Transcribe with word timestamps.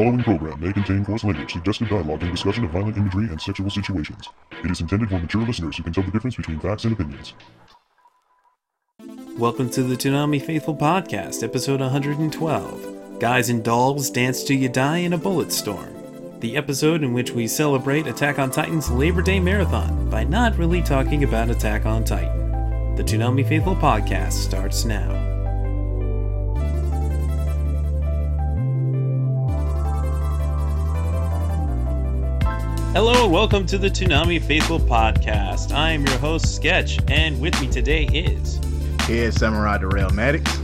following 0.00 0.22
program 0.22 0.58
may 0.58 0.72
contain 0.72 1.04
coarse 1.04 1.24
language, 1.24 1.52
suggestive 1.52 1.86
dialogue, 1.90 2.22
and 2.22 2.30
discussion 2.30 2.64
of 2.64 2.70
violent 2.70 2.96
imagery 2.96 3.26
and 3.26 3.38
sexual 3.38 3.68
situations. 3.68 4.30
It 4.64 4.70
is 4.70 4.80
intended 4.80 5.10
for 5.10 5.18
mature 5.18 5.42
listeners 5.42 5.76
who 5.76 5.82
can 5.82 5.92
tell 5.92 6.04
the 6.04 6.10
difference 6.10 6.36
between 6.36 6.58
facts 6.58 6.84
and 6.84 6.94
opinions. 6.94 7.34
Welcome 9.36 9.68
to 9.68 9.82
the 9.82 9.96
Toonami 9.96 10.40
Faithful 10.40 10.74
Podcast, 10.74 11.42
episode 11.42 11.80
112. 11.80 13.18
Guys 13.20 13.50
and 13.50 13.62
Dolls 13.62 14.08
Dance 14.08 14.42
Till 14.42 14.56
You 14.56 14.70
Die 14.70 14.96
in 14.96 15.12
a 15.12 15.18
Bullet 15.18 15.52
Storm. 15.52 15.94
The 16.40 16.56
episode 16.56 17.02
in 17.02 17.12
which 17.12 17.32
we 17.32 17.46
celebrate 17.46 18.06
Attack 18.06 18.38
on 18.38 18.50
Titan's 18.50 18.90
Labor 18.90 19.20
Day 19.20 19.38
Marathon 19.38 20.08
by 20.08 20.24
not 20.24 20.56
really 20.56 20.80
talking 20.80 21.24
about 21.24 21.50
Attack 21.50 21.84
on 21.84 22.04
Titan. 22.04 22.94
The 22.96 23.04
Toonami 23.04 23.46
Faithful 23.46 23.76
Podcast 23.76 24.32
starts 24.32 24.86
now. 24.86 25.29
Hello 32.92 33.22
and 33.22 33.32
welcome 33.32 33.64
to 33.66 33.78
the 33.78 33.86
Toonami 33.88 34.42
Faithful 34.42 34.80
Podcast. 34.80 35.70
I 35.70 35.92
am 35.92 36.04
your 36.04 36.18
host, 36.18 36.56
Sketch, 36.56 36.98
and 37.06 37.40
with 37.40 37.58
me 37.60 37.68
today 37.68 38.06
is. 38.06 38.58
Here's 39.02 39.36
Samurai 39.36 39.78
Darrell 39.78 40.10
Maddox. 40.10 40.58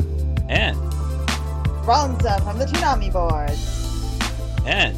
And. 0.49 0.77
Bronza 1.87 2.43
from 2.43 2.59
the 2.59 2.65
Toonami 2.65 3.13
board. 3.13 3.53
And. 4.67 4.97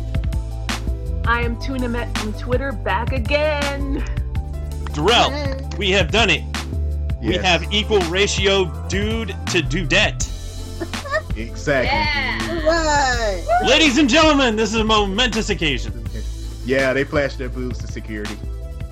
I 1.28 1.42
am 1.42 1.56
Tunamet 1.56 2.16
from 2.16 2.32
Twitter 2.32 2.72
back 2.72 3.12
again. 3.12 4.02
Darrell, 4.94 5.68
we 5.76 5.90
have 5.90 6.10
done 6.10 6.30
it. 6.30 6.44
We 7.20 7.34
have 7.34 7.70
equal 7.70 8.00
ratio 8.08 8.64
dude 8.88 9.36
to 9.48 9.60
dudette. 9.60 10.26
Exactly. 11.36 12.56
Right. 12.64 13.44
Ladies 13.66 13.98
and 13.98 14.08
gentlemen, 14.08 14.56
this 14.56 14.70
is 14.70 14.80
a 14.80 14.84
momentous 14.84 15.50
occasion. 15.50 16.07
Yeah, 16.68 16.92
they 16.92 17.02
flashed 17.02 17.38
their 17.38 17.48
boobs 17.48 17.78
to 17.78 17.86
security. 17.86 18.36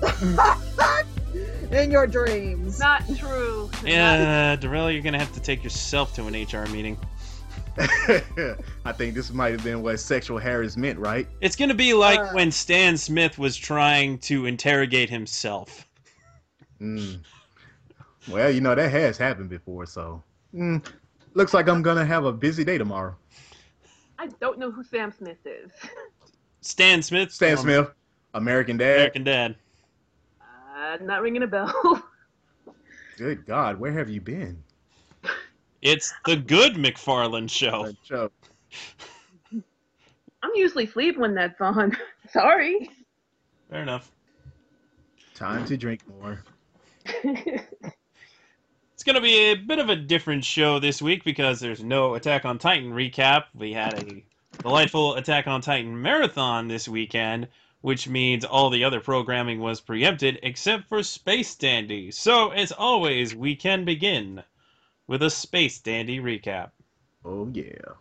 In 1.71 1.91
your 1.91 2.07
dreams. 2.07 2.79
Not 2.79 3.03
true. 3.19 3.69
Yeah, 3.85 4.55
Darrell, 4.55 4.89
you're 4.89 5.03
gonna 5.03 5.19
have 5.19 5.31
to 5.33 5.39
take 5.39 5.63
yourself 5.63 6.15
to 6.15 6.25
an 6.25 6.33
HR 6.33 6.67
meeting. 6.71 6.97
I 7.77 8.91
think 8.93 9.13
this 9.13 9.31
might 9.31 9.51
have 9.51 9.63
been 9.63 9.83
what 9.83 9.99
sexual 9.99 10.39
harassment, 10.39 10.97
meant, 10.97 10.99
right? 10.99 11.27
It's 11.39 11.55
gonna 11.55 11.75
be 11.75 11.93
like 11.93 12.19
Uh. 12.19 12.31
when 12.31 12.51
Stan 12.51 12.97
Smith 12.97 13.37
was 13.37 13.55
trying 13.55 14.17
to 14.19 14.47
interrogate 14.47 15.11
himself. 15.11 15.87
Mm. 16.81 17.19
Well, 18.27 18.49
you 18.49 18.59
know 18.59 18.73
that 18.73 18.89
has 18.89 19.19
happened 19.19 19.51
before, 19.51 19.85
so 19.85 20.23
mm. 20.51 20.83
looks 21.35 21.53
like 21.53 21.69
I'm 21.69 21.83
gonna 21.83 22.07
have 22.07 22.25
a 22.25 22.33
busy 22.33 22.63
day 22.63 22.79
tomorrow. 22.79 23.15
I 24.17 24.29
don't 24.39 24.57
know 24.57 24.71
who 24.71 24.83
Sam 24.83 25.13
Smith 25.15 25.45
is. 25.45 25.69
Stan 26.67 27.01
Smith. 27.01 27.31
Stan 27.31 27.55
from 27.55 27.63
Smith, 27.63 27.91
American 28.33 28.75
Dad. 28.75 28.95
American 28.95 29.23
Dad. 29.23 29.55
Uh, 30.41 30.97
not 31.01 31.21
ringing 31.21 31.43
a 31.43 31.47
bell. 31.47 32.03
Good 33.17 33.45
God, 33.45 33.79
where 33.79 33.93
have 33.93 34.09
you 34.09 34.19
been? 34.19 34.61
It's 35.81 36.13
the 36.25 36.35
good 36.35 36.75
MacFarlane 36.75 37.47
show. 37.47 37.93
Show. 38.03 38.29
I'm 39.53 40.51
usually 40.55 40.83
asleep 40.83 41.17
when 41.17 41.33
that's 41.33 41.59
on. 41.61 41.95
Sorry. 42.29 42.89
Fair 43.69 43.83
enough. 43.83 44.11
Time 45.35 45.65
to 45.65 45.77
drink 45.77 46.01
more. 46.19 46.43
It's 47.05 49.03
going 49.05 49.15
to 49.15 49.21
be 49.21 49.51
a 49.51 49.55
bit 49.55 49.79
of 49.79 49.89
a 49.89 49.95
different 49.95 50.43
show 50.43 50.79
this 50.79 51.01
week 51.01 51.23
because 51.23 51.59
there's 51.59 51.83
no 51.83 52.15
Attack 52.15 52.43
on 52.43 52.57
Titan 52.57 52.91
recap. 52.91 53.45
We 53.55 53.71
had 53.71 53.93
a 53.93 54.23
delightful 54.59 55.15
Attack 55.15 55.47
on 55.47 55.61
Titan 55.61 56.01
marathon 56.01 56.67
this 56.67 56.87
weekend, 56.87 57.47
which 57.81 58.07
means 58.07 58.43
all 58.43 58.69
the 58.69 58.83
other 58.83 58.99
programming 58.99 59.59
was 59.59 59.81
preempted 59.81 60.39
except 60.43 60.87
for 60.89 61.03
Space 61.03 61.55
Dandy. 61.55 62.11
So, 62.11 62.49
as 62.51 62.71
always, 62.71 63.35
we 63.35 63.55
can 63.55 63.85
begin 63.85 64.43
with 65.07 65.23
a 65.23 65.29
Space 65.29 65.79
Dandy 65.79 66.19
recap. 66.19 66.71
Oh 67.23 67.49
yeah. 67.53 67.93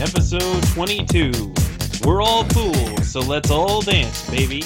Episode 0.00 0.62
22. 0.74 1.52
We're 2.06 2.22
all 2.22 2.44
fools, 2.44 3.08
so 3.08 3.18
let's 3.18 3.50
all 3.50 3.82
dance, 3.82 4.30
baby. 4.30 4.60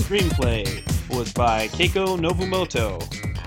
Screenplay 0.00 0.64
was 1.14 1.34
by 1.34 1.68
Keiko 1.68 2.18
Nobumoto. 2.18 2.98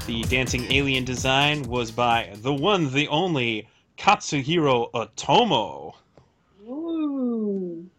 The 0.05 0.21
dancing 0.29 0.71
alien 0.71 1.05
design 1.05 1.63
was 1.63 1.89
by 1.89 2.33
the 2.35 2.53
one, 2.53 2.93
the 2.93 3.07
only 3.07 3.67
Katsuhiro 3.97 4.91
Otomo. 4.91 5.95
Ooh. 6.67 7.89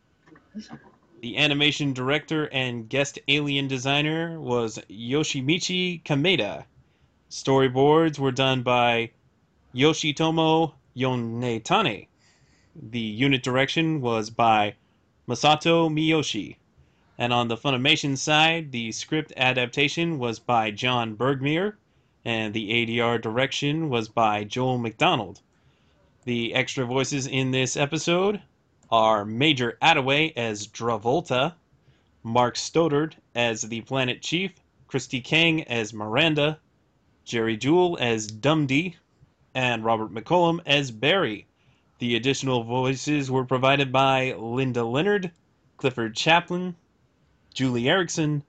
The 1.22 1.39
animation 1.39 1.93
director 1.93 2.49
and 2.53 2.89
guest 2.89 3.19
alien 3.27 3.66
designer 3.66 4.41
was 4.41 4.78
Yoshimichi 4.89 6.04
Kameda. 6.04 6.66
Storyboards 7.31 8.21
were 8.21 8.31
done 8.31 8.62
by 8.62 9.10
Yoshitomo 9.75 10.75
Yonetani. 10.97 12.06
The 12.75 13.00
unit 13.00 13.43
direction 13.43 14.00
was 14.00 14.31
by 14.31 14.77
Masato 15.28 15.91
Miyoshi. 15.91 16.56
And 17.19 17.31
on 17.31 17.49
the 17.49 17.56
Funimation 17.59 18.16
side, 18.16 18.72
the 18.72 18.93
script 18.93 19.31
adaptation 19.37 20.19
was 20.19 20.38
by 20.38 20.71
John 20.71 21.15
Burgmeier, 21.15 21.77
and 22.25 22.55
the 22.55 22.71
ADR 22.71 23.21
direction 23.21 23.91
was 23.91 24.09
by 24.09 24.44
Joel 24.44 24.78
McDonald. 24.78 25.43
The 26.25 26.55
extra 26.55 26.87
voices 26.87 27.27
in 27.27 27.50
this 27.50 27.77
episode 27.77 28.41
are 28.91 29.27
Major 29.27 29.77
Attaway 29.83 30.33
as 30.34 30.66
Travolta, 30.66 31.56
Mark 32.22 32.56
Stoddard 32.56 33.16
as 33.34 33.62
the 33.62 33.83
Planet 33.83 34.22
Chief, 34.22 34.54
Kristi 34.89 35.22
Kang 35.22 35.62
as 35.65 35.93
Miranda, 35.93 36.59
Jerry 37.27 37.59
Jewell 37.59 37.99
as 38.00 38.28
Dumdy, 38.28 38.97
and 39.54 39.84
Robert 39.84 40.10
McCollum 40.10 40.60
as 40.65 40.91
Barry. 40.91 41.47
The 42.02 42.16
additional 42.16 42.64
voices 42.64 43.30
were 43.30 43.44
provided 43.44 43.92
by 43.92 44.32
Linda 44.32 44.82
Leonard, 44.82 45.30
Clifford 45.76 46.18
Chapin, 46.18 46.74
Juli 47.54 47.88
Erickson, 47.88 48.42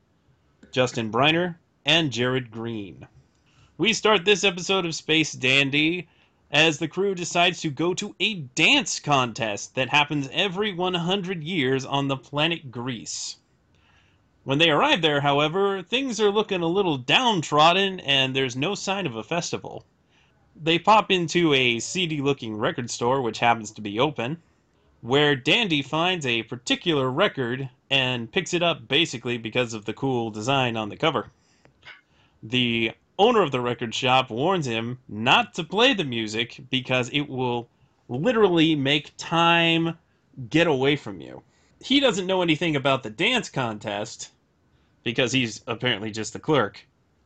Justin 0.72 1.12
Briner, 1.12 1.58
and 1.86 2.10
Jarrod 2.10 2.50
Greene. 2.50 3.06
We 3.78 3.94
start 3.94 4.26
this 4.26 4.44
episode 4.44 4.88
of 4.88 4.96
Space 4.96 5.34
Dandy 5.34 6.08
as 6.50 6.80
the 6.80 6.88
crew 6.88 7.14
decides 7.14 7.62
to 7.62 7.70
go 7.70 7.94
to 7.94 8.16
a 8.20 8.40
dance 8.56 9.00
contest 9.00 9.76
that 9.76 9.90
happens 9.90 10.30
every 10.32 10.74
100 10.74 11.44
years 11.44 11.86
on 11.86 12.08
the 12.08 12.18
planet 12.18 12.72
Greece. 12.72 13.38
When 14.46 14.58
they 14.58 14.72
arrive 14.72 15.04
there, 15.04 15.22
however, 15.22 15.84
things 15.84 16.20
are 16.20 16.32
looking 16.32 16.64
a 16.64 16.66
little 16.66 16.98
downtrodden 16.98 18.00
and 18.00 18.36
there's 18.36 18.56
no 18.56 18.74
sign 18.74 19.06
of 19.06 19.16
a 19.16 19.22
festival. 19.24 19.86
They 20.56 20.80
pop 20.80 21.12
into 21.12 21.54
a 21.54 21.80
seedy 21.80 22.22
looking 22.22 22.56
record 22.56 22.90
store, 22.92 23.22
which 23.22 23.40
happens 23.40 23.72
to 23.72 23.82
be 23.82 24.00
open, 24.00 24.42
where 25.02 25.36
Dandy 25.36 25.82
finds 25.82 26.26
a 26.26 26.44
particular 26.44 27.10
record 27.10 27.70
and 27.90 28.32
picks 28.32 28.54
it 28.54 28.64
up 28.64 28.88
basically 28.88 29.38
because 29.38 29.74
of 29.74 29.86
the 29.86 29.94
cool 29.94 30.30
design 30.32 30.78
on 30.78 30.90
the 30.90 30.96
cover. 30.96 31.32
The 32.42 32.92
owner 33.18 33.42
of 33.42 33.52
the 33.52 33.62
record 33.62 33.94
shop 33.94 34.30
warns 34.30 34.66
him 34.66 35.00
not 35.08 35.54
to 35.56 35.64
play 35.64 35.94
the 35.94 36.04
music 36.04 36.60
because 36.70 37.10
it 37.10 37.30
will 37.30 37.68
literally 38.10 38.76
make 38.76 39.14
time 39.18 39.98
get 40.50 40.68
away 40.68 40.96
from 40.96 41.22
you. 41.22 41.44
He 41.84 42.00
doesn't 42.00 42.28
know 42.28 42.42
anything 42.42 42.76
about 42.76 43.04
the 43.04 43.10
dance 43.10 43.50
contest 43.50 44.32
because 45.04 45.32
he's 45.32 45.62
apparently 45.68 46.12
just 46.12 46.34
the 46.34 46.40
clerk, 46.40 46.86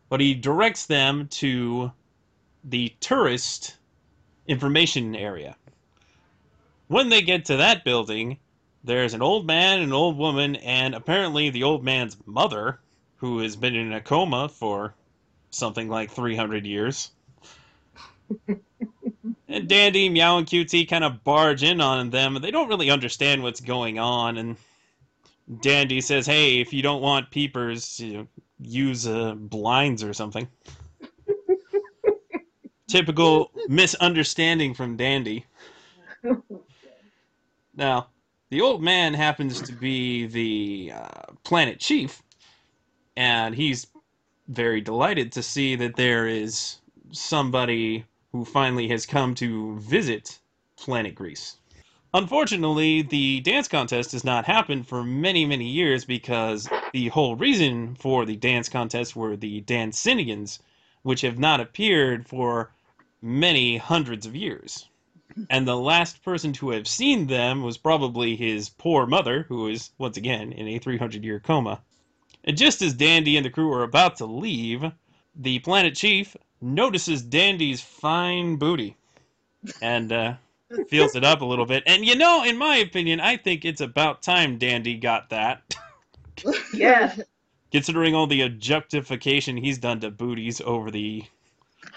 but 0.09 0.19
he 0.19 0.33
directs 0.33 0.85
them 0.85 1.27
to 1.27 1.91
the 2.63 2.93
tourist 2.99 3.77
information 4.47 5.15
area. 5.15 5.55
When 6.87 7.09
they 7.09 7.21
get 7.21 7.45
to 7.45 7.57
that 7.57 7.83
building, 7.83 8.37
there's 8.83 9.13
an 9.13 9.21
old 9.21 9.45
man, 9.45 9.81
an 9.81 9.93
old 9.93 10.17
woman, 10.17 10.55
and 10.57 10.95
apparently 10.95 11.49
the 11.49 11.63
old 11.63 11.83
man's 11.83 12.17
mother, 12.25 12.79
who 13.17 13.39
has 13.39 13.55
been 13.55 13.75
in 13.75 13.91
a 13.93 14.01
coma 14.01 14.47
for 14.47 14.93
something 15.49 15.89
like 15.89 16.11
300 16.11 16.65
years. 16.65 17.11
and 19.47 19.67
Dandy, 19.67 20.09
Meow, 20.09 20.37
and 20.37 20.47
QT 20.47 20.87
kind 20.89 21.03
of 21.03 21.23
barge 21.23 21.63
in 21.63 21.81
on 21.81 22.09
them. 22.09 22.35
and 22.35 22.43
They 22.43 22.51
don't 22.51 22.69
really 22.69 22.89
understand 22.89 23.43
what's 23.43 23.59
going 23.59 23.99
on, 23.99 24.37
and 24.37 24.55
Dandy 25.61 26.01
says, 26.01 26.25
"Hey, 26.25 26.59
if 26.59 26.73
you 26.73 26.81
don't 26.81 27.01
want 27.01 27.31
peepers, 27.31 27.99
you 27.99 28.13
know, 28.13 28.27
use 28.59 29.07
uh, 29.07 29.33
blinds 29.35 30.03
or 30.03 30.13
something." 30.13 30.47
Typical 32.87 33.51
misunderstanding 33.67 34.73
from 34.73 34.95
Dandy. 34.95 35.45
Now, 37.75 38.07
the 38.49 38.61
old 38.61 38.81
man 38.81 39.13
happens 39.13 39.61
to 39.61 39.73
be 39.73 40.25
the 40.25 40.93
uh, 40.95 41.33
planet 41.43 41.79
chief, 41.79 42.23
and 43.17 43.53
he's 43.53 43.87
very 44.47 44.79
delighted 44.79 45.33
to 45.33 45.43
see 45.43 45.75
that 45.75 45.97
there 45.97 46.27
is 46.27 46.79
somebody 47.11 48.05
who 48.31 48.45
finally 48.45 48.87
has 48.87 49.05
come 49.05 49.35
to 49.35 49.77
visit 49.79 50.39
planet 50.77 51.13
Greece. 51.13 51.57
Unfortunately, 52.13 53.01
the 53.01 53.41
dance 53.41 53.67
contest 53.67 54.13
has 54.13 54.23
not 54.23 54.45
happened 54.45 54.87
for 54.87 55.03
many, 55.03 55.45
many 55.45 55.67
years 55.67 56.05
because 56.05 56.69
the 56.93 57.09
whole 57.09 57.35
reason 57.35 57.95
for 57.95 58.25
the 58.25 58.37
dance 58.37 58.69
contest 58.69 59.15
were 59.15 59.35
the 59.35 59.61
Dancinians, 59.61 60.59
which 61.03 61.21
have 61.21 61.37
not 61.37 61.59
appeared 61.59 62.27
for 62.27 62.71
many 63.27 63.77
hundreds 63.77 64.25
of 64.25 64.35
years. 64.35 64.87
And 65.49 65.67
the 65.67 65.77
last 65.77 66.23
person 66.23 66.51
to 66.53 66.69
have 66.71 66.87
seen 66.87 67.27
them 67.27 67.61
was 67.61 67.77
probably 67.77 68.35
his 68.35 68.69
poor 68.69 69.05
mother, 69.05 69.45
who 69.49 69.67
is, 69.67 69.91
once 69.99 70.17
again, 70.17 70.51
in 70.51 70.67
a 70.67 70.79
300 70.79 71.23
year 71.23 71.39
coma. 71.39 71.81
And 72.43 72.57
just 72.57 72.81
as 72.81 72.93
Dandy 72.93 73.37
and 73.37 73.45
the 73.45 73.49
crew 73.51 73.71
are 73.73 73.83
about 73.83 74.15
to 74.17 74.25
leave, 74.25 74.83
the 75.35 75.59
planet 75.59 75.95
chief 75.95 76.35
notices 76.61 77.21
Dandy's 77.21 77.81
fine 77.81 78.55
booty 78.55 78.95
and 79.81 80.11
uh, 80.11 80.33
feels 80.87 81.15
it 81.15 81.23
up 81.23 81.41
a 81.41 81.45
little 81.45 81.65
bit. 81.65 81.83
And 81.85 82.05
you 82.05 82.15
know, 82.15 82.43
in 82.43 82.57
my 82.57 82.77
opinion, 82.77 83.19
I 83.19 83.37
think 83.37 83.63
it's 83.65 83.81
about 83.81 84.23
time 84.23 84.57
Dandy 84.57 84.95
got 84.95 85.29
that, 85.29 85.75
Yeah. 86.73 87.15
considering 87.71 88.15
all 88.15 88.27
the 88.27 88.41
objectification 88.41 89.57
he's 89.57 89.77
done 89.77 89.99
to 89.99 90.09
booties 90.09 90.61
over 90.61 90.89
the 90.89 91.25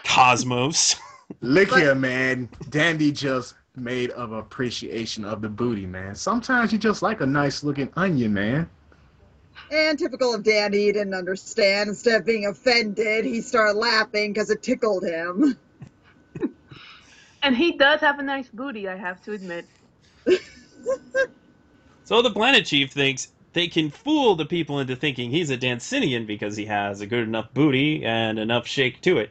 cosmos. 0.05 0.97
Look 1.41 1.71
here, 1.71 1.95
man. 1.95 2.49
Dandy 2.69 3.13
just 3.13 3.55
made 3.77 4.11
of 4.11 4.33
appreciation 4.33 5.25
of 5.25 5.41
the 5.43 5.49
booty, 5.49 5.87
man. 5.87 6.15
Sometimes 6.15 6.73
you 6.73 6.79
just 6.79 7.03
like 7.03 7.21
a 7.21 7.27
nice 7.27 7.65
looking 7.65 7.91
onion, 7.97 8.35
man. 8.35 8.69
And 9.71 9.99
typical 9.99 10.35
of 10.35 10.43
Dandy, 10.43 10.87
he 10.87 10.93
didn't 10.93 11.15
understand. 11.15 11.89
Instead 11.89 12.21
of 12.21 12.27
being 12.27 12.47
offended, 12.47 13.25
he 13.25 13.41
started 13.41 13.79
laughing 13.79 14.33
because 14.33 14.51
it 14.51 14.63
tickled 14.63 15.05
him. 15.05 15.57
And 17.43 17.57
he 17.57 17.73
does 17.73 18.01
have 18.01 18.19
a 18.19 18.23
nice 18.23 18.49
booty, 18.49 18.89
I 18.89 18.97
have 18.97 19.23
to 19.23 19.33
admit. 19.33 19.67
So 22.05 22.23
the 22.23 22.31
planet 22.33 22.67
chief 22.67 22.91
thinks 22.91 23.29
they 23.53 23.69
can 23.69 23.89
fool 23.89 24.35
the 24.35 24.45
people 24.45 24.81
into 24.81 24.97
thinking 24.97 25.31
he's 25.31 25.49
a 25.51 25.57
Dancinian 25.57 26.27
because 26.27 26.57
he 26.57 26.67
has 26.67 27.01
a 27.01 27.07
good 27.07 27.23
enough 27.23 27.55
booty 27.55 28.05
and 28.05 28.37
enough 28.37 28.67
shake 28.67 29.01
to 29.03 29.19
it. 29.19 29.31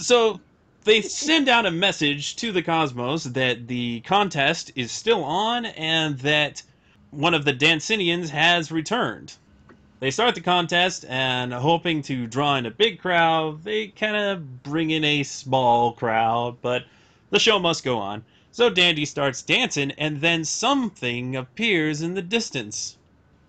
So 0.00 0.38
they 0.84 1.02
send 1.02 1.48
out 1.48 1.66
a 1.66 1.72
message 1.72 2.36
to 2.36 2.52
the 2.52 2.62
cosmos 2.62 3.24
that 3.24 3.66
the 3.66 3.98
contest 4.02 4.70
is 4.76 4.92
still 4.92 5.24
on 5.24 5.66
and 5.66 6.20
that 6.20 6.62
one 7.10 7.34
of 7.34 7.44
the 7.44 7.52
Dancinians 7.52 8.30
has 8.30 8.70
returned. 8.70 9.34
They 9.98 10.12
start 10.12 10.36
the 10.36 10.40
contest 10.40 11.04
and 11.08 11.52
hoping 11.52 12.02
to 12.02 12.28
draw 12.28 12.54
in 12.54 12.64
a 12.64 12.70
big 12.70 13.00
crowd, 13.00 13.64
they 13.64 13.88
kind 13.88 14.14
of 14.14 14.62
bring 14.62 14.90
in 14.90 15.02
a 15.02 15.24
small 15.24 15.90
crowd, 15.94 16.58
but 16.62 16.84
the 17.30 17.40
show 17.40 17.58
must 17.58 17.82
go 17.82 17.98
on. 17.98 18.24
So 18.52 18.70
Dandy 18.70 19.04
starts 19.04 19.42
dancing 19.42 19.90
and 19.98 20.20
then 20.20 20.44
something 20.44 21.34
appears 21.34 22.02
in 22.02 22.14
the 22.14 22.22
distance. 22.22 22.96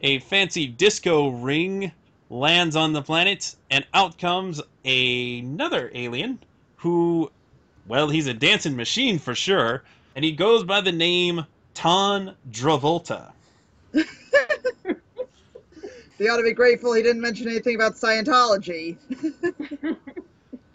A 0.02 0.18
fancy 0.18 0.66
disco 0.66 1.28
ring 1.28 1.92
lands 2.30 2.76
on 2.76 2.94
the 2.94 3.02
planet 3.02 3.56
and 3.70 3.86
out 3.94 4.18
comes 4.18 4.62
another 4.86 5.92
alien 5.94 6.40
who, 6.78 7.32
well, 7.88 8.10
he's 8.10 8.28
a 8.28 8.34
dancing 8.34 8.76
machine 8.76 9.20
for 9.20 9.36
sure, 9.36 9.84
and 10.16 10.24
he 10.24 10.32
goes 10.32 10.64
by 10.64 10.82
the 10.82 10.92
name 10.92 11.46
Ton 11.74 12.36
Travolta. 12.52 13.32
He 16.20 16.28
ought 16.28 16.36
to 16.36 16.44
be 16.44 16.52
grateful 16.52 16.92
he 16.92 17.02
didn't 17.02 17.22
mention 17.22 17.48
anything 17.48 17.76
about 17.76 17.96
Scientology. 17.96 18.98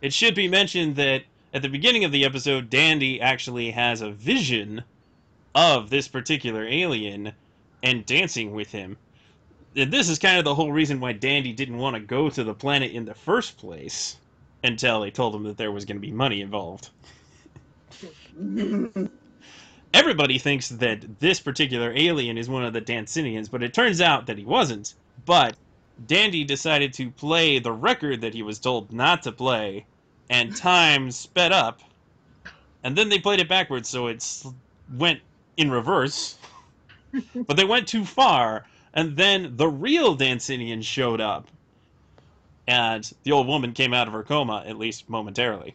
It 0.04 0.12
should 0.12 0.34
be 0.34 0.48
mentioned 0.48 0.96
that 0.96 1.22
at 1.54 1.62
the 1.62 1.68
beginning 1.70 2.04
of 2.04 2.12
the 2.12 2.26
episode, 2.26 2.68
Dandy 2.68 3.22
actually 3.22 3.70
has 3.70 4.02
a 4.02 4.10
vision 4.10 4.84
of 5.54 5.88
this 5.88 6.08
particular 6.08 6.66
alien 6.68 7.32
and 7.82 8.04
dancing 8.04 8.52
with 8.52 8.70
him. 8.70 8.98
And 9.76 9.92
this 9.92 10.08
is 10.08 10.18
kind 10.18 10.38
of 10.38 10.44
the 10.44 10.54
whole 10.54 10.72
reason 10.72 11.00
why 11.00 11.12
Dandy 11.12 11.52
didn't 11.52 11.78
want 11.78 11.94
to 11.94 12.00
go 12.00 12.30
to 12.30 12.44
the 12.44 12.54
planet 12.54 12.92
in 12.92 13.04
the 13.04 13.14
first 13.14 13.58
place 13.58 14.16
until 14.62 15.00
they 15.00 15.10
told 15.10 15.34
him 15.34 15.42
that 15.44 15.56
there 15.56 15.72
was 15.72 15.84
going 15.84 15.96
to 15.96 16.00
be 16.06 16.12
money 16.12 16.40
involved. 16.40 16.90
Everybody 19.94 20.38
thinks 20.38 20.68
that 20.70 21.20
this 21.20 21.40
particular 21.40 21.92
alien 21.94 22.38
is 22.38 22.48
one 22.48 22.64
of 22.64 22.72
the 22.72 22.80
Dancinians, 22.80 23.48
but 23.50 23.62
it 23.62 23.74
turns 23.74 24.00
out 24.00 24.26
that 24.26 24.38
he 24.38 24.44
wasn't. 24.44 24.94
But 25.24 25.56
Dandy 26.06 26.44
decided 26.44 26.92
to 26.94 27.10
play 27.10 27.58
the 27.58 27.72
record 27.72 28.20
that 28.22 28.34
he 28.34 28.42
was 28.42 28.58
told 28.58 28.92
not 28.92 29.22
to 29.22 29.32
play, 29.32 29.86
and 30.28 30.56
time 30.56 31.10
sped 31.10 31.52
up, 31.52 31.80
and 32.82 32.96
then 32.96 33.08
they 33.08 33.18
played 33.18 33.40
it 33.40 33.48
backwards, 33.48 33.88
so 33.88 34.08
it 34.08 34.44
went 34.96 35.20
in 35.56 35.70
reverse. 35.70 36.36
but 37.46 37.56
they 37.56 37.64
went 37.64 37.86
too 37.86 38.04
far, 38.04 38.66
and 38.94 39.16
then 39.16 39.56
the 39.56 39.68
real 39.68 40.16
Dancinian 40.16 40.82
showed 40.82 41.20
up, 41.20 41.48
and 42.66 43.12
the 43.24 43.32
old 43.32 43.48
woman 43.48 43.72
came 43.72 43.92
out 43.92 44.06
of 44.06 44.14
her 44.14 44.22
coma, 44.22 44.62
at 44.64 44.78
least 44.78 45.10
momentarily. 45.10 45.74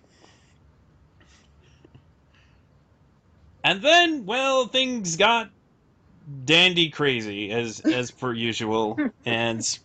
And 3.63 3.81
then, 3.81 4.25
well, 4.25 4.67
things 4.67 5.17
got 5.17 5.49
dandy 6.45 6.89
crazy 6.89 7.51
as 7.51 7.81
as 7.81 8.09
per 8.09 8.33
usual, 8.33 8.97
and 9.25 9.79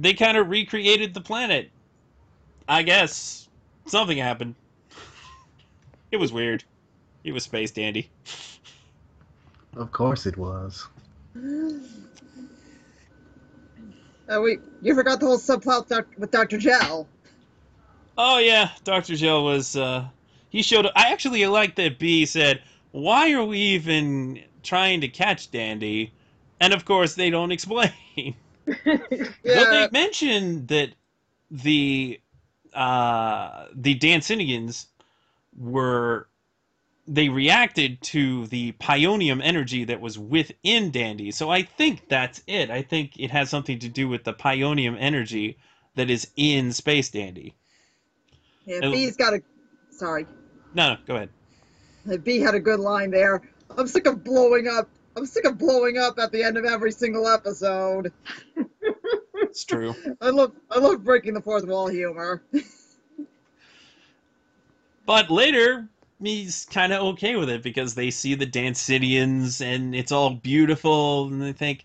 they 0.00 0.12
kind 0.12 0.36
of 0.36 0.50
recreated 0.50 1.14
the 1.14 1.20
planet. 1.20 1.70
I 2.68 2.82
guess 2.82 3.48
something 3.86 4.18
happened. 4.18 4.54
It 6.10 6.16
was 6.16 6.32
weird. 6.32 6.64
It 7.22 7.32
was 7.32 7.44
space 7.44 7.70
dandy. 7.70 8.08
Of 9.76 9.92
course 9.92 10.24
it 10.24 10.38
was. 10.38 10.88
Oh, 14.28 14.42
wait, 14.42 14.60
you 14.82 14.94
forgot 14.94 15.20
the 15.20 15.26
whole 15.26 15.38
subplot 15.38 16.04
with 16.18 16.30
Dr. 16.30 16.58
Gel. 16.58 17.08
Oh 18.18 18.38
yeah, 18.38 18.70
Doctor 18.84 19.14
Gel 19.14 19.44
was. 19.44 19.76
uh 19.76 20.08
He 20.50 20.62
showed 20.62 20.86
up. 20.86 20.92
I 20.96 21.12
actually 21.12 21.46
like 21.46 21.76
that 21.76 21.98
B 21.98 22.26
said, 22.26 22.62
"Why 22.90 23.32
are 23.32 23.44
we 23.44 23.58
even 23.58 24.42
trying 24.62 25.00
to 25.02 25.08
catch 25.08 25.50
Dandy?" 25.50 26.12
And 26.60 26.74
of 26.74 26.84
course, 26.84 27.14
they 27.14 27.30
don't 27.30 27.52
explain. 27.58 27.92
Yeah, 29.44 29.64
they 29.70 29.88
mentioned 29.92 30.68
that 30.68 30.90
the 31.50 32.20
uh, 32.74 33.66
the 33.72 33.94
Dancinians 33.98 34.86
were 35.56 36.28
they 37.08 37.30
reacted 37.30 38.00
to 38.02 38.46
the 38.48 38.72
pionium 38.72 39.40
energy 39.42 39.84
that 39.84 40.00
was 40.00 40.18
within 40.18 40.90
Dandy. 40.90 41.30
So 41.30 41.50
I 41.50 41.62
think 41.62 42.08
that's 42.08 42.42
it. 42.46 42.70
I 42.70 42.82
think 42.82 43.18
it 43.18 43.30
has 43.30 43.48
something 43.48 43.78
to 43.78 43.88
do 43.88 44.08
with 44.08 44.24
the 44.24 44.34
pionium 44.34 44.96
energy 44.98 45.58
that 45.94 46.10
is 46.10 46.28
in 46.36 46.72
Space 46.72 47.08
Dandy. 47.08 47.54
yeah. 48.66 48.80
B's 48.80 49.16
got 49.16 49.32
a. 49.32 49.42
Sorry. 49.90 50.26
No, 50.74 50.94
no, 50.94 50.96
go 51.06 51.16
ahead. 51.16 51.30
Uh, 52.10 52.18
B 52.18 52.40
had 52.40 52.54
a 52.54 52.60
good 52.60 52.78
line 52.78 53.10
there. 53.10 53.42
I'm 53.76 53.86
sick 53.86 54.06
of 54.06 54.22
blowing 54.22 54.68
up. 54.68 54.88
I'm 55.16 55.26
sick 55.26 55.46
of 55.46 55.58
blowing 55.58 55.98
up 55.98 56.18
at 56.18 56.30
the 56.30 56.44
end 56.44 56.56
of 56.56 56.64
every 56.64 56.92
single 56.92 57.26
episode. 57.26 58.12
It's 59.34 59.64
true. 59.64 59.94
I 60.20 60.28
love 60.30 60.52
I 60.70 60.78
love 60.78 61.02
breaking 61.02 61.34
the 61.34 61.40
fourth 61.40 61.66
wall 61.66 61.88
humor. 61.88 62.42
But 65.06 65.30
later, 65.30 65.88
he's 66.20 66.64
kind 66.66 66.92
of 66.92 67.02
okay 67.02 67.36
with 67.36 67.48
it 67.48 67.62
because 67.62 67.94
they 67.94 68.10
see 68.10 68.34
the 68.34 68.46
Dancinians 68.46 69.60
and 69.60 69.94
it's 69.94 70.12
all 70.12 70.30
beautiful, 70.30 71.28
and 71.28 71.40
they 71.40 71.52
think, 71.52 71.84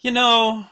you 0.00 0.10
know, 0.10 0.66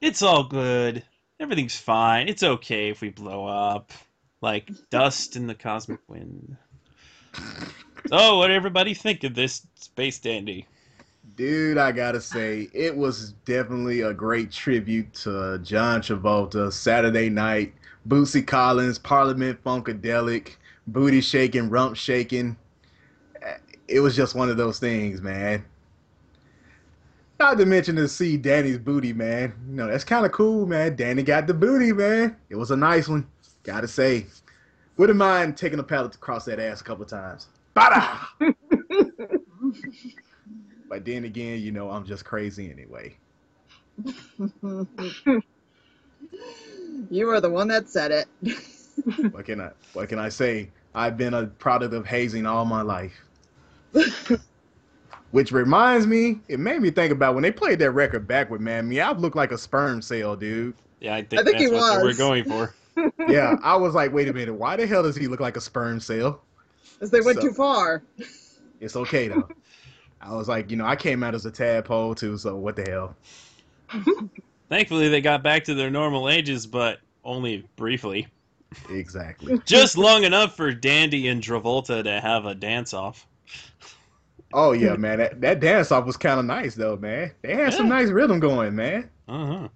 it's 0.00 0.22
all 0.22 0.44
good. 0.44 1.02
Everything's 1.40 1.76
fine. 1.76 2.28
It's 2.28 2.42
okay 2.42 2.90
if 2.90 3.00
we 3.00 3.10
blow 3.10 3.46
up 3.46 3.92
like 4.40 4.70
dust 4.90 5.36
in 5.36 5.46
the 5.46 5.54
cosmic 5.54 6.00
wind. 6.08 6.56
So, 8.08 8.38
what 8.38 8.50
everybody 8.50 8.94
think 8.94 9.24
of 9.24 9.34
this 9.34 9.66
space 9.76 10.18
dandy? 10.18 10.66
Dude, 11.36 11.78
I 11.78 11.92
gotta 11.92 12.20
say, 12.20 12.68
it 12.74 12.94
was 12.94 13.32
definitely 13.44 14.00
a 14.02 14.12
great 14.12 14.50
tribute 14.50 15.14
to 15.14 15.58
John 15.62 16.02
Travolta, 16.02 16.72
Saturday 16.72 17.30
Night, 17.30 17.72
Bootsy 18.06 18.44
Collins, 18.44 18.98
Parliament 18.98 19.62
Funkadelic, 19.62 20.56
booty 20.86 21.20
shaking, 21.20 21.70
rump 21.70 21.96
shaking. 21.96 22.56
It 23.88 24.00
was 24.00 24.16
just 24.16 24.34
one 24.34 24.48
of 24.48 24.56
those 24.56 24.78
things, 24.78 25.20
man. 25.20 25.64
Not 27.38 27.58
to 27.58 27.66
mention 27.66 27.96
to 27.96 28.08
see 28.08 28.36
Danny's 28.36 28.78
booty, 28.78 29.12
man. 29.12 29.52
You 29.68 29.74
know, 29.74 29.88
that's 29.88 30.04
kind 30.04 30.24
of 30.24 30.32
cool, 30.32 30.66
man. 30.66 30.94
Danny 30.96 31.22
got 31.22 31.46
the 31.46 31.54
booty, 31.54 31.92
man. 31.92 32.36
It 32.48 32.56
was 32.56 32.70
a 32.70 32.76
nice 32.76 33.08
one, 33.08 33.26
gotta 33.64 33.88
say. 33.88 34.26
Wouldn't 34.96 35.18
mind 35.18 35.56
taking 35.56 35.78
a 35.78 35.82
pallet 35.82 36.14
across 36.14 36.44
that 36.44 36.60
ass 36.60 36.80
a 36.80 36.84
couple 36.84 37.04
times. 37.04 37.48
Bada! 37.74 38.18
But 40.92 41.06
then 41.06 41.24
again, 41.24 41.60
you 41.60 41.72
know, 41.72 41.90
I'm 41.90 42.04
just 42.04 42.26
crazy 42.26 42.70
anyway. 42.70 43.16
you 47.10 47.26
were 47.26 47.40
the 47.40 47.48
one 47.48 47.68
that 47.68 47.88
said 47.88 48.10
it. 48.10 48.26
What 49.30 49.44
can 49.44 49.60
I 49.60 49.70
what 49.92 50.08
can 50.08 50.18
I 50.18 50.28
say? 50.28 50.70
I've 50.94 51.16
been 51.16 51.34
a 51.34 51.46
product 51.46 51.94
of 51.94 52.06
hazing 52.06 52.46
all 52.46 52.64
my 52.64 52.82
life. 52.82 53.12
Which 55.30 55.50
reminds 55.50 56.06
me, 56.06 56.40
it 56.48 56.60
made 56.60 56.82
me 56.82 56.90
think 56.90 57.10
about 57.10 57.34
when 57.34 57.42
they 57.42 57.50
played 57.50 57.78
that 57.78 57.92
record 57.92 58.28
backward, 58.28 58.60
man. 58.60 58.88
Me, 58.88 59.00
I 59.00 59.12
looked 59.12 59.36
like 59.36 59.50
a 59.50 59.56
sperm 59.56 60.02
cell, 60.02 60.36
dude. 60.36 60.74
Yeah, 61.00 61.14
I 61.14 61.22
think, 61.22 61.40
I 61.40 61.44
think 61.44 61.56
that's 61.58 61.70
he 61.70 61.74
what 61.74 61.98
they 61.98 62.04
we're 62.04 62.14
going 62.14 62.44
for. 62.44 62.74
Yeah, 63.26 63.56
I 63.62 63.74
was 63.76 63.94
like, 63.94 64.12
wait 64.12 64.28
a 64.28 64.34
minute, 64.34 64.52
why 64.52 64.76
the 64.76 64.86
hell 64.86 65.02
does 65.02 65.16
he 65.16 65.26
look 65.26 65.40
like 65.40 65.56
a 65.56 65.62
sperm 65.62 65.98
cell? 65.98 66.42
Because 66.92 67.10
they 67.10 67.22
went 67.22 67.40
So- 67.40 67.48
too 67.48 67.54
far. 67.54 68.02
It's 68.80 68.96
okay 68.96 69.28
though. 69.28 69.48
I 70.20 70.34
was 70.34 70.46
like, 70.46 70.70
you 70.70 70.76
know, 70.76 70.84
I 70.84 70.94
came 70.94 71.22
out 71.22 71.34
as 71.34 71.46
a 71.46 71.50
tadpole 71.50 72.14
too, 72.14 72.36
so 72.36 72.54
what 72.56 72.76
the 72.76 72.82
hell? 72.82 73.16
Thankfully, 74.68 75.08
they 75.08 75.20
got 75.22 75.42
back 75.42 75.64
to 75.64 75.74
their 75.74 75.90
normal 75.90 76.28
ages, 76.28 76.66
but 76.66 77.00
only 77.24 77.66
briefly. 77.76 78.28
Exactly. 78.90 79.60
Just 79.64 79.96
long 79.96 80.24
enough 80.24 80.56
for 80.56 80.72
Dandy 80.72 81.28
and 81.28 81.42
Travolta 81.42 82.02
to 82.04 82.20
have 82.20 82.46
a 82.46 82.54
dance 82.54 82.94
off. 82.94 83.26
Oh 84.54 84.72
yeah, 84.72 84.96
man. 84.96 85.18
That, 85.18 85.40
that 85.40 85.60
dance 85.60 85.90
off 85.92 86.04
was 86.04 86.16
kind 86.16 86.38
of 86.38 86.46
nice 86.46 86.74
though, 86.74 86.96
man. 86.96 87.32
They 87.42 87.54
had 87.54 87.72
some 87.72 87.88
nice 87.88 88.08
rhythm 88.08 88.38
going, 88.38 88.74
man. 88.74 89.08
Uh 89.28 89.46
huh. 89.46 89.68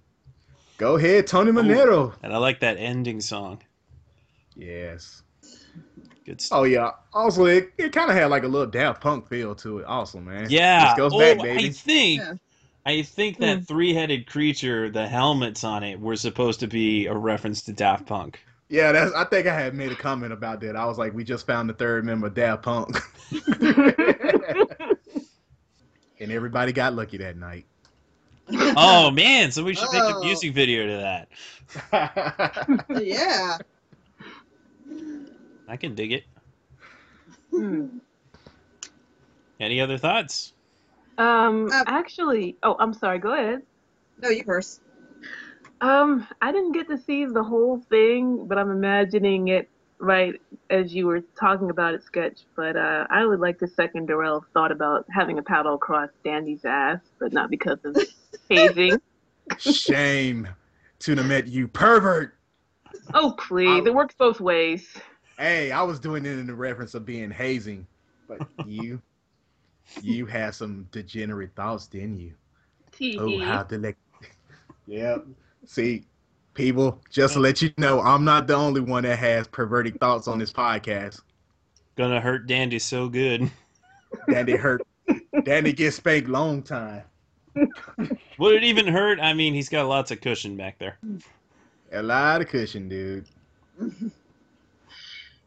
Go 0.77 0.95
ahead, 0.95 1.25
Tony 1.25 1.51
Manero. 1.51 2.13
And 2.21 2.31
I 2.31 2.37
like 2.37 2.59
that 2.59 2.77
ending 2.77 3.19
song. 3.19 3.61
Yes. 4.55 5.23
Good 6.25 6.41
stuff. 6.41 6.59
Oh 6.59 6.63
yeah. 6.65 6.91
Also, 7.13 7.45
it, 7.45 7.71
it 7.77 7.91
kind 7.91 8.11
of 8.11 8.17
had 8.17 8.29
like 8.29 8.43
a 8.43 8.47
little 8.47 8.67
Daft 8.67 9.01
Punk 9.01 9.27
feel 9.27 9.55
to 9.55 9.79
it. 9.79 9.85
Also, 9.85 10.19
man. 10.19 10.47
Yeah. 10.49 10.89
This 10.89 10.97
goes 10.97 11.13
oh, 11.13 11.19
back, 11.19 11.39
I 11.39 11.69
think. 11.69 12.21
Yeah. 12.21 12.33
I 12.85 13.01
think 13.01 13.39
that 13.39 13.67
three-headed 13.67 14.27
creature, 14.27 14.89
the 14.89 15.07
helmets 15.09 15.65
on 15.65 15.83
it, 15.83 15.99
were 15.99 16.15
supposed 16.15 16.61
to 16.61 16.67
be 16.67 17.07
a 17.07 17.13
reference 17.13 17.61
to 17.63 17.73
Daft 17.73 18.05
Punk. 18.05 18.39
Yeah, 18.69 18.91
that's. 18.91 19.13
I 19.13 19.23
think 19.23 19.47
I 19.47 19.53
had 19.57 19.73
made 19.73 19.91
a 19.91 19.95
comment 19.95 20.33
about 20.33 20.59
that. 20.61 20.75
I 20.75 20.85
was 20.85 20.97
like, 20.97 21.13
we 21.13 21.23
just 21.23 21.45
found 21.47 21.69
the 21.69 21.73
third 21.73 22.03
member 22.05 22.27
of 22.27 22.33
Daft 22.33 22.63
Punk, 22.63 22.97
and 26.19 26.31
everybody 26.31 26.71
got 26.73 26.93
lucky 26.93 27.17
that 27.17 27.37
night. 27.37 27.65
Oh 28.51 29.11
man! 29.11 29.51
So 29.51 29.63
we 29.63 29.73
should 29.73 29.91
make 29.91 30.01
a 30.03 30.15
Oh. 30.17 30.23
music 30.23 30.53
video 30.53 30.85
to 30.87 31.27
that. 31.91 32.85
yeah. 33.01 33.57
I 35.67 35.75
can 35.77 35.95
dig 35.95 36.13
it. 36.13 36.23
Hmm. 37.51 37.87
Any 39.59 39.81
other 39.81 39.97
thoughts? 39.97 40.53
Um, 41.17 41.69
Uh, 41.71 41.83
actually, 41.87 42.55
oh, 42.63 42.75
I'm 42.79 42.93
sorry. 42.93 43.19
Go 43.19 43.33
ahead. 43.33 43.63
No, 44.21 44.29
you 44.29 44.43
first. 44.43 44.81
Um, 45.81 46.27
I 46.41 46.51
didn't 46.51 46.71
get 46.71 46.87
to 46.89 46.97
see 46.97 47.25
the 47.25 47.43
whole 47.43 47.79
thing, 47.89 48.47
but 48.47 48.57
I'm 48.57 48.71
imagining 48.71 49.49
it 49.49 49.69
right 49.99 50.39
as 50.69 50.93
you 50.93 51.07
were 51.07 51.21
talking 51.39 51.69
about 51.69 51.93
it, 51.93 52.03
sketch. 52.03 52.41
But 52.55 52.75
uh, 52.75 53.05
I 53.09 53.25
would 53.25 53.39
like 53.39 53.59
to 53.59 53.67
second 53.67 54.07
Darrell's 54.07 54.45
thought 54.53 54.71
about 54.71 55.05
having 55.11 55.37
a 55.39 55.43
paddle 55.43 55.75
across 55.75 56.09
Dandy's 56.23 56.65
ass, 56.65 56.99
but 57.19 57.33
not 57.33 57.49
because 57.49 57.79
of 57.83 57.95
hazing. 58.49 58.99
Shame, 59.57 60.47
Tuna 60.99 61.23
met 61.23 61.47
you 61.47 61.67
pervert. 61.67 62.35
Oh, 63.13 63.35
please! 63.37 63.85
It 63.85 63.93
works 63.93 64.15
both 64.17 64.39
ways. 64.39 64.87
Hey, 65.37 65.71
I 65.71 65.83
was 65.83 65.99
doing 65.99 66.25
it 66.25 66.39
in 66.39 66.47
the 66.47 66.55
reference 66.55 66.95
of 66.95 67.05
being 67.05 67.29
hazing, 67.29 67.85
but 68.27 68.41
you, 68.65 68.99
you 70.01 70.25
had 70.25 70.55
some 70.55 70.87
degenerate 70.91 71.53
thoughts, 71.55 71.85
didn't 71.85 72.17
you? 72.17 72.33
Tee 72.91 73.17
Oh, 73.19 73.27
hee. 73.27 73.39
how 73.39 73.63
to 73.63 73.95
Yeah. 74.87 75.17
See, 75.67 76.05
people, 76.53 76.99
just 77.11 77.33
to 77.33 77.39
let 77.39 77.61
you 77.61 77.71
know, 77.77 78.01
I'm 78.01 78.23
not 78.23 78.47
the 78.47 78.55
only 78.55 78.81
one 78.81 79.03
that 79.03 79.19
has 79.19 79.47
perverted 79.47 79.99
thoughts 79.99 80.27
on 80.27 80.39
this 80.39 80.51
podcast. 80.51 81.21
Gonna 81.95 82.19
hurt 82.19 82.47
Dandy 82.47 82.79
so 82.79 83.07
good. 83.07 83.51
Danny 84.29 84.53
hurt. 84.53 84.81
Danny 85.43 85.73
gets 85.73 85.97
spanked 85.97 86.29
long 86.29 86.63
time. 86.63 87.03
Would 88.39 88.55
it 88.55 88.63
even 88.63 88.87
hurt? 88.87 89.19
I 89.19 89.33
mean, 89.33 89.53
he's 89.53 89.69
got 89.69 89.87
lots 89.87 90.09
of 90.11 90.21
cushion 90.21 90.57
back 90.57 90.79
there. 90.79 90.97
A 91.91 92.01
lot 92.01 92.41
of 92.41 92.47
cushion, 92.47 92.87
dude. 92.89 93.25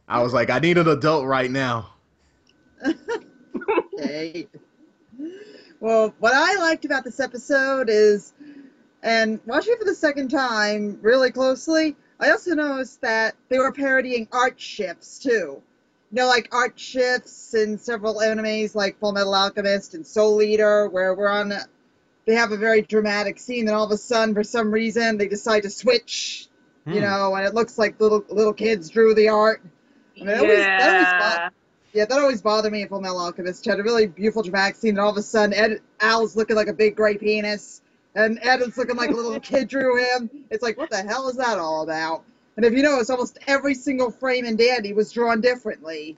I 0.08 0.22
was 0.22 0.32
like, 0.32 0.50
I 0.50 0.58
need 0.58 0.78
an 0.78 0.88
adult 0.88 1.26
right 1.26 1.50
now. 1.50 1.90
Okay. 4.00 4.48
Well, 5.80 6.14
what 6.18 6.32
I 6.34 6.56
liked 6.56 6.84
about 6.84 7.04
this 7.04 7.20
episode 7.20 7.88
is, 7.90 8.32
and 9.02 9.40
watching 9.46 9.72
it 9.74 9.78
for 9.78 9.84
the 9.84 9.94
second 9.94 10.28
time 10.28 10.98
really 11.02 11.30
closely, 11.30 11.96
I 12.18 12.30
also 12.30 12.54
noticed 12.54 13.00
that 13.02 13.34
they 13.48 13.58
were 13.58 13.72
parodying 13.72 14.28
art 14.32 14.60
shifts 14.60 15.18
too. 15.18 15.62
You 16.12 16.16
know, 16.16 16.26
like 16.26 16.48
art 16.52 16.78
shifts 16.78 17.54
in 17.54 17.78
several 17.78 18.16
animes 18.16 18.74
like 18.74 18.98
Full 18.98 19.12
Metal 19.12 19.34
Alchemist 19.34 19.94
and 19.94 20.06
Soul 20.06 20.42
Eater, 20.42 20.88
where 20.88 21.14
we're 21.14 21.28
on, 21.28 21.52
a, 21.52 21.60
they 22.26 22.34
have 22.34 22.52
a 22.52 22.56
very 22.56 22.82
dramatic 22.82 23.38
scene, 23.38 23.68
and 23.68 23.76
all 23.76 23.84
of 23.84 23.92
a 23.92 23.96
sudden, 23.96 24.34
for 24.34 24.42
some 24.44 24.70
reason, 24.72 25.16
they 25.18 25.28
decide 25.28 25.62
to 25.62 25.70
switch. 25.70 26.46
You 26.86 26.94
Hmm. 26.94 27.00
know, 27.02 27.34
and 27.36 27.46
it 27.46 27.54
looks 27.54 27.76
like 27.78 28.00
little 28.00 28.24
little 28.30 28.54
kids 28.54 28.88
drew 28.88 29.14
the 29.14 29.28
art. 29.28 29.62
I 30.16 30.18
mean, 30.18 30.26
that 30.28 30.40
always- 30.40 30.58
that 30.58 30.88
always 30.88 31.06
yeah. 31.06 31.48
Yeah, 31.92 32.04
that 32.06 32.18
always 32.18 32.40
bothered 32.40 32.72
me 32.72 32.82
in 32.82 32.88
Full 32.88 33.00
Metal 33.00 33.18
Alchemist. 33.18 33.66
You 33.66 33.70
had 33.72 33.80
a 33.80 33.82
really 33.82 34.06
beautiful 34.06 34.42
dramatic 34.42 34.76
scene, 34.76 34.90
and 34.90 35.00
all 35.00 35.10
of 35.10 35.16
a 35.16 35.22
sudden, 35.22 35.52
Ed, 35.54 35.80
Al's 36.00 36.36
looking 36.36 36.56
like 36.56 36.68
a 36.68 36.72
big 36.72 36.96
gray 36.96 37.16
penis, 37.18 37.82
and 38.14 38.38
Ed 38.42 38.60
is 38.60 38.76
looking 38.76 38.96
like 38.96 39.10
a 39.10 39.14
little 39.14 39.38
kid 39.40 39.68
drew 39.68 39.98
him. 39.98 40.30
It's 40.50 40.62
like, 40.62 40.76
what 40.76 40.90
the 40.90 41.02
hell 41.02 41.28
is 41.28 41.36
that 41.36 41.58
all 41.58 41.82
about? 41.82 42.24
And 42.56 42.64
if 42.64 42.72
you 42.72 42.82
notice, 42.82 43.10
almost 43.10 43.38
every 43.46 43.74
single 43.74 44.10
frame 44.10 44.44
in 44.44 44.56
Dandy 44.56 44.92
was 44.92 45.12
drawn 45.12 45.40
differently. 45.40 46.16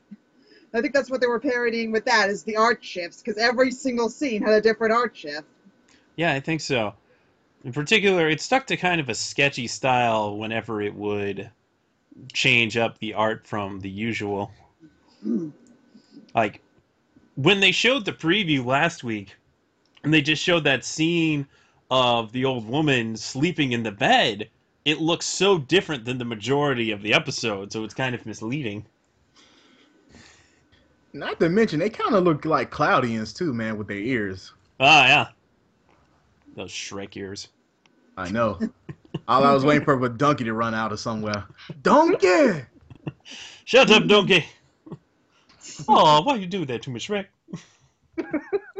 I 0.75 0.81
think 0.81 0.95
that's 0.95 1.11
what 1.11 1.21
they 1.21 1.27
were 1.27 1.39
parodying 1.39 1.93
with 1.93 2.05
that, 2.07 2.31
is 2.31 2.43
the 2.43 2.57
art 2.57 2.83
shifts, 2.83 3.23
because 3.23 3.37
every 3.37 3.71
single 3.71 4.09
scene 4.09 4.43
had 4.43 4.55
a 4.55 4.61
different 4.61 4.95
art 4.95 5.15
shift. 5.15 5.47
Yeah, 6.17 6.33
I 6.33 6.41
think 6.41 6.63
so. 6.63 6.95
In 7.65 7.73
particular, 7.73 8.29
it 8.29 8.41
stuck 8.41 8.67
to 8.69 8.77
kind 8.77 9.01
of 9.01 9.09
a 9.09 9.15
sketchy 9.15 9.67
style 9.67 10.37
whenever 10.39 10.81
it 10.81 10.95
would 10.95 11.51
change 12.33 12.77
up 12.77 12.99
the 12.99 13.15
art 13.15 13.47
from 13.47 13.81
the 13.81 13.91
usual. 13.91 14.51
Like 16.35 16.63
when 17.35 17.61
they 17.61 17.73
showed 17.73 18.07
the 18.07 18.13
preview 18.13 18.65
last 18.65 19.05
week, 19.05 19.37
and 20.03 20.15
they 20.15 20.23
just 20.23 20.43
showed 20.43 20.65
that 20.65 20.83
scene 20.83 21.47
of 21.93 22.33
the 22.33 22.47
old 22.47 22.67
woman 22.67 23.15
sleeping 23.15 23.73
in 23.73 23.83
the 23.83 23.93
bed, 23.93 24.49
it 24.87 24.99
looks 24.99 25.27
so 25.27 25.59
different 25.59 26.07
than 26.07 26.17
the 26.17 26.25
majority 26.25 26.91
of 26.91 27.03
the 27.03 27.13
episode, 27.13 27.71
so 27.71 27.85
it's 27.85 27.93
kind 27.93 28.15
of 28.15 28.25
misleading. 28.25 28.87
Not 31.13 31.39
to 31.41 31.51
mention, 31.51 31.81
they 31.81 31.91
kind 31.91 32.15
of 32.15 32.25
look 32.25 32.47
like 32.47 32.71
Cloudians 32.71 33.37
too, 33.37 33.53
man, 33.53 33.77
with 33.77 33.89
their 33.89 33.99
ears. 33.99 34.55
Ah, 34.81 35.07
yeah. 35.07 35.29
Those 36.57 36.73
Shrek 36.73 37.15
ears. 37.15 37.49
I 38.17 38.31
know. 38.31 38.59
All 39.29 39.45
I 39.45 39.53
was 39.53 39.63
waiting 39.63 39.85
for 39.85 39.99
was 39.99 40.13
Donkey 40.17 40.45
to 40.45 40.55
run 40.55 40.75
out 40.75 40.93
of 40.93 40.99
somewhere. 40.99 41.45
Donkey! 41.83 42.65
Shut 43.67 43.91
up, 43.91 44.07
donkey! 44.07 44.47
oh, 45.89 46.23
why 46.23 46.37
you 46.37 46.47
do 46.47 46.65
that 46.65 46.81
to 46.83 46.91
me, 46.91 46.99
Shrek? 46.99 47.27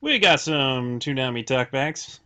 we 0.00 0.18
got 0.18 0.40
some 0.40 0.98
Toonami 0.98 1.44
talkbacks. 1.44 2.20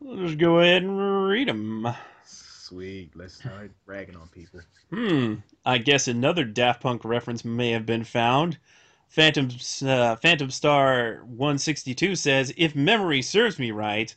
Let's 0.00 0.34
go 0.34 0.60
ahead 0.60 0.82
and 0.82 1.26
read 1.26 1.48
them. 1.48 1.88
Sweet. 2.24 3.10
Let's 3.14 3.34
start 3.34 3.70
ragging 3.86 4.16
on 4.16 4.28
people. 4.28 4.60
Hmm. 4.90 5.36
I 5.64 5.78
guess 5.78 6.08
another 6.08 6.44
Daft 6.44 6.82
Punk 6.82 7.04
reference 7.04 7.44
may 7.44 7.70
have 7.70 7.86
been 7.86 8.04
found. 8.04 8.58
Phantom 9.08 9.48
uh, 9.86 10.16
Phantom 10.16 10.50
Star 10.50 11.22
162 11.24 12.16
says, 12.16 12.52
"If 12.56 12.74
memory 12.74 13.22
serves 13.22 13.58
me 13.58 13.70
right, 13.70 14.14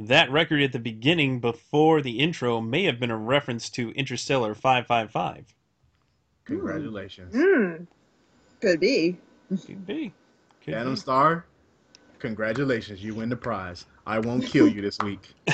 that 0.00 0.30
record 0.30 0.62
at 0.62 0.72
the 0.72 0.78
beginning 0.78 1.40
before 1.40 2.00
the 2.00 2.18
intro 2.18 2.60
may 2.60 2.84
have 2.84 2.98
been 2.98 3.10
a 3.10 3.16
reference 3.16 3.68
to 3.70 3.92
Interstella 3.92 4.56
555." 4.56 5.54
Congratulations. 6.46 7.34
Hmm. 7.34 7.84
Could 8.60 8.80
be. 8.80 9.18
Could 9.50 9.86
be. 9.86 10.12
Could 10.64 10.74
Phantom 10.74 10.94
be. 10.94 11.00
Star, 11.00 11.44
congratulations. 12.18 13.02
You 13.02 13.14
win 13.14 13.28
the 13.28 13.36
prize. 13.36 13.86
I 14.06 14.18
won't 14.18 14.44
kill 14.44 14.68
you 14.68 14.82
this 14.82 14.98
week. 15.00 15.34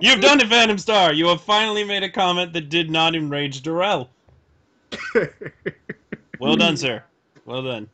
You've 0.00 0.20
done 0.20 0.40
it, 0.40 0.48
Phantom 0.48 0.78
Star. 0.78 1.12
You 1.12 1.28
have 1.28 1.40
finally 1.40 1.84
made 1.84 2.02
a 2.02 2.10
comment 2.10 2.52
that 2.52 2.68
did 2.68 2.90
not 2.90 3.14
enrage 3.14 3.62
Darrell. 3.62 4.10
Well 6.38 6.56
done, 6.56 6.76
sir. 6.76 7.02
Well 7.46 7.62
done. 7.62 7.88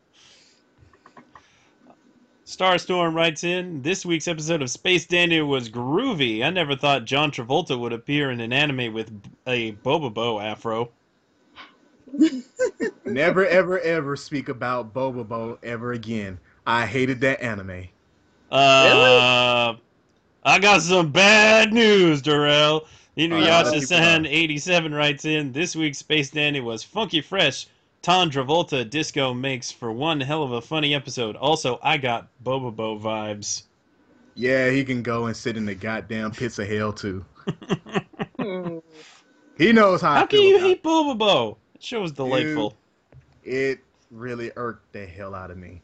Starstorm 2.45 3.15
writes 3.15 3.45
in, 3.45 3.81
this 3.83 4.05
week's 4.05 4.29
episode 4.29 4.63
of 4.63 4.71
Space 4.71 5.07
Dandy 5.07 5.41
was 5.41 5.71
groovy. 5.71 6.43
I 6.43 6.51
never 6.51 6.77
thought 6.77 7.05
John 7.05 7.31
Travolta 7.31 7.79
would 7.79 7.93
appear 7.93 8.31
in 8.31 8.41
an 8.41 8.53
anime 8.53 8.93
with 8.93 9.11
a 9.47 9.73
Bobobo 9.73 10.43
afro. 10.43 10.91
Never, 13.07 13.47
ever, 13.47 13.81
ever 13.81 14.17
speak 14.17 14.51
about 14.51 14.93
Bobobo 14.93 15.57
ever 15.63 15.93
again. 15.93 16.39
I 16.67 16.87
hated 16.87 17.21
that 17.21 17.41
anime. 17.43 17.89
Uh, 18.51 19.75
I 20.45 20.59
got 20.59 20.83
some 20.83 21.11
bad 21.11 21.73
news, 21.73 22.23
Darrell. 22.23 22.85
Uh, 22.85 23.21
Inuyasha 23.21 23.73
keep 23.75 23.85
San 23.85 24.27
87 24.27 24.95
writes 24.95 25.25
in 25.25 25.53
this 25.53 25.77
week's 25.77 25.99
Space 25.99 26.31
Dandy 26.31 26.61
was 26.61 26.83
funky 26.83 27.21
fresh. 27.21 27.67
Ton 28.01 28.31
Travolta 28.31 28.89
disco 28.89 29.33
makes 29.33 29.71
for 29.71 29.93
one 29.93 30.21
hell 30.21 30.43
of 30.43 30.53
a 30.53 30.61
funny 30.61 30.95
episode. 30.95 31.37
Also, 31.37 31.79
I 31.83 31.99
got 31.99 32.29
Bobobo 32.43 33.01
vibes. 33.01 33.65
Yeah, 34.35 34.71
he 34.71 34.85
can 34.85 35.03
go 35.03 35.27
and 35.27 35.37
sit 35.37 35.57
in 35.57 35.67
the 35.67 35.75
goddamn 35.75 36.33
pits 36.33 36.59
of 36.59 36.69
hell 36.69 36.93
too. 36.93 37.25
He 39.63 39.73
knows 39.73 40.01
how. 40.01 40.15
How 40.15 40.23
I 40.23 40.27
can 40.27 40.39
feel 40.39 40.43
you 40.43 40.57
about 40.57 40.67
hate 40.67 40.83
Bobobo? 40.83 41.57
That 41.75 41.83
show 41.83 42.01
was 42.01 42.13
delightful. 42.13 42.75
It 43.45 43.81
really 44.11 44.51
irked 44.57 44.93
the 44.93 45.07
hell 45.07 45.35
out 45.35 45.51
of 45.51 45.59
me. 45.59 45.83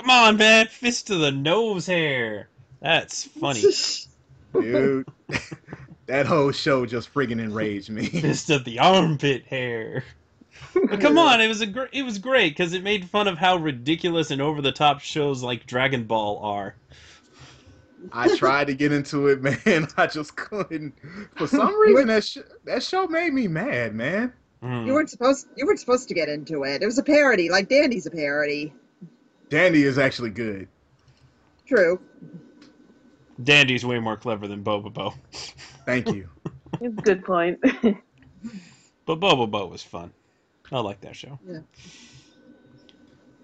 Come 0.00 0.10
on, 0.10 0.36
man. 0.36 0.66
Fist 0.68 1.08
to 1.08 1.16
the 1.16 1.30
nose 1.30 1.86
hair. 1.86 2.48
That's 2.80 3.24
funny. 3.24 3.62
Dude, 4.52 5.06
that 6.06 6.26
whole 6.26 6.50
show 6.50 6.86
just 6.86 7.12
friggin' 7.12 7.40
enraged 7.40 7.90
me. 7.90 8.06
Fist 8.20 8.50
of 8.50 8.64
the 8.64 8.78
armpit 8.78 9.44
hair. 9.46 10.04
But 10.74 11.00
come 11.00 11.18
on, 11.18 11.40
it 11.40 11.48
was 11.48 11.60
a 11.60 11.66
gr- 11.66 11.84
it 11.92 12.02
was 12.02 12.18
great 12.18 12.50
because 12.56 12.72
it 12.72 12.82
made 12.82 13.08
fun 13.08 13.28
of 13.28 13.38
how 13.38 13.56
ridiculous 13.56 14.30
and 14.30 14.42
over 14.42 14.60
the 14.60 14.72
top 14.72 15.00
shows 15.00 15.42
like 15.42 15.66
Dragon 15.66 16.04
Ball 16.04 16.38
are. 16.42 16.74
I 18.12 18.34
tried 18.36 18.68
to 18.68 18.74
get 18.74 18.92
into 18.92 19.28
it, 19.28 19.42
man. 19.42 19.86
I 19.96 20.06
just 20.06 20.34
couldn't. 20.34 20.94
For 21.36 21.46
some 21.46 21.78
reason, 21.78 22.06
that 22.08 22.24
sh- 22.24 22.38
that 22.64 22.82
show 22.82 23.06
made 23.06 23.32
me 23.32 23.46
mad, 23.46 23.94
man. 23.94 24.32
Mm. 24.62 24.86
You 24.86 24.94
weren't 24.94 25.10
supposed 25.10 25.46
you 25.56 25.66
weren't 25.66 25.80
supposed 25.80 26.08
to 26.08 26.14
get 26.14 26.28
into 26.28 26.64
it. 26.64 26.82
It 26.82 26.86
was 26.86 26.98
a 26.98 27.02
parody, 27.02 27.50
like 27.50 27.68
Dandy's 27.68 28.06
a 28.06 28.10
parody. 28.10 28.72
Dandy 29.50 29.82
is 29.82 29.98
actually 29.98 30.30
good. 30.30 30.68
True. 31.66 32.00
Dandy's 33.42 33.84
way 33.84 33.98
more 33.98 34.16
clever 34.16 34.46
than 34.46 34.62
Bobobo, 34.62 35.14
Thank 35.84 36.08
you. 36.14 36.28
It's 36.80 36.98
a 36.98 37.02
good 37.02 37.24
point. 37.24 37.58
but 39.06 39.20
Bobobo 39.20 39.68
was 39.68 39.82
fun. 39.82 40.12
I 40.72 40.80
like 40.80 41.00
that 41.00 41.16
show. 41.16 41.38
Yeah. 41.46 41.60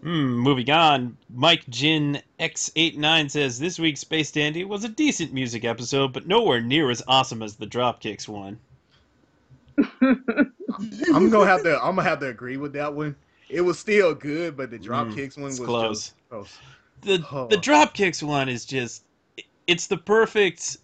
Hmm, 0.03 0.37
moving 0.37 0.71
on. 0.71 1.17
Mike 1.35 1.69
Jin 1.69 2.23
X89 2.39 3.31
says 3.31 3.59
this 3.59 3.79
week's 3.79 4.01
Space 4.01 4.31
Dandy 4.31 4.65
was 4.65 4.85
a 4.85 4.89
decent 4.89 5.33
music 5.33 5.65
episode, 5.65 6.13
but 6.13 6.29
nowhere 6.29 6.61
near 6.61 6.91
as 6.91 7.03
awesome 7.09 7.43
as 7.43 7.57
the 7.57 7.67
Dropkicks 7.67 8.29
one. 8.29 8.61
I'm 10.01 11.31
gonna 11.31 11.47
have 11.47 11.65
to. 11.65 11.83
I'm 11.83 11.97
gonna 11.97 12.05
have 12.05 12.21
to 12.21 12.29
agree 12.29 12.57
with 12.57 12.73
that 12.75 12.95
one. 12.95 13.17
It 13.49 13.61
was 13.61 13.79
still 13.79 14.15
good, 14.15 14.57
but 14.57 14.71
the 14.71 14.79
drop 14.79 15.09
Mm, 15.09 15.15
kicks 15.15 15.37
one 15.37 15.57
was 15.57 15.59
close. 15.61 16.09
just 16.09 16.15
close. 16.31 16.59
the 17.03 17.19
Oh. 17.33 17.47
the 17.49 17.57
Dropkicks 17.57 18.23
one 18.23 18.49
is 18.49 18.65
just 18.65 19.05
it's 19.67 19.87
the 19.87 19.97
perfect 19.97 20.77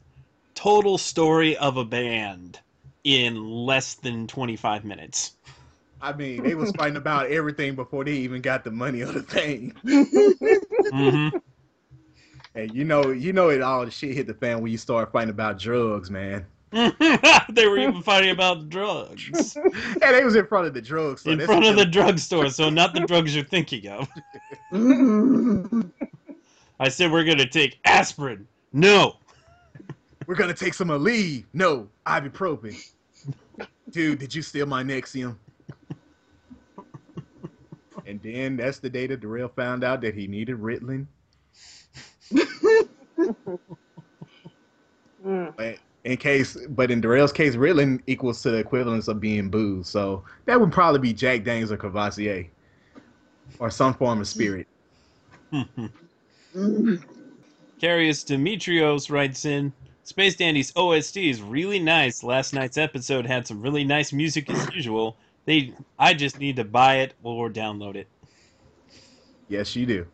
total 0.54 0.98
story 0.98 1.56
of 1.56 1.76
a 1.76 1.84
band 1.84 2.60
in 3.04 3.44
less 3.44 3.94
than 3.94 4.26
25 4.26 4.84
minutes. 4.84 5.36
I 6.00 6.12
mean, 6.12 6.42
they 6.42 6.54
was 6.54 6.72
fighting 6.72 6.96
about 6.96 7.30
everything 7.30 7.74
before 7.76 8.04
they 8.04 8.12
even 8.12 8.42
got 8.42 8.64
the 8.64 8.70
money 8.72 9.00
of 9.02 9.14
the 9.14 9.22
thing. 9.22 9.72
hmm 10.90 11.28
And 12.54 12.74
you 12.74 12.84
know, 12.84 13.10
you 13.10 13.32
know, 13.32 13.48
it 13.50 13.62
all 13.62 13.84
the 13.84 13.90
shit 13.90 14.14
hit 14.14 14.26
the 14.26 14.34
fan 14.34 14.60
when 14.60 14.72
you 14.72 14.78
start 14.78 15.12
fighting 15.12 15.30
about 15.30 15.58
drugs, 15.58 16.10
man. 16.10 16.46
they 17.50 17.66
were 17.66 17.78
even 17.78 18.02
fighting 18.02 18.30
about 18.30 18.70
drugs 18.70 19.56
And 19.56 20.16
it 20.16 20.24
was 20.24 20.36
in 20.36 20.46
front 20.46 20.66
of 20.66 20.72
the 20.72 20.80
drugs. 20.80 21.26
in 21.26 21.38
front 21.40 21.66
of 21.66 21.76
the 21.76 21.84
drugstore, 21.84 22.48
so 22.48 22.70
not 22.70 22.94
the 22.94 23.00
drugs 23.00 23.34
you're 23.34 23.44
thinking 23.44 23.88
of. 23.88 24.08
I 26.80 26.88
said 26.88 27.12
we're 27.12 27.24
gonna 27.24 27.46
take 27.46 27.78
aspirin. 27.84 28.46
No. 28.72 29.16
We're 30.26 30.34
gonna 30.34 30.54
take 30.54 30.72
some 30.72 30.88
Aleve. 30.88 31.44
No, 31.52 31.88
ibuprofen. 32.06 32.74
Dude, 33.90 34.18
did 34.18 34.34
you 34.34 34.40
steal 34.40 34.66
my 34.66 34.82
Nexium? 34.82 35.36
and 38.06 38.20
then 38.22 38.56
that's 38.56 38.78
the 38.78 38.88
day 38.88 39.06
that 39.06 39.20
Darrell 39.20 39.48
found 39.48 39.84
out 39.84 40.00
that 40.00 40.14
he 40.14 40.26
needed 40.26 40.56
Ritalin. 40.58 41.06
Mm. 45.24 45.54
But 45.56 45.78
in 46.04 46.16
case, 46.16 46.56
but 46.70 46.90
in 46.90 47.00
Darrell's 47.00 47.32
case, 47.32 47.54
Ritalin 47.54 48.00
equals 48.06 48.42
to 48.42 48.50
the 48.50 48.58
equivalence 48.58 49.08
of 49.08 49.20
being 49.20 49.48
booze. 49.48 49.88
So 49.88 50.24
that 50.46 50.60
would 50.60 50.72
probably 50.72 51.00
be 51.00 51.12
Jack 51.12 51.44
Daniels 51.44 51.70
or 51.70 51.76
Courvoisier, 51.76 52.46
or 53.58 53.70
some 53.70 53.94
form 53.94 54.20
of 54.20 54.28
spirit. 54.28 54.66
Carius 55.52 55.90
Demetrios 58.24 59.10
writes 59.10 59.44
in 59.44 59.72
Space 60.04 60.36
Dandy's 60.36 60.72
OST 60.74 61.18
is 61.18 61.40
really 61.40 61.78
nice. 61.78 62.22
Last 62.22 62.52
night's 62.52 62.78
episode 62.78 63.24
had 63.24 63.46
some 63.46 63.62
really 63.62 63.84
nice 63.84 64.12
music 64.12 64.50
as 64.50 64.68
usual. 64.74 65.16
They 65.44 65.72
I 65.98 66.14
just 66.14 66.38
need 66.38 66.56
to 66.56 66.64
buy 66.64 66.96
it 66.96 67.14
or 67.22 67.50
download 67.50 67.94
it. 67.94 68.08
Yes, 69.48 69.76
you 69.76 69.86
do. 69.86 70.06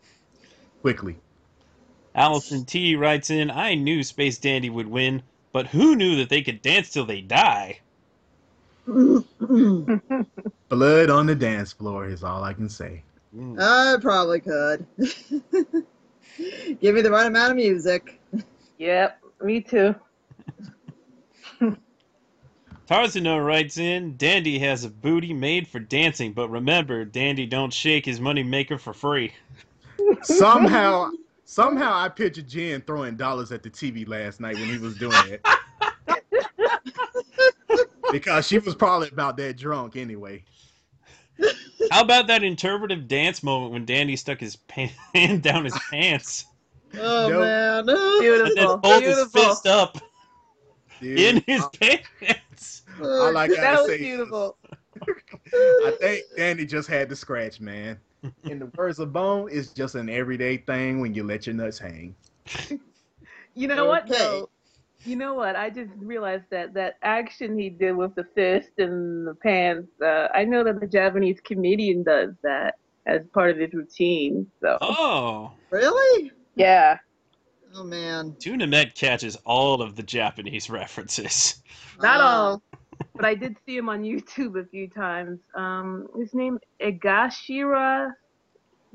Quickly. 0.83 1.17
Allison 2.15 2.65
T 2.65 2.97
writes 2.97 3.31
in 3.31 3.51
I 3.51 3.75
knew 3.75 4.03
Space 4.03 4.39
Dandy 4.39 4.71
would 4.71 4.89
win, 4.89 5.23
but 5.59 5.67
who 5.67 5.97
knew 5.97 6.15
that 6.15 6.29
they 6.29 6.41
could 6.41 6.63
dance 6.63 6.89
till 6.89 7.05
they 7.05 7.21
die? 7.21 7.81
Blood 8.87 9.27
on 11.11 11.27
the 11.27 11.35
dance 11.35 11.73
floor 11.73 12.07
is 12.07 12.23
all 12.23 12.45
I 12.45 12.53
can 12.53 12.69
say. 12.69 13.03
Mm. 13.37 13.61
I 13.61 14.01
probably 14.01 14.39
could. 14.39 14.87
Give 16.81 16.95
me 16.95 17.01
the 17.01 17.11
right 17.11 17.27
amount 17.27 17.51
of 17.51 17.57
music. 17.57 18.21
Yep, 18.79 19.21
me 19.43 19.61
too. 19.61 19.97
Tarzano 22.89 23.45
writes 23.45 23.79
in 23.79 24.17
Dandy 24.17 24.61
has 24.61 24.85
a 24.85 24.91
booty 24.91 25.35
made 25.35 25.67
for 25.67 25.81
dancing, 25.81 26.35
but 26.35 26.51
remember, 26.51 27.05
Dandy 27.05 27.47
don't 27.47 27.73
shake 27.73 28.07
his 28.07 28.21
money 28.21 28.45
maker 28.45 28.79
for 28.79 28.93
free. 28.93 29.33
Somehow, 30.23 31.11
somehow, 31.49 31.93
I 31.97 32.09
pictured 32.09 32.49
Jen 32.49 32.83
throwing 32.83 33.17
dollars 33.17 33.51
at 33.53 33.63
the 33.63 33.71
TV 33.71 34.07
last 34.07 34.41
night 34.41 34.55
when 34.57 34.69
he 34.69 34.79
was 34.79 34.97
doing 34.97 35.15
it. 35.27 35.45
because 38.13 38.47
she 38.47 38.59
was 38.59 38.75
probably 38.75 39.09
about 39.09 39.37
that 39.39 39.57
drunk 39.57 39.97
anyway. 39.97 40.45
How 41.91 42.03
about 42.03 42.27
that 42.27 42.43
interpretive 42.45 43.09
dance 43.09 43.43
moment 43.43 43.73
when 43.73 43.85
Dandy 43.85 44.17
stuck 44.17 44.41
his 44.41 44.57
pan- 44.57 44.91
hand 45.15 45.43
down 45.43 45.65
his 45.65 45.79
pants 45.91 46.47
Oh 46.99 47.29
Nope. 47.29 47.41
man. 47.43 47.79
and 47.81 47.89
then 47.89 48.21
Beautiful. 48.21 48.79
pulled 48.79 49.03
his 49.03 49.25
fist 49.31 49.67
up 49.67 49.99
Dude, 51.01 51.19
in 51.19 51.45
his 51.47 51.63
I, 51.63 52.01
pants? 52.21 52.83
all 53.01 53.37
I 53.37 53.47
gotta 53.47 53.61
That 53.61 53.79
was 53.79 53.87
say 53.87 53.95
is, 53.95 54.01
beautiful. 54.01 54.57
I 55.55 55.97
think 56.01 56.25
Danny 56.37 56.67
just 56.67 56.89
had 56.89 57.09
the 57.09 57.17
scratch, 57.17 57.61
man. 57.61 57.99
In 58.45 58.59
the 58.59 58.67
words 58.77 58.99
of 58.99 59.13
Bone, 59.13 59.49
it's 59.51 59.73
just 59.73 59.95
an 59.95 60.09
everyday 60.09 60.57
thing 60.59 61.01
when 61.01 61.15
you 61.15 61.23
let 61.25 61.47
your 61.47 61.55
nuts 61.55 61.79
hang. 61.79 62.15
You 63.55 63.69
know 63.69 63.87
what 63.87 64.07
though? 64.09 64.49
You 65.05 65.15
know 65.17 65.35
what? 65.35 65.55
I 65.55 65.71
just 65.71 65.91
realized 65.99 66.45
that 66.51 66.75
that 66.75 66.97
action 67.03 67.57
he 67.59 67.71
did 67.71 67.93
with 67.93 68.15
the 68.17 68.25
fist 68.35 68.71
and 68.79 69.27
the 69.27 69.35
pants. 69.35 69.89
Uh, 70.03 70.27
I 70.35 70.45
know 70.45 70.65
that 70.65 70.81
the 70.81 70.87
Japanese 70.89 71.41
comedian 71.45 72.03
does 72.03 72.31
that 72.43 72.75
as 73.07 73.23
part 73.33 73.51
of 73.53 73.59
his 73.59 73.73
routine. 73.73 74.47
So 74.61 74.77
Oh, 74.81 75.53
Really? 75.71 76.33
yeah, 76.57 76.99
Oh 77.75 77.85
man. 77.85 78.35
Tuna 78.41 78.67
Met 78.67 78.95
catches 78.95 79.37
all 79.45 79.83
of 79.83 79.95
the 79.95 80.03
Japanese 80.03 80.69
references. 80.71 81.63
not 82.01 82.21
Ah. 82.21 82.27
all, 82.51 82.63
but 83.19 83.27
I 83.27 83.35
did 83.35 83.57
see 83.67 83.77
him 83.77 83.89
on 83.91 84.03
YouTube 84.05 84.59
a 84.59 84.65
few 84.65 84.89
times. 84.89 85.41
Um, 85.55 86.07
his 86.17 86.33
name 86.33 86.59
Egashira. 86.81 88.13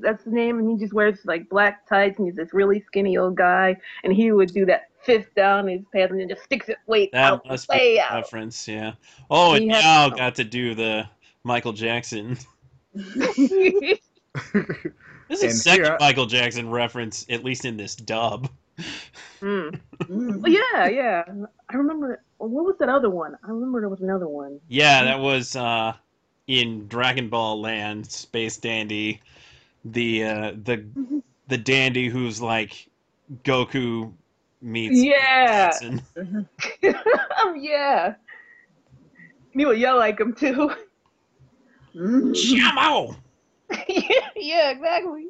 That's 0.00 0.24
the 0.24 0.30
name, 0.32 0.58
and 0.58 0.68
he 0.68 0.76
just 0.76 0.92
wears 0.92 1.20
like 1.24 1.48
black 1.48 1.88
tights, 1.88 2.18
and 2.18 2.26
he's 2.26 2.34
this 2.34 2.52
really 2.52 2.80
skinny 2.80 3.16
old 3.16 3.36
guy, 3.36 3.76
and 4.02 4.12
he 4.12 4.32
would 4.32 4.52
do 4.52 4.66
that 4.66 4.88
fist 5.04 5.28
down 5.36 5.68
his 5.68 5.82
pants 5.92 6.10
and 6.10 6.20
then 6.20 6.28
just 6.28 6.42
sticks 6.42 6.68
it 6.68 6.78
way 6.88 7.10
That 7.12 7.32
out, 7.34 7.46
must 7.46 7.68
be 7.68 7.76
way 7.76 7.96
a 7.98 8.02
out. 8.02 8.14
reference, 8.16 8.66
yeah. 8.66 8.94
Oh, 9.30 9.52
and 9.54 9.62
He 9.64 9.68
had- 9.68 9.82
now 9.84 10.08
got 10.08 10.34
to 10.36 10.44
do 10.44 10.74
the 10.74 11.08
Michael 11.44 11.72
Jackson. 11.74 12.36
This 15.28 15.42
is 15.42 15.50
And 15.52 15.54
second 15.54 15.84
here 15.86 15.96
Michael 16.00 16.26
Jackson 16.26 16.68
reference, 16.70 17.24
at 17.30 17.44
least 17.44 17.64
in 17.64 17.76
this 17.76 17.96
dub. 17.96 18.48
Mm. 19.40 19.80
Well, 20.08 20.52
yeah, 20.52 20.88
yeah. 20.88 21.24
I 21.70 21.76
remember. 21.76 22.22
What 22.46 22.64
was 22.64 22.76
that 22.80 22.88
other 22.88 23.10
one? 23.10 23.36
I 23.44 23.50
remember 23.50 23.80
there 23.80 23.88
was 23.88 24.00
another 24.00 24.28
one. 24.28 24.60
Yeah, 24.68 25.04
that 25.04 25.20
was 25.20 25.56
uh, 25.56 25.94
in 26.46 26.86
Dragon 26.88 27.28
Ball 27.28 27.60
Land, 27.60 28.10
Space 28.10 28.56
Dandy, 28.56 29.20
the 29.84 30.24
uh, 30.24 30.52
the 30.62 30.84
the 31.48 31.58
dandy 31.58 32.08
who's 32.08 32.40
like 32.40 32.88
Goku 33.44 34.12
meets 34.60 35.02
Yeah. 35.02 35.70
Jackson. 35.70 36.02
oh 36.84 37.54
yeah. 37.58 38.14
You 39.54 39.68
would 39.68 39.78
yell 39.78 39.98
like 39.98 40.18
him 40.18 40.34
too. 40.34 40.72
Mm. 41.94 42.34
Shamo! 42.34 43.16
yeah, 44.36 44.70
exactly. 44.70 45.28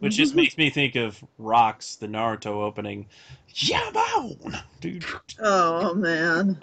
Which 0.00 0.16
just 0.16 0.34
makes 0.34 0.56
me 0.56 0.70
think 0.70 0.94
of 0.94 1.24
Rocks, 1.38 1.96
the 1.96 2.06
Naruto 2.06 2.62
opening. 2.62 3.06
Shamo! 3.52 4.62
Dude. 4.80 5.04
Oh 5.40 5.94
man. 5.94 6.60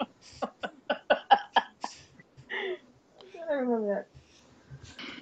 I 3.50 3.52
remember 3.52 3.94
that. 3.94 4.06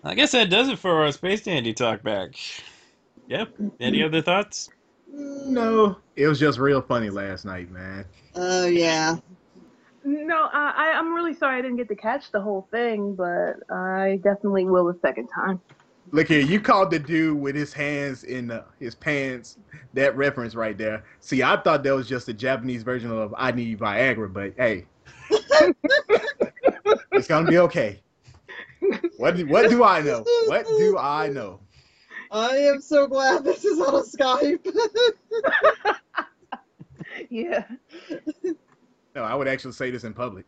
I 0.05 0.15
guess 0.15 0.33
that 0.33 0.51
does 0.51 0.69
it 0.69 0.79
for 0.79 1.03
our 1.03 1.13
Space 1.13 1.43
Dandy 1.43 1.73
talk 1.73 2.03
back. 2.03 2.35
Yep. 3.29 3.55
Any 3.81 4.03
other 4.03 4.21
thoughts? 4.21 4.69
No, 5.13 5.97
it 6.17 6.27
was 6.27 6.39
just 6.39 6.59
real 6.59 6.83
funny 6.83 7.11
last 7.11 7.45
night, 7.45 7.71
man. 7.71 8.05
Oh 8.35 8.67
yeah. 8.67 9.17
No, 10.05 10.49
I, 10.53 10.73
I, 10.77 10.99
I'm 10.99 11.15
really 11.15 11.35
sorry 11.35 11.59
I 11.59 11.63
didn't 11.63 11.77
get 11.77 11.89
to 11.89 11.95
catch 11.95 12.33
the 12.33 12.41
whole 12.41 12.67
thing, 12.71 13.15
but 13.15 13.55
I 13.71 14.21
definitely 14.23 14.65
will 14.65 14.87
the 14.87 14.99
second 15.01 15.29
time. 15.29 15.61
Look 16.11 16.29
here, 16.29 16.41
you 16.41 16.61
called 16.61 16.91
the 16.91 16.99
dude 16.99 17.41
with 17.41 17.55
his 17.55 17.73
hands 17.73 18.25
in 18.25 18.51
uh, 18.51 18.65
his 18.79 18.95
pants. 18.95 19.57
That 19.95 20.17
reference 20.17 20.55
right 20.55 20.77
there. 20.77 21.05
See, 21.21 21.43
I 21.43 21.57
thought 21.61 21.83
that 21.85 21.95
was 21.95 22.09
just 22.09 22.29
a 22.29 22.33
Japanese 22.33 22.83
version 22.83 23.11
of 23.11 23.35
"I 23.37 23.53
Need 23.53 23.79
Viagra," 23.79 24.33
but 24.33 24.55
hey, 24.57 24.87
it's 27.13 27.29
gonna 27.29 27.49
be 27.49 27.59
okay. 27.59 28.01
What 29.19 29.37
do, 29.37 29.47
what 29.47 29.71
do 29.71 29.85
I 29.85 30.01
know? 30.01 30.25
What 30.47 30.67
do 30.67 30.99
I 30.99 31.29
know? 31.29 31.61
I 32.31 32.57
am 32.57 32.81
so 32.81 33.07
glad 33.07 33.45
this 33.45 33.65
is 33.65 33.79
on 33.81 33.95
a 33.95 34.03
Skype. 34.03 34.67
Yeah. 37.31 37.65
No, 39.15 39.23
I 39.23 39.35
would 39.35 39.49
actually 39.49 39.73
say 39.73 39.91
this 39.91 40.05
in 40.05 40.15
public. 40.15 40.47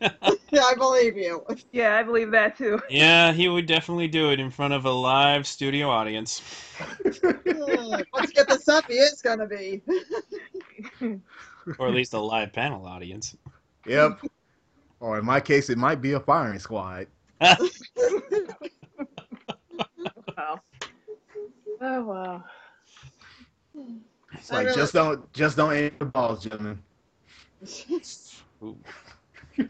yeah, 0.00 0.62
I 0.64 0.74
believe 0.76 1.16
you. 1.16 1.44
Yeah, 1.72 1.96
I 1.96 2.02
believe 2.02 2.30
that 2.30 2.56
too. 2.56 2.80
Yeah, 2.88 3.32
he 3.32 3.48
would 3.48 3.66
definitely 3.66 4.08
do 4.08 4.30
it 4.30 4.40
in 4.40 4.50
front 4.50 4.74
of 4.74 4.84
a 4.84 4.90
live 4.90 5.46
studio 5.46 5.90
audience. 5.90 6.42
Once 7.04 7.20
you 7.22 8.32
get 8.34 8.48
this 8.48 8.68
up, 8.68 8.86
he 8.86 8.94
is 8.94 9.20
gonna 9.22 9.46
be. 9.46 9.82
Or 11.78 11.88
at 11.88 11.94
least 11.94 12.14
a 12.14 12.18
live 12.18 12.52
panel 12.52 12.86
audience. 12.86 13.36
Yep. 13.86 14.20
Or 15.00 15.18
in 15.18 15.24
my 15.24 15.40
case, 15.40 15.70
it 15.70 15.78
might 15.78 16.00
be 16.00 16.12
a 16.12 16.20
firing 16.20 16.58
squad. 16.58 17.06
Wow. 17.40 17.56
Oh 21.80 22.04
wow. 22.04 22.44
It's 24.32 24.52
I 24.52 24.56
like 24.56 24.66
really- 24.66 24.76
just 24.76 24.92
don't 24.92 25.32
just 25.32 25.56
don't 25.56 25.72
aim 25.72 25.92
the 25.98 26.04
balls, 26.06 26.44
gentlemen. 26.44 26.78
Ooh. 29.58 29.68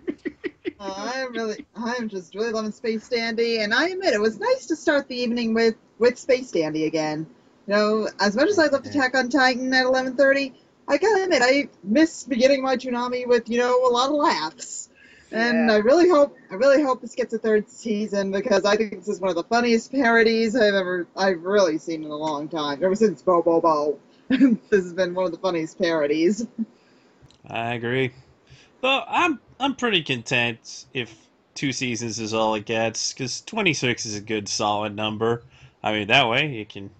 I 0.81 1.27
really, 1.31 1.64
I'm 1.75 2.09
just 2.09 2.35
really 2.35 2.53
loving 2.53 2.73
Space 2.73 3.09
Dandy, 3.09 3.61
and 3.61 3.73
I 3.73 3.88
admit 3.88 4.12
it 4.12 4.20
was 4.20 4.38
nice 4.38 4.66
to 4.66 4.77
start 4.77 5.09
the 5.09 5.16
evening 5.16 5.55
with 5.55 5.77
with 5.99 6.18
Space 6.18 6.51
Dandy 6.51 6.85
again. 6.85 7.27
You 7.66 7.75
know, 7.75 8.09
as 8.20 8.37
much 8.37 8.49
as 8.49 8.59
I 8.59 8.66
loved 8.66 8.87
Attack 8.87 9.16
on 9.16 9.31
Titan 9.31 9.73
at 9.73 9.87
11:30, 9.87 10.53
I 10.87 10.99
gotta 10.99 11.25
admit 11.25 11.42
I 11.42 11.68
miss 11.83 12.25
beginning 12.25 12.62
my 12.62 12.77
Toonami 12.77 13.27
with 13.27 13.49
you 13.49 13.59
know 13.59 13.88
a 13.88 13.90
lot 13.90 14.11
of 14.11 14.16
laughs. 14.16 14.90
And 15.33 15.68
Yeah. 15.68 15.75
I 15.75 15.79
really 15.79 16.09
hope, 16.09 16.37
I 16.51 16.55
really 16.55 16.81
hope 16.83 17.01
this 17.01 17.16
gets 17.16 17.35
a 17.35 17.38
third 17.38 17.68
season 17.68 18.31
because 18.31 18.64
I 18.64 18.77
think 18.77 18.92
this 18.92 19.09
is 19.09 19.20
one 19.20 19.31
of 19.31 19.37
the 19.37 19.42
funniest 19.42 19.90
parodies 19.90 20.55
I've 20.55 20.75
ever, 20.75 21.09
I've 21.16 21.42
really 21.42 21.79
seen 21.79 22.05
in 22.05 22.11
a 22.11 22.16
long 22.16 22.49
time. 22.49 22.85
Ever 22.85 22.94
since 22.94 23.20
Bo 23.20 23.42
Bo 23.42 23.61
Bo, 23.61 23.99
this 24.29 24.85
has 24.85 24.92
been 24.92 25.12
one 25.12 25.25
of 25.25 25.33
the 25.33 25.38
funniest 25.38 25.77
parodies. 25.77 26.47
I 27.49 27.75
agree. 27.75 28.12
Though 28.81 29.03
I'm 29.09 29.40
I'm 29.60 29.74
pretty 29.74 30.02
content 30.02 30.86
if 30.92 31.28
two 31.54 31.72
seasons 31.72 32.18
is 32.18 32.34
all 32.34 32.54
it 32.54 32.66
gets, 32.66 33.12
because 33.12 33.40
26 33.42 34.06
is 34.06 34.16
a 34.16 34.20
good 34.20 34.48
solid 34.48 34.94
number. 34.94 35.42
I 35.82 35.92
mean, 35.92 36.08
that 36.08 36.28
way 36.28 36.54
you 36.54 36.66
can 36.66 36.90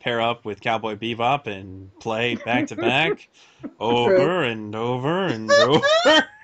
pair 0.00 0.20
up 0.20 0.44
with 0.44 0.60
Cowboy 0.60 0.96
Bebop 0.96 1.46
and 1.46 1.90
play 2.00 2.34
back 2.34 2.66
to 2.68 2.76
back, 2.76 3.28
over 3.80 4.42
and 4.42 4.74
over 4.74 5.26
and 5.26 5.50
over. 5.52 5.86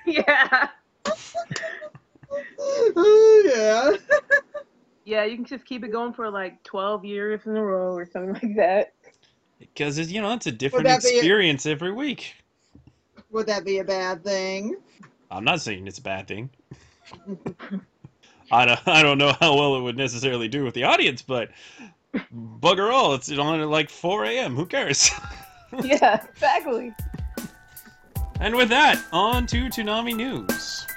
Yeah. 0.05 0.69
yeah. 3.45 3.91
Yeah, 5.05 5.23
you 5.23 5.35
can 5.35 5.45
just 5.45 5.65
keep 5.65 5.83
it 5.83 5.91
going 5.91 6.13
for 6.13 6.29
like 6.29 6.61
12 6.63 7.05
years 7.05 7.41
in 7.45 7.55
a 7.55 7.63
row 7.63 7.93
or 7.93 8.05
something 8.05 8.33
like 8.33 8.55
that. 8.57 8.93
Because 9.59 10.11
you 10.11 10.21
know 10.21 10.33
it's 10.33 10.47
a 10.47 10.51
different 10.51 10.85
that 10.85 11.01
be- 11.01 11.17
experience 11.17 11.65
every 11.65 11.91
week. 11.91 12.35
Would 13.31 13.47
that 13.47 13.65
be 13.65 13.79
a 13.79 13.83
bad 13.83 14.23
thing? 14.23 14.75
I'm 15.29 15.43
not 15.43 15.61
saying 15.61 15.87
it's 15.87 15.99
a 15.99 16.01
bad 16.01 16.27
thing. 16.27 16.49
I 18.51 18.65
don't, 18.65 18.87
I 18.87 19.03
don't 19.03 19.17
know 19.17 19.33
how 19.39 19.55
well 19.55 19.75
it 19.75 19.81
would 19.81 19.97
necessarily 19.97 20.47
do 20.47 20.63
with 20.63 20.73
the 20.73 20.83
audience, 20.85 21.21
but 21.21 21.49
bugger 22.59 22.91
all, 22.91 23.13
it's 23.13 23.29
on 23.31 23.59
at 23.59 23.67
like 23.67 23.89
4 23.89 24.25
a.m. 24.25 24.55
Who 24.55 24.65
cares? 24.65 25.11
Yeah, 25.83 26.25
exactly. 26.25 26.93
and 28.39 28.55
with 28.55 28.69
that, 28.69 29.03
on 29.11 29.45
to 29.47 29.65
Toonami 29.65 30.15
News. 30.15 30.87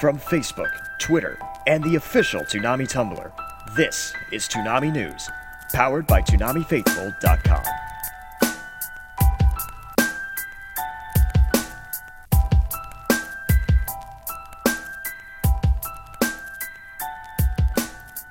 From 0.00 0.18
Facebook, 0.18 0.70
Twitter, 0.98 1.38
and 1.66 1.84
the 1.84 1.96
official 1.96 2.40
Toonami 2.40 2.90
Tumblr, 2.90 3.30
this 3.76 4.12
is 4.32 4.48
Toonami 4.48 4.92
News, 4.92 5.28
powered 5.72 6.06
by 6.06 6.22
ToonamiFaithful.com. 6.22 7.62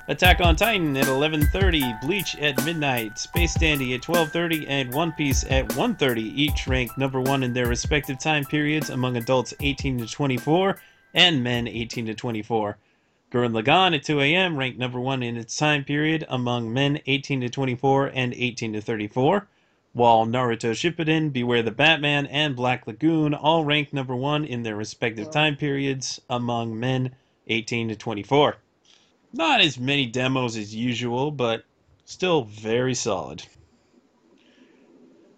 Attack 0.09 0.41
on 0.41 0.55
Titan 0.55 0.97
at 0.97 1.05
11:30, 1.05 2.01
Bleach 2.01 2.35
at 2.37 2.65
midnight, 2.65 3.19
Space 3.19 3.53
Dandy 3.53 3.93
at 3.93 4.01
12:30, 4.01 4.67
and 4.67 4.91
One 4.91 5.11
Piece 5.11 5.45
at 5.49 5.69
1:30, 5.75 6.23
each 6.35 6.67
ranked 6.67 6.97
number 6.97 7.21
1 7.21 7.43
in 7.43 7.53
their 7.53 7.67
respective 7.67 8.19
time 8.19 8.43
periods 8.43 8.89
among 8.89 9.15
adults 9.15 9.53
18 9.59 9.99
to 9.99 10.07
24 10.07 10.77
and 11.13 11.43
men 11.43 11.67
18 11.67 12.07
to 12.07 12.15
24. 12.15 12.77
Gurren 13.31 13.53
Lagann 13.53 13.93
at 13.93 14.01
2 14.01 14.21
a.m. 14.21 14.57
ranked 14.57 14.79
number 14.79 14.99
1 14.99 15.21
in 15.21 15.37
its 15.37 15.55
time 15.55 15.83
period 15.83 16.25
among 16.29 16.73
men 16.73 16.99
18 17.05 17.41
to 17.41 17.49
24 17.49 18.07
and 18.07 18.33
18 18.33 18.73
to 18.73 18.81
34. 18.81 19.47
While 19.93 20.25
Naruto 20.25 20.71
Shippuden, 20.71 21.31
Beware 21.31 21.61
the 21.61 21.69
Batman, 21.69 22.25
and 22.25 22.55
Black 22.55 22.87
Lagoon 22.87 23.35
all 23.35 23.65
ranked 23.65 23.93
number 23.93 24.15
1 24.15 24.45
in 24.45 24.63
their 24.63 24.75
respective 24.75 25.29
time 25.29 25.55
periods 25.55 26.19
among 26.27 26.79
men 26.79 27.15
18 27.45 27.89
to 27.89 27.95
24. 27.95 28.57
Not 29.31 29.61
as 29.61 29.77
many 29.77 30.07
demos 30.07 30.57
as 30.57 30.73
usual, 30.73 31.29
but 31.29 31.65
still 32.05 32.45
very 32.45 32.95
solid. 32.95 33.43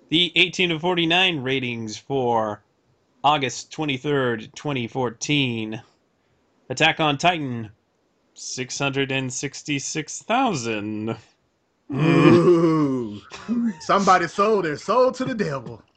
The 0.08 0.32
18 0.38 0.70
to 0.70 0.80
49 0.80 1.42
ratings 1.42 1.98
for 1.98 2.64
August 3.22 3.70
23rd, 3.74 4.56
2014. 4.56 5.82
Attack 6.70 7.02
on 7.02 7.18
Titan, 7.18 7.72
666,000. 8.42 11.16
Ooh. 11.94 13.22
Somebody 13.82 14.28
sold 14.28 14.66
their 14.66 14.78
soul 14.78 15.12
to 15.12 15.26
the 15.26 15.36
devil. 15.36 15.84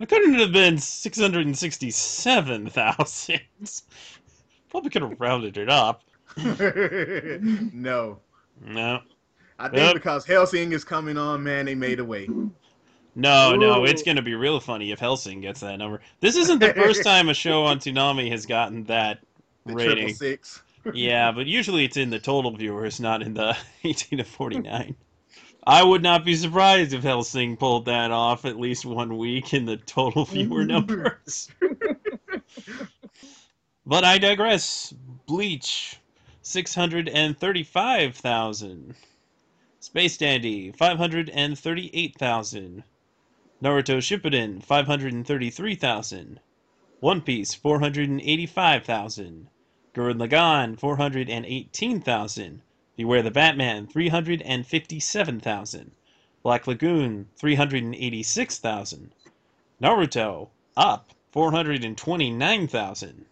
It 0.00 0.08
couldn't 0.08 0.34
have 0.34 0.50
been 0.50 0.76
667,000. 0.76 3.40
Probably 4.68 4.90
could 4.94 5.02
have 5.02 5.20
rounded 5.20 5.56
it 5.56 5.70
up. 5.70 6.02
no. 6.36 8.18
No. 8.60 9.00
I 9.60 9.68
think 9.68 9.76
Yep. 9.80 9.94
because 9.94 10.26
Hellsing 10.26 10.72
is 10.72 10.82
coming 10.82 11.16
on, 11.16 11.44
man, 11.44 11.66
they 11.66 11.76
made 11.76 12.00
a 12.00 12.04
way. 12.04 12.26
No, 13.14 13.54
no, 13.54 13.84
it's 13.84 14.02
going 14.02 14.16
to 14.16 14.22
be 14.22 14.34
real 14.34 14.58
funny 14.58 14.90
if 14.90 14.98
Hellsing 14.98 15.40
gets 15.40 15.60
that 15.60 15.76
number. 15.76 16.00
This 16.18 16.34
isn't 16.36 16.58
the 16.58 16.74
first 16.74 17.04
time 17.04 17.28
a 17.28 17.34
show 17.34 17.62
on 17.62 17.78
Toonami 17.78 18.28
has 18.32 18.46
gotten 18.46 18.82
that 18.84 19.20
The 19.64 19.74
rating. 19.74 19.94
triple 20.08 20.14
six. 20.16 20.60
Yeah, 20.92 21.32
but 21.32 21.46
usually 21.46 21.84
it's 21.84 21.96
in 21.96 22.10
the 22.10 22.18
total 22.18 22.56
viewers, 22.56 22.98
not 23.00 23.22
in 23.22 23.34
the 23.34 23.56
18 23.84 24.18
to 24.18 24.24
49. 24.24 24.96
I 25.66 25.82
would 25.82 26.02
not 26.02 26.26
be 26.26 26.34
surprised 26.34 26.92
if 26.92 27.02
Hellsing 27.02 27.56
pulled 27.56 27.86
that 27.86 28.10
off 28.10 28.44
at 28.44 28.60
least 28.60 28.84
one 28.84 29.16
week 29.16 29.54
in 29.54 29.64
the 29.64 29.78
total 29.78 30.26
mm-hmm. 30.26 30.34
viewer 30.34 30.62
numbers. 30.64 31.48
but 33.86 34.04
I 34.04 34.18
digress. 34.18 34.92
Bleach, 35.26 35.96
635,000. 36.42 38.94
Space 39.80 40.18
Dandy, 40.18 40.70
538,000. 40.72 42.84
Naruto 43.62 43.96
Shippuden, 43.98 44.62
533,000. 44.62 46.40
One 47.00 47.22
Piece, 47.22 47.54
485,000. 47.54 49.48
Gurren 49.94 50.18
Lagann, 50.18 50.76
418,000. 50.76 52.62
Beware 52.96 53.22
the 53.22 53.30
Batman, 53.30 53.86
357,000. 53.86 55.92
Black 56.42 56.66
Lagoon 56.66 57.28
386,000. 57.36 59.12
Naruto 59.80 60.48
up 60.76 61.10
429,000. 61.30 63.26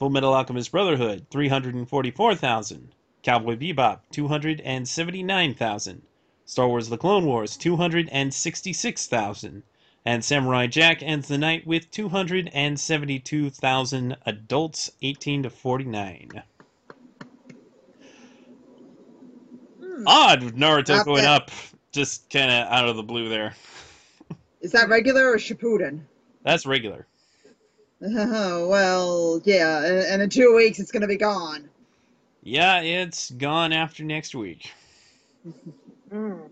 Full 0.00 0.10
Metal 0.10 0.34
Alchemist 0.34 0.72
Brotherhood 0.72 1.26
344,000. 1.30 2.88
Cowboy 3.22 3.54
Bebop 3.54 4.00
279,000. 4.10 6.02
Star 6.44 6.66
Wars 6.66 6.88
The 6.88 6.98
Clone 6.98 7.26
Wars 7.26 7.56
266,000. 7.56 9.62
And 10.06 10.24
Samurai 10.24 10.68
Jack 10.68 11.02
ends 11.02 11.26
the 11.26 11.36
night 11.36 11.66
with 11.66 11.90
272,000 11.90 14.16
adults 14.24 14.92
18 15.02 15.42
to 15.42 15.50
49. 15.50 16.44
Hmm. 19.82 20.04
Odd 20.06 20.42
Naruto 20.54 20.96
Not 20.96 21.06
going 21.06 21.24
bad. 21.24 21.42
up 21.42 21.50
just 21.90 22.30
kind 22.30 22.52
of 22.52 22.68
out 22.68 22.88
of 22.88 22.94
the 22.94 23.02
blue 23.02 23.28
there. 23.28 23.56
Is 24.60 24.70
that 24.72 24.88
regular 24.88 25.28
or 25.28 25.38
Shippuden? 25.38 26.02
That's 26.44 26.66
regular. 26.66 27.08
Oh, 28.00 28.68
well, 28.68 29.42
yeah, 29.44 30.04
and 30.12 30.22
in 30.22 30.30
two 30.30 30.54
weeks 30.54 30.78
it's 30.78 30.92
gonna 30.92 31.08
be 31.08 31.16
gone. 31.16 31.68
Yeah, 32.42 32.80
it's 32.80 33.32
gone 33.32 33.72
after 33.72 34.04
next 34.04 34.36
week. 34.36 34.70
Mm. 36.12 36.50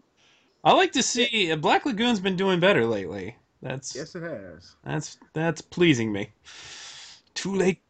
I 0.65 0.73
like 0.73 0.91
to 0.93 1.03
see 1.03 1.55
Black 1.55 1.87
Lagoon's 1.87 2.19
been 2.19 2.35
doing 2.35 2.59
better 2.59 2.85
lately. 2.87 3.37
That's 3.65 3.97
yes, 3.97 4.15
it 4.15 4.23
has. 4.23 4.77
that's 4.85 5.17
that's 5.33 5.63
pleasing 5.63 6.13
me. 6.13 6.29
Too 7.33 7.57
late, 7.57 7.81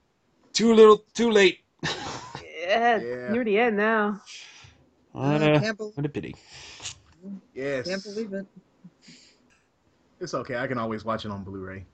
too 0.52 0.72
little, 0.72 1.02
too 1.14 1.32
late. 1.32 1.64
Yeah, 1.82 3.00
Yeah. 3.02 3.32
near 3.32 3.44
the 3.44 3.58
end 3.58 3.76
now. 3.76 4.20
what, 5.10 5.42
I 5.42 5.50
a, 5.50 5.60
can't, 5.60 5.80
what 5.80 6.06
a 6.06 6.08
pity. 6.08 6.36
Yes. 7.54 7.88
can't 7.88 8.04
believe 8.04 8.32
it. 8.34 8.46
It's 10.20 10.32
okay. 10.32 10.56
I 10.56 10.68
can 10.68 10.78
always 10.78 11.04
watch 11.04 11.24
it 11.24 11.32
on 11.32 11.42
Blu-ray. 11.42 11.84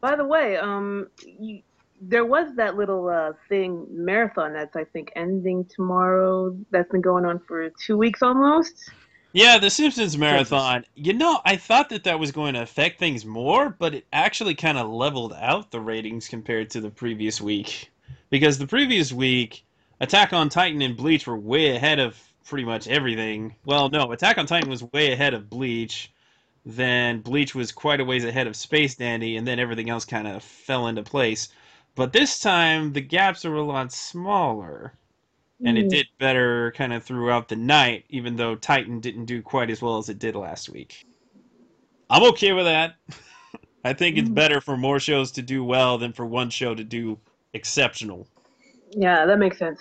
By 0.00 0.16
the 0.16 0.24
way, 0.24 0.56
um, 0.56 1.06
you, 1.24 1.62
there 2.00 2.24
was 2.26 2.54
that 2.56 2.76
little 2.76 3.08
uh, 3.08 3.32
thing 3.48 3.86
marathon 3.88 4.52
that's 4.52 4.74
I 4.74 4.82
think 4.84 5.12
ending 5.14 5.64
tomorrow. 5.64 6.56
That's 6.72 6.90
been 6.90 7.02
going 7.02 7.24
on 7.24 7.38
for 7.38 7.70
two 7.70 7.96
weeks 7.96 8.20
almost. 8.20 8.90
Yeah, 9.36 9.58
the 9.58 9.68
Simpsons 9.68 10.16
marathon. 10.16 10.86
You 10.94 11.12
know, 11.12 11.42
I 11.44 11.56
thought 11.56 11.90
that 11.90 12.04
that 12.04 12.18
was 12.18 12.32
going 12.32 12.54
to 12.54 12.62
affect 12.62 12.98
things 12.98 13.26
more, 13.26 13.68
but 13.68 13.92
it 13.92 14.06
actually 14.10 14.54
kind 14.54 14.78
of 14.78 14.88
leveled 14.88 15.34
out 15.34 15.70
the 15.70 15.78
ratings 15.78 16.26
compared 16.26 16.70
to 16.70 16.80
the 16.80 16.88
previous 16.88 17.38
week. 17.38 17.92
Because 18.30 18.56
the 18.56 18.66
previous 18.66 19.12
week, 19.12 19.66
Attack 20.00 20.32
on 20.32 20.48
Titan 20.48 20.80
and 20.80 20.96
Bleach 20.96 21.26
were 21.26 21.36
way 21.36 21.76
ahead 21.76 21.98
of 21.98 22.18
pretty 22.46 22.64
much 22.64 22.88
everything. 22.88 23.54
Well, 23.66 23.90
no, 23.90 24.10
Attack 24.10 24.38
on 24.38 24.46
Titan 24.46 24.70
was 24.70 24.82
way 24.82 25.12
ahead 25.12 25.34
of 25.34 25.50
Bleach. 25.50 26.10
Then 26.64 27.20
Bleach 27.20 27.54
was 27.54 27.72
quite 27.72 28.00
a 28.00 28.06
ways 28.06 28.24
ahead 28.24 28.46
of 28.46 28.56
Space 28.56 28.94
Dandy, 28.94 29.36
and 29.36 29.46
then 29.46 29.58
everything 29.58 29.90
else 29.90 30.06
kind 30.06 30.26
of 30.26 30.42
fell 30.42 30.86
into 30.86 31.02
place. 31.02 31.50
But 31.94 32.14
this 32.14 32.38
time, 32.38 32.94
the 32.94 33.02
gaps 33.02 33.44
are 33.44 33.54
a 33.54 33.62
lot 33.62 33.92
smaller 33.92 34.94
and 35.64 35.78
it 35.78 35.86
Mm. 35.86 35.90
did 35.90 36.06
better 36.18 36.72
kind 36.76 36.92
of 36.92 37.02
throughout 37.04 37.48
the 37.48 37.56
night, 37.56 38.04
even 38.08 38.36
though 38.36 38.54
Titan 38.54 39.00
didn't 39.00 39.24
do 39.26 39.42
quite 39.42 39.70
as 39.70 39.80
well 39.80 39.98
as 39.98 40.08
it 40.08 40.18
did 40.18 40.36
last 40.36 40.68
week. 40.68 41.04
I'm 42.10 42.22
okay 42.24 42.52
with 42.52 42.66
that. 42.66 42.96
I 43.84 43.92
think 43.92 44.16
it's 44.16 44.28
Mm. 44.28 44.34
better 44.34 44.60
for 44.60 44.76
more 44.76 45.00
shows 45.00 45.30
to 45.32 45.42
do 45.42 45.64
well 45.64 45.96
than 45.98 46.12
for 46.12 46.26
one 46.26 46.50
show 46.50 46.74
to 46.74 46.84
do 46.84 47.18
exceptional. 47.52 48.26
Yeah, 48.90 49.24
that 49.26 49.38
makes 49.38 49.58
sense. 49.58 49.80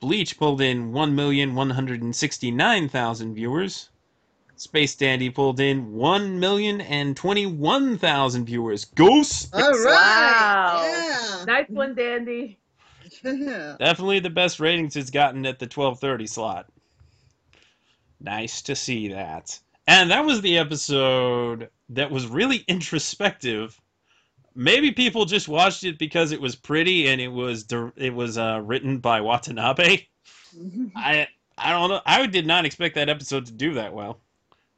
Bleach 0.00 0.36
pulled 0.36 0.60
in 0.60 0.92
1,169,000 0.92 3.34
viewers. 3.34 3.88
Space 4.56 4.94
Dandy 4.94 5.30
pulled 5.30 5.58
in 5.60 5.92
1,021,000 5.92 8.44
viewers. 8.44 8.84
Ghost! 8.84 9.48
All 9.54 9.62
right. 9.62 9.84
Wow. 9.84 11.44
Nice 11.46 11.70
one, 11.70 11.94
Dandy. 11.94 12.58
Yeah. 13.22 13.76
Definitely 13.78 14.18
the 14.20 14.30
best 14.30 14.60
ratings 14.60 14.96
it's 14.96 15.10
gotten 15.10 15.44
at 15.46 15.58
the 15.58 15.64
1230 15.64 16.26
slot. 16.26 16.66
Nice 18.20 18.62
to 18.62 18.76
see 18.76 19.08
that. 19.08 19.58
And 19.86 20.10
that 20.10 20.24
was 20.24 20.40
the 20.40 20.56
episode 20.58 21.68
that 21.90 22.10
was 22.10 22.26
really 22.26 22.64
introspective. 22.68 23.80
Maybe 24.54 24.92
people 24.92 25.24
just 25.24 25.48
watched 25.48 25.84
it 25.84 25.98
because 25.98 26.32
it 26.32 26.40
was 26.40 26.54
pretty 26.54 27.08
and 27.08 27.20
it 27.20 27.28
was 27.28 27.66
it 27.96 28.14
was 28.14 28.38
uh, 28.38 28.60
written 28.64 28.98
by 28.98 29.20
Watanabe. 29.20 30.06
I 30.96 31.26
I 31.58 31.70
don't 31.70 31.90
know. 31.90 32.00
I 32.06 32.26
did 32.26 32.46
not 32.46 32.64
expect 32.64 32.94
that 32.94 33.08
episode 33.08 33.46
to 33.46 33.52
do 33.52 33.74
that 33.74 33.92
well. 33.92 34.20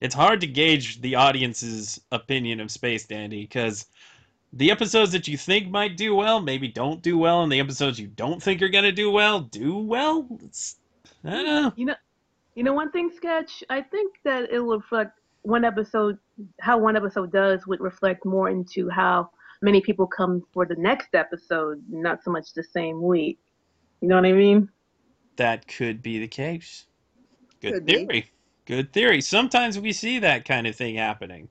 It's 0.00 0.14
hard 0.14 0.40
to 0.42 0.46
gauge 0.46 1.00
the 1.00 1.14
audience's 1.14 2.00
opinion 2.12 2.60
of 2.60 2.70
Space 2.70 3.06
Dandy 3.06 3.42
because 3.42 3.86
the 4.52 4.70
episodes 4.70 5.12
that 5.12 5.26
you 5.26 5.36
think 5.36 5.70
might 5.70 5.96
do 5.96 6.14
well 6.14 6.40
maybe 6.40 6.68
don't 6.68 7.02
do 7.02 7.16
well, 7.18 7.42
and 7.42 7.50
the 7.50 7.60
episodes 7.60 7.98
you 7.98 8.06
don't 8.06 8.42
think 8.42 8.62
are 8.62 8.68
gonna 8.68 8.92
do 8.92 9.10
well 9.10 9.40
do 9.40 9.78
well. 9.78 10.26
It's, 10.42 10.76
I 11.24 11.30
don't 11.30 11.44
know. 11.44 11.72
You 11.76 11.86
know, 11.86 11.94
you 12.54 12.62
know 12.62 12.72
one 12.72 12.90
thing, 12.90 13.10
sketch. 13.14 13.64
I 13.70 13.80
think 13.82 14.14
that 14.24 14.50
it 14.50 14.60
will 14.60 14.78
reflect 14.78 15.18
one 15.46 15.64
episode. 15.64 16.18
How 16.60 16.78
one 16.78 16.96
episode 16.96 17.32
does 17.32 17.66
would 17.66 17.80
reflect 17.80 18.24
more 18.24 18.50
into 18.50 18.88
how 18.88 19.30
many 19.62 19.80
people 19.80 20.06
come 20.06 20.42
for 20.52 20.66
the 20.66 20.76
next 20.76 21.14
episode, 21.14 21.82
not 21.88 22.22
so 22.22 22.30
much 22.30 22.52
the 22.52 22.62
same 22.62 23.02
week. 23.02 23.38
You 24.00 24.08
know 24.08 24.16
what 24.16 24.26
I 24.26 24.32
mean? 24.32 24.68
That 25.36 25.66
could 25.66 26.02
be 26.02 26.18
the 26.18 26.28
case. 26.28 26.86
Good 27.60 27.74
Could 27.74 27.86
be. 27.86 28.06
theory. 28.06 28.30
Good 28.66 28.92
theory. 28.92 29.20
Sometimes 29.20 29.78
we 29.78 29.92
see 29.92 30.18
that 30.18 30.44
kind 30.44 30.66
of 30.66 30.74
thing 30.74 30.96
happening. 30.96 31.48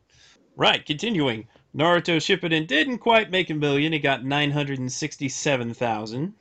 Right, 0.57 0.85
continuing. 0.85 1.47
Naruto 1.75 2.17
Shippuden 2.17 2.67
didn't 2.67 2.99
quite 2.99 3.31
make 3.31 3.49
a 3.49 3.53
million. 3.53 3.93
It 3.93 3.99
got 3.99 4.23
967,000. 4.23 6.33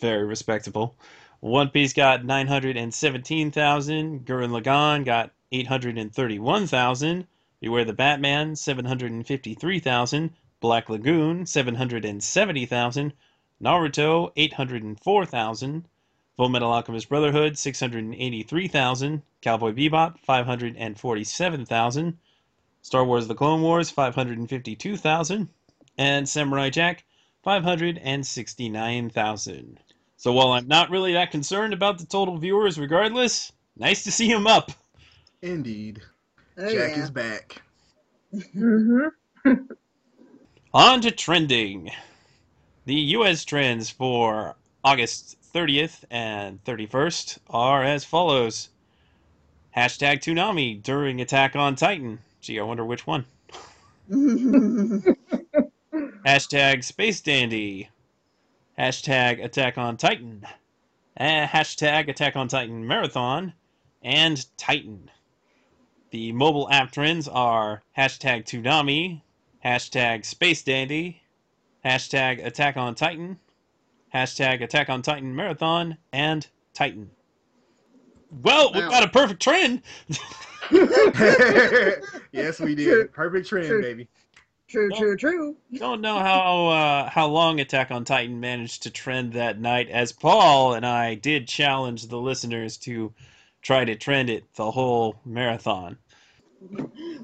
Very 0.00 0.24
respectable. 0.24 0.96
One 1.40 1.70
Piece 1.70 1.92
got 1.92 2.24
917,000. 2.24 4.26
Gurren 4.26 4.50
Lagann 4.50 5.04
got 5.04 5.32
831,000. 5.52 7.26
Beware 7.60 7.84
the 7.84 7.92
Batman, 7.92 8.56
753,000. 8.56 10.30
Black 10.60 10.88
Lagoon, 10.88 11.46
770,000. 11.46 13.12
Naruto, 13.62 14.32
804,000. 14.36 15.88
Full 16.36 16.48
Metal 16.48 16.72
Alchemist 16.72 17.08
Brotherhood, 17.08 17.56
683,000. 17.56 19.22
Cowboy 19.40 19.72
Bebop, 19.72 20.18
547,000. 20.20 22.18
Star 22.82 23.04
Wars 23.04 23.26
The 23.26 23.34
Clone 23.34 23.62
Wars, 23.62 23.90
552,000. 23.90 25.48
And 25.96 26.28
Samurai 26.28 26.70
Jack, 26.70 27.04
569,000. 27.42 29.80
So 30.16 30.32
while 30.32 30.52
I'm 30.52 30.66
not 30.66 30.90
really 30.90 31.12
that 31.12 31.30
concerned 31.30 31.72
about 31.72 31.98
the 31.98 32.06
total 32.06 32.38
viewers 32.38 32.78
regardless, 32.78 33.52
nice 33.76 34.04
to 34.04 34.12
see 34.12 34.30
him 34.30 34.46
up. 34.46 34.72
Indeed. 35.42 36.02
Oh, 36.58 36.70
Jack 36.70 36.96
yeah. 36.96 37.02
is 37.02 37.10
back. 37.10 37.62
Mm-hmm. 38.34 39.52
On 40.74 41.00
to 41.00 41.10
trending. 41.10 41.90
The 42.84 42.94
US 42.94 43.44
trends 43.44 43.90
for 43.90 44.56
August 44.84 45.36
30th 45.52 46.04
and 46.10 46.62
31st 46.64 47.38
are 47.50 47.82
as 47.82 48.04
follows. 48.04 48.68
Hashtag 49.76 50.20
Toonami 50.20 50.82
during 50.82 51.20
Attack 51.20 51.56
on 51.56 51.74
Titan. 51.76 52.20
Gee, 52.40 52.60
I 52.60 52.62
wonder 52.62 52.84
which 52.84 53.06
one. 53.06 53.26
Hashtag 56.26 56.84
Space 56.84 57.20
Dandy. 57.20 57.88
Hashtag 58.78 59.44
Attack 59.44 59.78
on 59.78 59.96
Titan. 59.96 60.46
Uh, 61.18 61.46
hashtag 61.46 62.08
Attack 62.08 62.36
on 62.36 62.48
Titan 62.48 62.86
Marathon. 62.86 63.52
And 64.02 64.46
Titan. 64.56 65.10
The 66.16 66.32
mobile 66.32 66.66
app 66.70 66.92
trends 66.92 67.28
are 67.28 67.82
hashtag 67.94 68.46
Toonami, 68.46 69.20
hashtag 69.62 70.24
Space 70.24 70.62
Dandy, 70.62 71.20
hashtag 71.84 72.42
Attack 72.42 72.78
on 72.78 72.94
Titan, 72.94 73.38
hashtag 74.14 74.62
Attack 74.62 74.88
on 74.88 75.02
Titan 75.02 75.36
Marathon, 75.36 75.98
and 76.14 76.46
Titan. 76.72 77.10
Well, 78.30 78.72
we've 78.72 78.88
got 78.88 79.02
a 79.02 79.08
perfect 79.08 79.42
trend. 79.42 79.82
yes, 82.32 82.60
we 82.60 82.74
did. 82.74 83.12
Perfect 83.12 83.46
trend, 83.48 83.82
baby. 83.82 84.08
True, 84.68 84.88
No. 84.88 84.96
true, 84.96 85.16
true. 85.18 85.56
Don't 85.74 86.00
know 86.00 86.18
how 86.18 86.68
uh, 86.68 87.10
how 87.10 87.26
long 87.26 87.60
Attack 87.60 87.90
on 87.90 88.06
Titan 88.06 88.40
managed 88.40 88.84
to 88.84 88.90
trend 88.90 89.34
that 89.34 89.60
night, 89.60 89.90
as 89.90 90.12
Paul 90.12 90.72
and 90.72 90.86
I 90.86 91.14
did 91.14 91.46
challenge 91.46 92.06
the 92.06 92.18
listeners 92.18 92.78
to 92.78 93.12
try 93.60 93.84
to 93.84 93.96
trend 93.96 94.30
it 94.30 94.44
the 94.54 94.70
whole 94.70 95.16
marathon. 95.26 95.98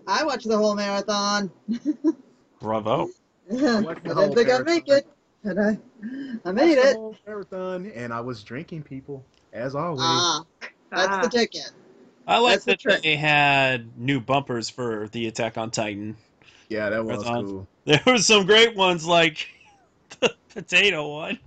I 0.07 0.25
watched 0.25 0.49
the 0.49 0.57
whole 0.59 0.75
marathon. 0.75 1.51
Bravo! 2.61 3.09
I 3.51 3.81
watched 3.81 4.05
the 4.05 4.15
didn't 4.15 4.35
think 4.35 4.51
I'd 4.51 4.65
make 4.67 4.89
it, 4.89 5.07
but 5.43 5.59
I, 5.59 5.79
I 6.45 6.53
made 6.53 6.77
Watched 6.77 6.83
the 6.83 6.89
it. 6.91 6.97
whole 6.97 7.17
Marathon, 7.27 7.87
and 7.95 8.13
I 8.13 8.21
was 8.21 8.43
drinking 8.45 8.83
people 8.85 9.25
as 9.53 9.75
always. 9.75 10.01
Ah, 10.03 10.45
that's 10.91 11.17
Ah. 11.17 11.21
the 11.23 11.29
ticket. 11.29 11.73
I 12.27 12.39
like 12.39 12.53
That's 12.53 12.65
the 12.65 12.71
that 12.73 12.79
trick. 12.81 13.03
they 13.03 13.17
had 13.17 13.99
new 13.99 14.21
bumpers 14.21 14.71
for 14.71 15.09
the 15.09 15.27
Attack 15.27 15.59
on 15.59 15.71
Titan. 15.73 16.17
yeah, 16.69 16.89
that 16.89 17.05
was 17.05 17.25
Marathon. 17.25 17.45
cool. 17.45 17.69
There 17.85 18.01
were 18.07 18.19
some 18.19 18.47
great 18.47 18.77
ones, 18.77 19.05
like 19.05 19.49
the 20.21 20.33
potato 20.55 21.09
one. 21.09 21.39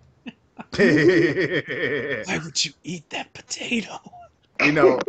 Why 0.75 2.39
would 2.43 2.65
you 2.65 2.73
eat 2.83 3.09
that 3.11 3.33
potato? 3.33 3.97
You 4.61 4.73
know, 4.73 4.99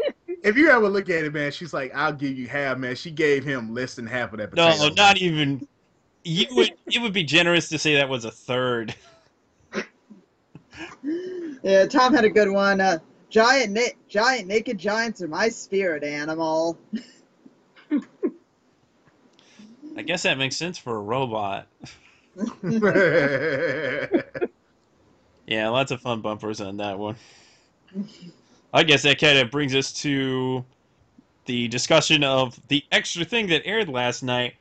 if 0.46 0.56
you 0.56 0.70
ever 0.70 0.88
look 0.88 1.10
at 1.10 1.24
it, 1.24 1.32
man, 1.32 1.52
she's 1.52 1.74
like, 1.74 1.94
"I'll 1.94 2.12
give 2.12 2.38
you 2.38 2.48
half, 2.48 2.78
man." 2.78 2.96
She 2.96 3.10
gave 3.10 3.44
him 3.44 3.74
less 3.74 3.94
than 3.94 4.06
half 4.06 4.32
of 4.32 4.38
that. 4.38 4.54
No, 4.54 4.70
Potato. 4.70 4.94
not 4.94 5.18
even. 5.18 5.66
You 6.24 6.46
would. 6.52 6.72
It 6.86 7.00
would 7.00 7.12
be 7.12 7.24
generous 7.24 7.68
to 7.68 7.78
say 7.78 7.94
that 7.94 8.08
was 8.08 8.24
a 8.24 8.30
third. 8.30 8.94
Yeah, 11.62 11.86
Tom 11.86 12.14
had 12.14 12.24
a 12.24 12.30
good 12.30 12.50
one. 12.50 12.80
Uh, 12.80 12.98
giant, 13.28 13.72
na- 13.72 13.96
giant 14.08 14.46
naked 14.46 14.78
giants 14.78 15.20
are 15.22 15.28
my 15.28 15.48
spirit 15.48 16.04
animal. 16.04 16.78
I 19.96 20.02
guess 20.02 20.22
that 20.24 20.38
makes 20.38 20.56
sense 20.56 20.78
for 20.78 20.96
a 20.96 21.00
robot. 21.00 21.66
Yeah, 25.46 25.68
lots 25.68 25.92
of 25.92 26.00
fun 26.00 26.22
bumpers 26.22 26.60
on 26.60 26.78
that 26.78 26.98
one. 26.98 27.14
I 28.76 28.82
guess 28.82 29.02
that 29.04 29.18
kind 29.18 29.38
of 29.38 29.50
brings 29.50 29.74
us 29.74 29.90
to 30.02 30.62
the 31.46 31.66
discussion 31.68 32.22
of 32.22 32.60
the 32.68 32.84
extra 32.92 33.24
thing 33.24 33.46
that 33.46 33.62
aired 33.64 33.88
last 33.88 34.22
night 34.22 34.52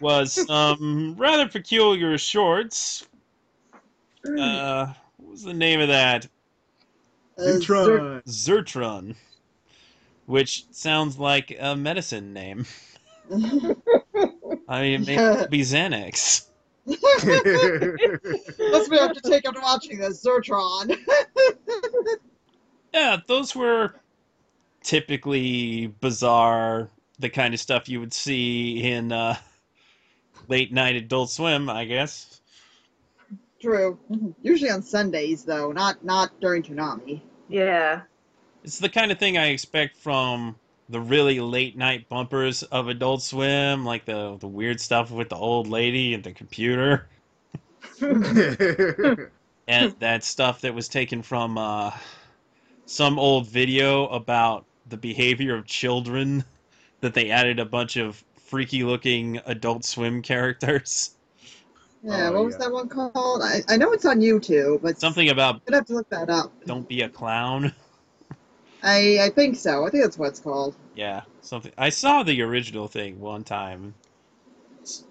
was 0.00 0.46
some 0.46 1.14
rather 1.18 1.48
peculiar 1.48 2.18
shorts. 2.18 3.08
Uh, 4.22 4.92
what 5.16 5.30
was 5.30 5.44
the 5.44 5.54
name 5.54 5.80
of 5.80 5.88
that? 5.88 6.26
Uh, 7.38 7.52
Zer- 7.52 7.54
Neutron. 7.54 8.22
Zertron, 8.26 9.16
which 10.26 10.66
sounds 10.70 11.18
like 11.18 11.56
a 11.58 11.74
medicine 11.74 12.34
name. 12.34 12.66
I 13.32 14.82
mean, 14.82 15.00
it 15.00 15.06
may 15.06 15.16
not 15.16 15.48
be 15.48 15.62
Xanax. 15.62 16.48
Must 16.86 17.02
be 18.90 18.98
after 18.98 19.20
take 19.22 19.46
after 19.46 19.62
watching 19.62 20.00
this 20.00 20.22
Zertron. 20.22 20.94
Yeah, 22.98 23.18
those 23.28 23.54
were 23.54 23.94
typically 24.82 25.86
bizarre, 25.86 26.90
the 27.20 27.28
kind 27.28 27.54
of 27.54 27.60
stuff 27.60 27.88
you 27.88 28.00
would 28.00 28.12
see 28.12 28.82
in 28.82 29.12
uh, 29.12 29.36
late 30.48 30.72
night 30.72 30.96
Adult 30.96 31.30
Swim, 31.30 31.70
I 31.70 31.84
guess. 31.84 32.40
True. 33.60 34.00
Usually 34.42 34.70
on 34.70 34.82
Sundays 34.82 35.44
though, 35.44 35.70
not 35.70 36.04
not 36.04 36.40
during 36.40 36.64
Toonami. 36.64 37.22
Yeah. 37.48 38.02
It's 38.64 38.80
the 38.80 38.88
kind 38.88 39.12
of 39.12 39.18
thing 39.20 39.38
I 39.38 39.46
expect 39.50 39.96
from 39.96 40.56
the 40.88 41.00
really 41.00 41.38
late 41.38 41.76
night 41.76 42.08
bumpers 42.08 42.64
of 42.64 42.88
Adult 42.88 43.22
Swim, 43.22 43.84
like 43.84 44.06
the 44.06 44.36
the 44.40 44.48
weird 44.48 44.80
stuff 44.80 45.12
with 45.12 45.28
the 45.28 45.36
old 45.36 45.68
lady 45.68 46.14
and 46.14 46.24
the 46.24 46.32
computer, 46.32 47.08
and 48.00 49.94
that 50.00 50.24
stuff 50.24 50.62
that 50.62 50.74
was 50.74 50.88
taken 50.88 51.22
from 51.22 51.56
uh, 51.56 51.92
some 52.88 53.18
old 53.18 53.46
video 53.46 54.06
about 54.08 54.64
the 54.88 54.96
behavior 54.96 55.54
of 55.54 55.66
children 55.66 56.42
that 57.02 57.12
they 57.12 57.30
added 57.30 57.60
a 57.60 57.64
bunch 57.66 57.96
of 57.96 58.24
freaky 58.46 58.82
looking 58.82 59.38
Adult 59.44 59.84
Swim 59.84 60.22
characters. 60.22 61.10
Yeah, 62.02 62.30
Oh, 62.30 62.32
what 62.32 62.44
was 62.46 62.54
yeah. 62.54 62.64
that 62.64 62.72
one 62.72 62.88
called? 62.88 63.42
I, 63.42 63.60
I 63.68 63.76
know 63.76 63.92
it's 63.92 64.06
on 64.06 64.20
YouTube, 64.20 64.80
but 64.80 64.98
Something 64.98 65.28
about 65.28 65.56
I'm 65.56 65.60
gonna 65.66 65.76
have 65.78 65.86
to 65.86 65.94
look 65.94 66.08
that 66.08 66.30
up. 66.30 66.50
don't 66.64 66.88
be 66.88 67.02
a 67.02 67.08
clown. 67.10 67.74
I 68.82 69.18
I 69.20 69.30
think 69.30 69.56
so. 69.56 69.84
I 69.86 69.90
think 69.90 70.04
that's 70.04 70.16
what 70.16 70.28
it's 70.28 70.40
called. 70.40 70.74
Yeah, 70.94 71.22
something. 71.42 71.72
I 71.76 71.90
saw 71.90 72.22
the 72.22 72.40
original 72.40 72.88
thing 72.88 73.20
one 73.20 73.44
time. 73.44 73.94
It's, 74.80 75.04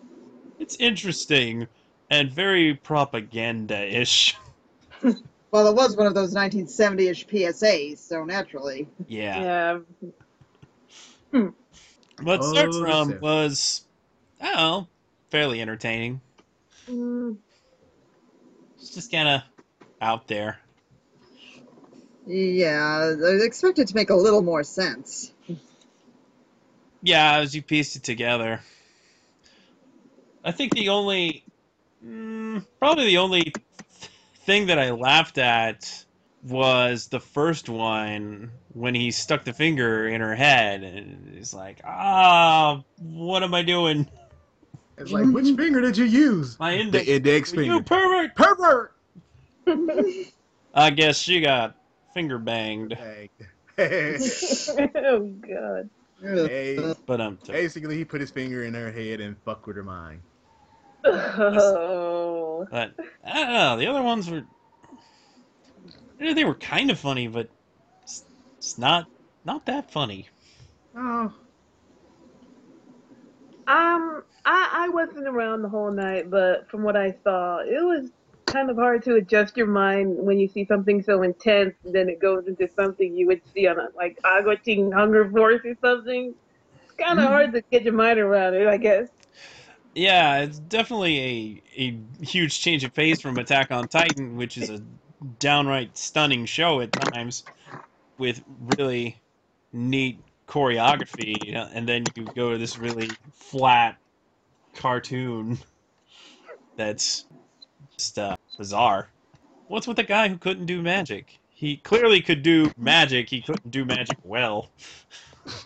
it's 0.58 0.78
interesting 0.80 1.68
and 2.10 2.32
very 2.32 2.74
propaganda-ish. 2.74 4.36
Well, 5.58 5.70
it 5.70 5.76
was 5.76 5.98
one 5.98 6.06
of 6.06 6.14
those 6.14 6.36
1970-ish 6.36 7.26
PSAs, 7.26 7.98
so 7.98 8.24
naturally. 8.26 8.88
Yeah. 9.08 9.80
Yeah. 11.34 11.48
But 12.22 12.42
Oh, 12.42 12.52
Start 12.54 12.72
the 12.74 12.80
From 12.80 13.08
seven. 13.08 13.22
was, 13.22 13.82
I 14.40 14.46
don't 14.46 14.56
know, 14.58 14.88
fairly 15.32 15.60
entertaining. 15.60 16.22
Mm, 16.88 17.38
It's 18.78 18.94
just 18.94 19.12
kind 19.12 19.28
of 19.28 19.42
out 20.00 20.28
there. 20.28 20.60
Yeah, 22.28 23.16
I 23.26 23.30
expected 23.44 23.88
to 23.88 23.96
make 23.96 24.12
a 24.12 24.16
little 24.16 24.44
more 24.44 24.64
sense. 24.64 25.32
Yeah, 27.02 27.38
as 27.40 27.56
you 27.56 27.64
pieced 27.64 27.96
it 27.96 28.04
together. 28.04 28.60
I 30.44 30.52
think 30.52 30.76
the 30.76 30.90
only, 30.90 31.44
mm, 32.06 32.64
probably 32.78 33.06
the 33.06 33.18
only 33.18 33.42
th- 33.42 33.56
thing 34.48 34.68
that 34.68 34.80
I 34.80 34.92
laughed 34.92 35.38
at 35.38 36.06
was 36.42 37.10
the 37.10 37.20
first 37.20 37.68
one 37.68 38.50
when 38.74 38.96
he 38.96 39.12
stuck 39.12 39.44
the 39.44 39.52
finger 39.52 40.08
in 40.08 40.22
her 40.22 40.36
head 40.36 40.84
and 40.84 41.36
he's 41.36 41.54
like, 41.54 41.82
ah, 41.84 42.82
what 42.98 43.44
am 43.44 43.54
I 43.54 43.62
doing? 43.62 44.08
it's 44.98 45.12
like, 45.12 45.28
which 45.28 45.54
finger 45.58 45.82
did 45.82 45.98
you 45.98 46.06
use? 46.06 46.58
My 46.60 46.76
index. 46.76 47.06
The 47.06 47.16
index 47.16 47.54
You 47.54 47.82
pervert! 47.82 48.36
Pervert. 48.36 48.94
I 50.74 50.92
guess 50.92 51.18
she 51.20 51.42
got 51.42 51.76
finger 52.14 52.40
banged. 52.40 52.94
Hey. 52.94 53.30
oh 53.78 55.30
god. 55.42 55.90
Hey, 56.22 56.96
But 57.06 57.22
um, 57.22 57.38
basically, 57.46 57.98
he 57.98 58.06
put 58.06 58.22
his 58.22 58.32
finger 58.32 58.64
in 58.64 58.74
her 58.74 58.92
head 58.92 59.20
and 59.20 59.38
fucked 59.44 59.68
with 59.68 59.76
her 59.76 59.84
mind. 59.84 60.22
Oh. 61.06 62.27
But 62.70 62.94
I 63.24 63.34
don't 63.44 63.54
know. 63.54 63.78
The 63.78 63.88
other 63.88 64.04
ones 64.04 64.30
were, 64.30 64.48
eh, 66.20 66.34
they 66.34 66.46
were 66.46 66.56
kind 66.56 66.92
of 66.92 67.00
funny, 67.00 67.28
but 67.28 67.50
it's, 68.04 68.26
it's 68.60 68.78
not 68.78 69.08
not 69.46 69.66
that 69.66 69.92
funny. 69.92 70.30
Oh, 70.96 71.34
Um, 73.68 74.24
I 74.46 74.70
I 74.86 74.90
wasn't 74.90 75.28
around 75.28 75.62
the 75.62 75.70
whole 75.70 75.92
night, 75.92 76.30
but 76.30 76.70
from 76.70 76.84
what 76.84 76.96
I 76.96 77.12
saw, 77.24 77.60
it 77.60 77.84
was 77.84 78.12
kind 78.46 78.70
of 78.70 78.78
hard 78.78 79.04
to 79.04 79.16
adjust 79.16 79.58
your 79.58 79.68
mind 79.68 80.16
when 80.18 80.40
you 80.40 80.48
see 80.48 80.66
something 80.66 81.02
so 81.04 81.24
intense, 81.24 81.76
and 81.84 81.94
then 81.94 82.08
it 82.10 82.20
goes 82.22 82.48
into 82.48 82.68
something 82.70 83.16
you 83.16 83.28
would 83.28 83.42
see 83.54 83.68
on 83.68 83.78
a 83.80 83.90
like 83.96 84.18
Aqua 84.24 84.58
Teen 84.58 84.92
Hunger 84.92 85.30
Force 85.30 85.62
or 85.66 85.76
something. 85.84 86.34
It's 86.86 86.94
kind 87.06 87.20
of 87.20 87.26
hard 87.26 87.54
to 87.54 87.64
get 87.72 87.84
your 87.84 87.94
mind 87.94 88.20
around 88.20 88.56
it, 88.56 88.68
I 88.68 88.78
guess. 88.78 89.10
Yeah, 89.98 90.42
it's 90.42 90.60
definitely 90.60 91.20
a 91.20 91.64
a 91.76 92.24
huge 92.24 92.62
change 92.62 92.84
of 92.84 92.94
pace 92.94 93.20
from 93.20 93.38
Attack 93.38 93.72
on 93.72 93.88
Titan, 93.88 94.38
which 94.38 94.56
is 94.56 94.70
a 94.70 94.80
downright 95.40 95.98
stunning 95.98 96.46
show 96.46 96.82
at 96.82 96.92
times, 96.92 97.44
with 98.20 98.44
really 98.78 99.20
neat 99.74 100.20
choreography, 100.48 101.56
and 101.74 101.90
then 101.90 102.04
you 102.16 102.26
go 102.36 102.52
to 102.52 102.60
this 102.60 102.78
really 102.78 103.10
flat 103.34 103.98
cartoon 104.76 105.58
that's 106.76 107.26
just 107.98 108.20
uh, 108.20 108.36
bizarre. 108.56 109.10
What's 109.68 109.88
with 109.88 109.98
the 109.98 110.04
guy 110.04 110.28
who 110.28 110.38
couldn't 110.38 110.68
do 110.68 110.84
magic? 110.84 111.40
He 111.50 111.78
clearly 111.78 112.22
could 112.22 112.44
do 112.44 112.72
magic. 112.78 113.30
He 113.30 113.42
couldn't 113.42 113.72
do 113.72 113.84
magic 113.84 114.20
well. 114.24 114.70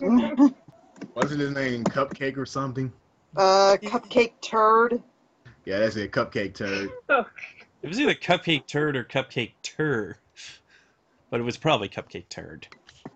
wasn't 0.00 1.40
his 1.40 1.50
name 1.50 1.84
Cupcake 1.84 2.38
or 2.38 2.46
something? 2.46 2.90
Uh, 3.36 3.76
cupcake 3.82 4.32
turd. 4.40 5.02
Yeah, 5.64 5.78
that's 5.78 5.96
it. 5.96 6.12
Cupcake 6.12 6.54
turd. 6.54 6.90
It 7.82 7.88
was 7.88 7.98
either 7.98 8.14
Cupcake 8.14 8.66
Turd 8.66 8.96
or 8.96 9.02
Cupcake 9.02 9.52
Tur, 9.62 10.16
but 11.30 11.40
it 11.40 11.42
was 11.42 11.56
probably 11.56 11.88
Cupcake 11.88 12.28
Turd. 12.28 12.68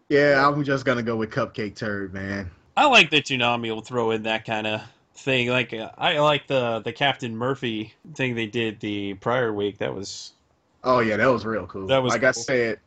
Yeah, 0.09 0.47
I'm 0.47 0.63
just 0.65 0.85
gonna 0.85 1.03
go 1.03 1.17
with 1.17 1.31
Cupcake 1.31 1.77
turd, 1.77 2.13
man. 2.13 2.51
I 2.77 2.87
like 2.87 3.11
that 3.11 3.25
Toonami 3.25 3.73
will 3.73 3.81
throw 3.81 4.11
in 4.11 4.25
that 4.25 4.45
kind 4.45 4.67
of 4.67 4.83
thing. 5.15 5.49
Like 5.49 5.73
uh, 5.73 5.91
I 5.97 6.19
like 6.19 6.47
the 6.47 6.81
the 6.81 6.93
Captain 6.93 7.37
Murphy 7.37 7.95
thing 8.15 8.35
they 8.35 8.47
did 8.47 8.81
the 8.81 9.15
prior 9.15 9.53
week. 9.53 9.79
That 9.79 9.95
was 9.95 10.33
Oh 10.85 11.01
yeah, 11.01 11.17
that 11.17 11.27
was 11.27 11.45
real 11.45 11.67
cool. 11.67 11.87
That 11.87 12.03
was 12.03 12.13
like 12.13 12.25
I 12.25 12.33
said, 12.33 12.81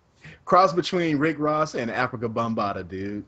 cross 0.45 0.73
between 0.73 1.17
Rick 1.17 1.37
Ross 1.39 1.75
and 1.75 1.89
Afrika 1.89 2.31
Bambaataa, 2.31 2.87
dude. 2.87 3.25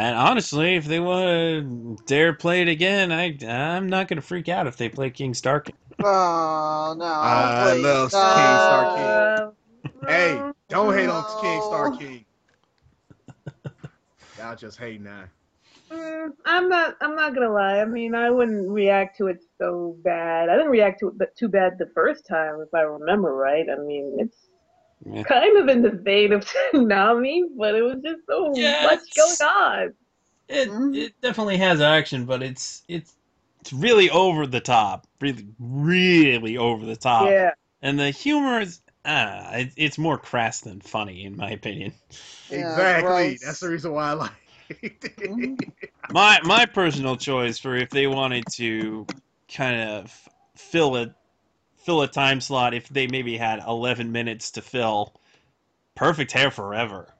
And 0.00 0.16
honestly, 0.16 0.76
if 0.76 0.86
they 0.86 0.98
want 0.98 1.26
to 1.26 1.98
dare 2.06 2.32
play 2.32 2.62
it 2.62 2.68
again, 2.68 3.12
I 3.12 3.36
I'm 3.46 3.86
not 3.86 4.08
gonna 4.08 4.22
freak 4.22 4.48
out 4.48 4.66
if 4.66 4.78
they 4.78 4.88
play 4.88 5.10
King 5.10 5.34
Star 5.34 5.60
King. 5.60 5.76
Oh 6.02 6.94
no! 6.96 7.04
I 7.04 7.72
please, 7.72 7.84
love 7.84 8.10
no. 8.10 8.34
King 8.34 8.58
Star 8.58 8.96
King. 8.96 9.06
Uh, 9.06 9.50
Hey, 10.08 10.42
don't 10.70 10.94
hate 10.94 11.10
on 11.10 11.42
King 11.42 11.60
Star 11.60 11.90
King. 11.98 12.24
Y'all 14.38 14.56
just 14.56 14.78
hate 14.78 15.02
now. 15.02 15.24
Mm, 15.90 16.30
I'm 16.46 16.70
not. 16.70 16.96
I'm 17.02 17.14
not 17.14 17.34
gonna 17.34 17.52
lie. 17.52 17.80
I 17.80 17.84
mean, 17.84 18.14
I 18.14 18.30
wouldn't 18.30 18.70
react 18.70 19.18
to 19.18 19.26
it 19.26 19.44
so 19.58 19.96
bad. 20.02 20.48
I 20.48 20.56
didn't 20.56 20.70
react 20.70 21.00
to 21.00 21.08
it 21.08 21.18
but 21.18 21.36
too 21.36 21.48
bad 21.48 21.76
the 21.78 21.90
first 21.94 22.26
time, 22.26 22.60
if 22.66 22.72
I 22.72 22.80
remember 22.80 23.34
right. 23.34 23.66
I 23.70 23.78
mean, 23.82 24.16
it's 24.18 24.49
Yeah. 25.04 25.24
kind 25.26 25.56
of 25.58 25.68
in 25.68 25.82
the 25.82 25.90
vein 25.90 26.32
of 26.32 26.44
Toonami, 26.72 27.42
but 27.56 27.74
it 27.74 27.82
was 27.82 27.96
just 28.04 28.20
so 28.28 28.54
Yeah, 28.54 28.82
much 28.82 29.00
going 29.16 29.36
on. 29.42 29.94
It 30.48 30.68
Mhm. 30.68 30.94
it 30.94 31.14
definitely 31.22 31.58
has 31.58 31.80
action, 31.80 32.24
but 32.26 32.42
it's 32.42 32.82
it's 32.88 33.16
it's 33.60 33.72
really 33.72 34.10
over 34.10 34.46
the 34.46 34.60
top, 34.60 35.06
really 35.20 35.46
really 35.58 36.56
over 36.56 36.84
the 36.84 36.96
top. 36.96 37.28
Yeah. 37.30 37.50
And 37.82 37.98
the 37.98 38.10
humor 38.10 38.60
is 38.60 38.80
ah, 39.04 39.52
it, 39.54 39.72
it's 39.76 39.98
more 39.98 40.18
crass 40.18 40.60
than 40.60 40.80
funny 40.80 41.24
in 41.24 41.36
my 41.36 41.50
opinion. 41.50 41.92
Yeah, 42.50 42.56
exactly. 42.56 42.98
gross. 42.98 43.40
That's 43.42 43.60
the 43.60 43.68
reason 43.68 43.92
why 43.92 44.10
I 44.10 44.12
like 44.14 44.32
it. 44.70 45.00
Mhm. 45.24 45.56
My 46.10 46.40
my 46.42 46.66
personal 46.66 47.16
choice 47.16 47.58
for 47.58 47.76
if 47.76 47.90
they 47.90 48.06
wanted 48.06 48.44
to 48.54 49.06
kind 49.54 49.80
of 49.80 50.28
fill 50.56 50.96
a 50.96 51.14
fill 51.82 52.02
a 52.02 52.08
time 52.08 52.40
slot 52.40 52.74
if 52.74 52.88
they 52.88 53.06
maybe 53.06 53.36
had 53.36 53.60
11 53.66 54.12
minutes 54.12 54.50
to 54.52 54.62
fill 54.62 55.14
perfect 55.94 56.32
hair 56.32 56.50
forever. 56.50 57.12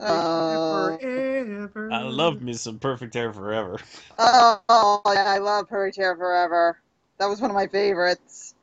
Uh, 0.00 0.96
Forever. 0.98 1.92
I 1.92 2.02
love 2.02 2.40
me 2.40 2.52
some 2.52 2.78
perfect 2.78 3.14
hair 3.14 3.32
forever. 3.32 3.78
Oh, 4.18 5.00
yeah, 5.06 5.24
I 5.26 5.38
love 5.38 5.68
Perfect 5.68 5.96
Hair 5.96 6.16
Forever. 6.16 6.78
That 7.18 7.26
was 7.26 7.40
one 7.40 7.50
of 7.50 7.54
my 7.54 7.66
favorites. 7.66 8.54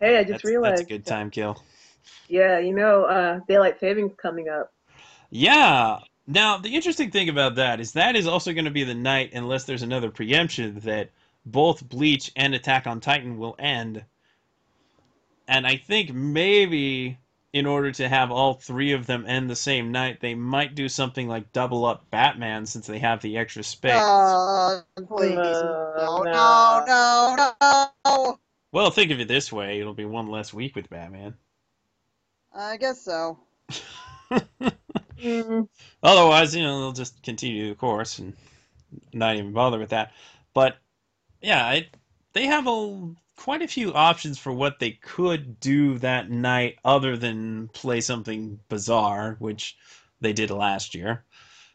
Hey, 0.00 0.18
I 0.18 0.22
just 0.22 0.32
That's, 0.32 0.44
realized. 0.44 0.76
that's 0.78 0.82
a 0.82 0.88
good 0.88 1.06
time 1.06 1.30
kill. 1.30 1.62
Yeah, 2.28 2.58
you 2.58 2.74
know, 2.74 3.04
uh, 3.04 3.40
daylight 3.48 3.80
savings 3.80 4.12
coming 4.20 4.48
up. 4.48 4.72
Yeah. 5.30 5.98
Now, 6.26 6.58
the 6.58 6.74
interesting 6.74 7.10
thing 7.10 7.28
about 7.28 7.56
that 7.56 7.80
is 7.80 7.92
that 7.92 8.16
is 8.16 8.26
also 8.26 8.52
going 8.52 8.64
to 8.64 8.70
be 8.70 8.84
the 8.84 8.94
night, 8.94 9.32
unless 9.34 9.64
there's 9.64 9.82
another 9.82 10.10
preemption, 10.10 10.80
that 10.80 11.10
both 11.46 11.88
Bleach 11.88 12.32
and 12.36 12.54
Attack 12.54 12.86
on 12.86 13.00
Titan 13.00 13.38
will 13.38 13.56
end. 13.58 14.04
And 15.46 15.66
I 15.66 15.76
think 15.76 16.12
maybe 16.12 17.18
in 17.52 17.66
order 17.66 17.92
to 17.92 18.08
have 18.08 18.32
all 18.32 18.54
three 18.54 18.92
of 18.92 19.06
them 19.06 19.24
end 19.26 19.48
the 19.48 19.56
same 19.56 19.92
night, 19.92 20.20
they 20.20 20.34
might 20.34 20.74
do 20.74 20.88
something 20.88 21.28
like 21.28 21.52
double 21.52 21.84
up 21.84 22.10
Batman 22.10 22.66
since 22.66 22.86
they 22.86 22.98
have 22.98 23.20
the 23.22 23.36
extra 23.36 23.62
space. 23.62 23.92
Uh, 23.94 24.80
please. 25.06 25.36
Uh, 25.36 25.94
no, 25.96 26.22
no. 26.22 26.84
no, 26.86 27.54
no, 27.60 27.86
no. 28.04 28.38
well, 28.72 28.90
think 28.90 29.10
of 29.10 29.20
it 29.20 29.28
this 29.28 29.52
way 29.52 29.78
it'll 29.80 29.94
be 29.94 30.04
one 30.04 30.26
less 30.26 30.52
week 30.52 30.74
with 30.74 30.90
Batman. 30.90 31.34
I 32.54 32.76
guess 32.76 33.02
so. 33.02 33.38
Mm, 35.24 35.68
Otherwise, 36.02 36.54
you 36.54 36.62
know, 36.62 36.80
they'll 36.80 36.92
just 36.92 37.22
continue 37.22 37.68
the 37.68 37.74
course 37.74 38.18
and 38.18 38.34
not 39.12 39.36
even 39.36 39.52
bother 39.52 39.78
with 39.78 39.90
that. 39.90 40.12
But 40.52 40.76
yeah, 41.44 41.72
it, 41.72 41.96
they 42.32 42.46
have 42.46 42.66
a 42.66 43.14
quite 43.36 43.62
a 43.62 43.68
few 43.68 43.92
options 43.92 44.38
for 44.38 44.52
what 44.52 44.78
they 44.78 44.92
could 44.92 45.60
do 45.60 45.98
that 45.98 46.30
night, 46.30 46.78
other 46.84 47.16
than 47.16 47.68
play 47.68 48.00
something 48.00 48.58
bizarre, 48.68 49.36
which 49.40 49.76
they 50.20 50.32
did 50.32 50.50
last 50.50 50.94
year. 50.94 51.24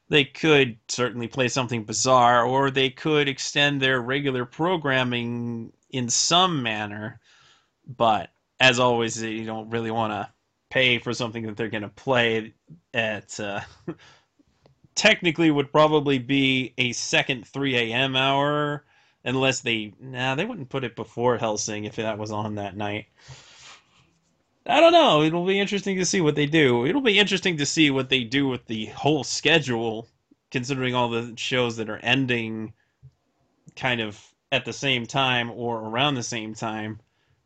They 0.09 0.25
could 0.25 0.77
certainly 0.87 1.27
play 1.27 1.49
something 1.49 1.83
bizarre, 1.83 2.45
or 2.45 2.71
they 2.71 2.89
could 2.89 3.27
extend 3.27 3.81
their 3.81 4.01
regular 4.01 4.45
programming 4.45 5.71
in 5.91 6.09
some 6.09 6.63
manner. 6.63 7.19
But 7.85 8.31
as 8.59 8.79
always, 8.79 9.21
you 9.21 9.45
don't 9.45 9.69
really 9.69 9.91
want 9.91 10.13
to 10.13 10.29
pay 10.71 10.97
for 10.97 11.13
something 11.13 11.45
that 11.45 11.57
they're 11.57 11.69
going 11.69 11.83
to 11.83 11.89
play 11.89 12.53
at 12.93 13.39
uh, 13.39 13.61
technically 14.95 15.51
would 15.51 15.71
probably 15.71 16.17
be 16.17 16.73
a 16.77 16.91
second 16.93 17.45
3 17.47 17.75
a.m. 17.75 18.15
hour 18.15 18.83
unless 19.23 19.61
they 19.61 19.93
nah 19.99 20.35
they 20.35 20.45
wouldn't 20.45 20.69
put 20.69 20.83
it 20.83 20.95
before 20.95 21.37
Hellsing 21.37 21.85
if 21.85 21.95
that 21.97 22.17
was 22.17 22.31
on 22.31 22.55
that 22.55 22.75
night. 22.75 23.07
I 24.65 24.79
don't 24.81 24.93
know. 24.93 25.23
It'll 25.23 25.45
be 25.45 25.59
interesting 25.59 25.97
to 25.97 26.05
see 26.05 26.21
what 26.21 26.35
they 26.35 26.45
do. 26.45 26.85
It'll 26.85 27.01
be 27.01 27.17
interesting 27.17 27.57
to 27.57 27.65
see 27.65 27.89
what 27.89 28.09
they 28.09 28.23
do 28.23 28.47
with 28.47 28.65
the 28.67 28.85
whole 28.87 29.23
schedule, 29.23 30.07
considering 30.51 30.93
all 30.93 31.09
the 31.09 31.33
shows 31.37 31.77
that 31.77 31.89
are 31.89 31.97
ending 31.97 32.73
kind 33.75 33.99
of 33.99 34.23
at 34.51 34.65
the 34.65 34.73
same 34.73 35.05
time 35.07 35.49
or 35.51 35.79
around 35.79 36.15
the 36.15 36.23
same 36.23 36.53
time, 36.53 36.99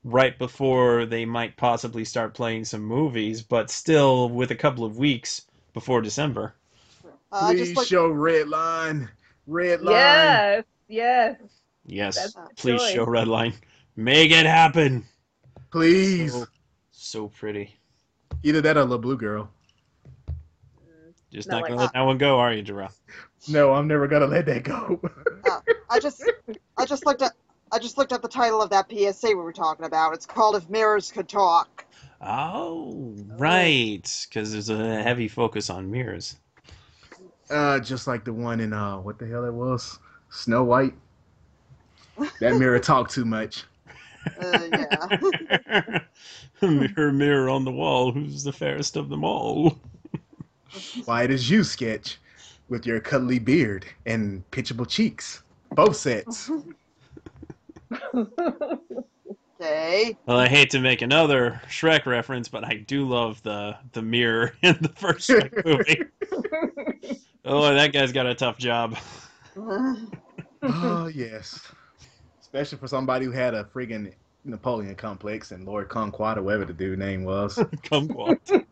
right 0.03 0.37
before 0.37 1.05
they 1.05 1.23
might 1.23 1.55
possibly 1.55 2.03
start 2.03 2.33
playing 2.33 2.65
some 2.65 2.81
movies, 2.81 3.41
but 3.41 3.69
still 3.69 4.29
with 4.29 4.51
a 4.51 4.55
couple 4.55 4.83
of 4.83 4.97
weeks 4.97 5.43
before 5.73 6.01
December. 6.01 6.55
Uh, 7.31 7.47
Please 7.47 7.67
just 7.67 7.77
like 7.77 7.87
show 7.87 8.09
red 8.09 8.49
line. 8.49 9.09
Red 9.47 9.81
line. 9.81 9.93
yes, 9.95 10.63
yes. 10.87 11.35
Yes, 11.85 12.35
please 12.55 12.81
choice. 12.81 12.91
show 12.91 13.05
Redline. 13.05 13.53
Make 13.95 14.31
it 14.31 14.45
happen. 14.45 15.05
Please. 15.71 16.33
So, 16.33 16.47
so 16.91 17.27
pretty. 17.27 17.75
Either 18.43 18.61
that 18.61 18.77
or 18.77 18.85
La 18.85 18.97
Blue 18.97 19.17
Girl. 19.17 19.49
Just 21.31 21.47
Not 21.47 21.55
not, 21.55 21.61
like 21.63 21.69
gonna 21.69 21.81
let 21.81 21.93
that 21.93 22.01
one 22.01 22.17
go, 22.19 22.39
are 22.39 22.53
you, 22.53 22.63
Jarrell? 22.63 22.93
No, 23.47 23.73
I'm 23.73 23.87
never 23.87 24.07
gonna 24.07 24.27
let 24.27 24.45
that 24.45 24.63
go. 24.63 25.01
I 25.89 25.99
just, 25.99 26.23
I 26.77 26.85
just 26.85 27.05
looked 27.05 27.23
at, 27.23 27.33
I 27.71 27.79
just 27.79 27.97
looked 27.97 28.11
at 28.11 28.21
the 28.21 28.27
title 28.27 28.61
of 28.61 28.69
that 28.69 28.89
PSA 28.89 29.29
we 29.29 29.35
were 29.35 29.51
talking 29.51 29.85
about. 29.85 30.13
It's 30.13 30.27
called 30.27 30.55
"If 30.55 30.69
Mirrors 30.69 31.11
Could 31.11 31.27
Talk." 31.27 31.85
Oh, 32.21 33.15
right. 33.37 34.25
Because 34.29 34.51
there's 34.51 34.69
a 34.69 35.01
heavy 35.01 35.27
focus 35.27 35.69
on 35.69 35.89
mirrors. 35.89 36.37
uh, 37.49 37.79
just 37.79 38.07
like 38.07 38.23
the 38.23 38.31
one 38.31 38.59
in 38.59 38.71
uh, 38.71 38.97
what 38.97 39.17
the 39.17 39.27
hell 39.27 39.45
it 39.45 39.53
was, 39.53 39.99
Snow 40.29 40.63
White. 40.63 40.93
That 42.39 42.57
mirror 42.57 42.79
talked 42.79 43.11
too 43.11 43.25
much. 43.25 43.65
Uh, 44.41 44.67
yeah. 44.71 45.99
mirror, 46.61 47.11
mirror 47.11 47.49
on 47.49 47.65
the 47.65 47.71
wall, 47.71 48.11
who's 48.11 48.43
the 48.43 48.53
fairest 48.53 48.95
of 48.95 49.09
them 49.09 49.23
all? 49.23 49.79
Why 51.05 51.25
as 51.25 51.49
you, 51.49 51.63
sketch, 51.63 52.19
with 52.69 52.85
your 52.85 52.99
cuddly 52.99 53.39
beard 53.39 53.85
and 54.05 54.49
pitchable 54.51 54.87
cheeks. 54.87 55.43
Both 55.71 55.95
sets. 55.97 56.49
Okay. 59.63 60.17
Well, 60.25 60.39
I 60.39 60.47
hate 60.47 60.71
to 60.71 60.79
make 60.79 61.01
another 61.01 61.61
Shrek 61.67 62.05
reference, 62.05 62.49
but 62.49 62.65
I 62.65 62.75
do 62.75 63.07
love 63.07 63.41
the 63.43 63.77
the 63.93 64.01
mirror 64.01 64.55
in 64.61 64.77
the 64.81 64.89
first 64.89 65.29
Shrek 65.29 65.65
movie. 65.65 66.03
Oh, 67.45 67.73
that 67.73 67.91
guy's 67.91 68.13
got 68.13 68.25
a 68.25 68.33
tough 68.33 68.57
job. 68.57 68.97
oh 69.57 71.07
yes, 71.13 71.59
especially 72.53 72.77
for 72.77 72.87
somebody 72.87 73.25
who 73.25 73.31
had 73.31 73.55
a 73.55 73.63
friggin' 73.63 74.13
Napoleon 74.45 74.93
complex 74.93 75.51
and 75.51 75.65
Lord 75.65 75.89
Conquad, 75.89 76.37
or 76.37 76.43
whatever 76.43 76.65
the 76.65 76.73
dude 76.73 76.99
name 76.99 77.23
was. 77.23 77.55
Kumquat. 77.83 78.65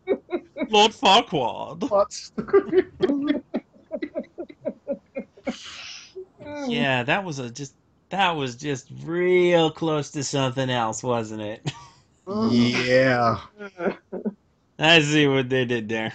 Lord 0.70 0.92
Farquaad. 0.92 1.82
Yeah, 6.66 7.02
that 7.04 7.24
was 7.24 7.38
a 7.38 7.50
just 7.50 7.74
that 8.10 8.32
was 8.32 8.56
just 8.56 8.88
real 9.04 9.70
close 9.70 10.10
to 10.10 10.22
something 10.24 10.68
else, 10.68 11.02
wasn't 11.02 11.40
it? 11.40 11.72
yeah, 12.50 13.38
I 14.78 15.00
see 15.00 15.26
what 15.28 15.48
they 15.48 15.64
did 15.64 15.88
there. 15.88 16.12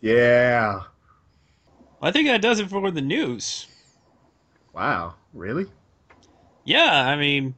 yeah. 0.00 0.82
I 2.00 2.10
think 2.10 2.28
that 2.28 2.42
does 2.42 2.60
it 2.60 2.68
for 2.68 2.90
the 2.90 3.00
news. 3.00 3.66
Wow, 4.72 5.14
really? 5.32 5.66
Yeah, 6.64 7.08
I 7.08 7.16
mean, 7.16 7.54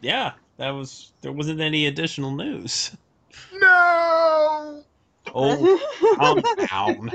yeah, 0.00 0.32
that 0.58 0.70
was 0.70 1.12
there 1.22 1.32
wasn't 1.32 1.60
any 1.60 1.86
additional 1.86 2.30
news. 2.30 2.96
No. 3.54 4.84
Oh, 5.34 5.80
calm 6.16 6.42
down. 6.66 7.10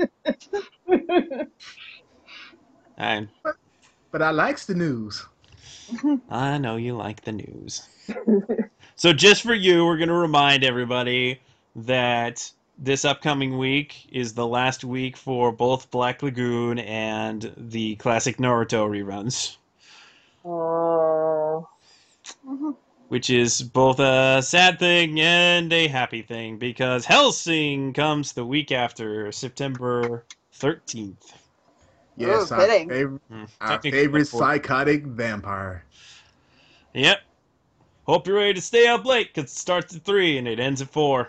I 2.98 3.28
But 4.10 4.22
I 4.22 4.30
likes 4.30 4.66
the 4.66 4.74
news. 4.74 5.26
I 6.30 6.58
know 6.58 6.76
you 6.76 6.94
like 6.94 7.22
the 7.22 7.32
news. 7.32 7.88
so 8.96 9.12
just 9.12 9.42
for 9.42 9.54
you, 9.54 9.84
we're 9.84 9.98
gonna 9.98 10.18
remind 10.18 10.64
everybody 10.64 11.40
that 11.76 12.50
this 12.78 13.04
upcoming 13.04 13.58
week 13.58 14.06
is 14.12 14.34
the 14.34 14.46
last 14.46 14.84
week 14.84 15.16
for 15.16 15.52
both 15.52 15.90
Black 15.90 16.22
Lagoon 16.22 16.78
and 16.78 17.52
the 17.56 17.96
classic 17.96 18.38
Naruto 18.38 18.88
reruns. 18.88 19.56
Oh. 20.44 21.68
which 23.08 23.30
is 23.30 23.62
both 23.62 24.00
a 24.00 24.42
sad 24.42 24.78
thing 24.78 25.20
and 25.20 25.72
a 25.72 25.86
happy 25.88 26.22
thing 26.22 26.58
because 26.58 27.06
Hellsing 27.06 27.94
comes 27.94 28.32
the 28.32 28.44
week 28.44 28.72
after 28.72 29.30
September 29.30 30.24
13th. 30.60 31.34
Yes, 32.16 32.50
Ooh, 32.50 32.54
our 32.54 32.60
fitting. 32.60 32.88
favorite, 32.88 33.22
Hmm, 33.30 33.44
our 33.60 33.80
favorite 33.80 34.26
psychotic 34.26 35.04
vampire. 35.04 35.84
Yep. 36.92 37.18
Hope 38.06 38.26
you're 38.26 38.36
ready 38.36 38.54
to 38.54 38.60
stay 38.60 38.86
up 38.86 39.04
late 39.04 39.32
because 39.32 39.50
it 39.50 39.56
starts 39.56 39.96
at 39.96 40.04
3 40.04 40.38
and 40.38 40.46
it 40.46 40.60
ends 40.60 40.82
at 40.82 40.88
4. 40.88 41.28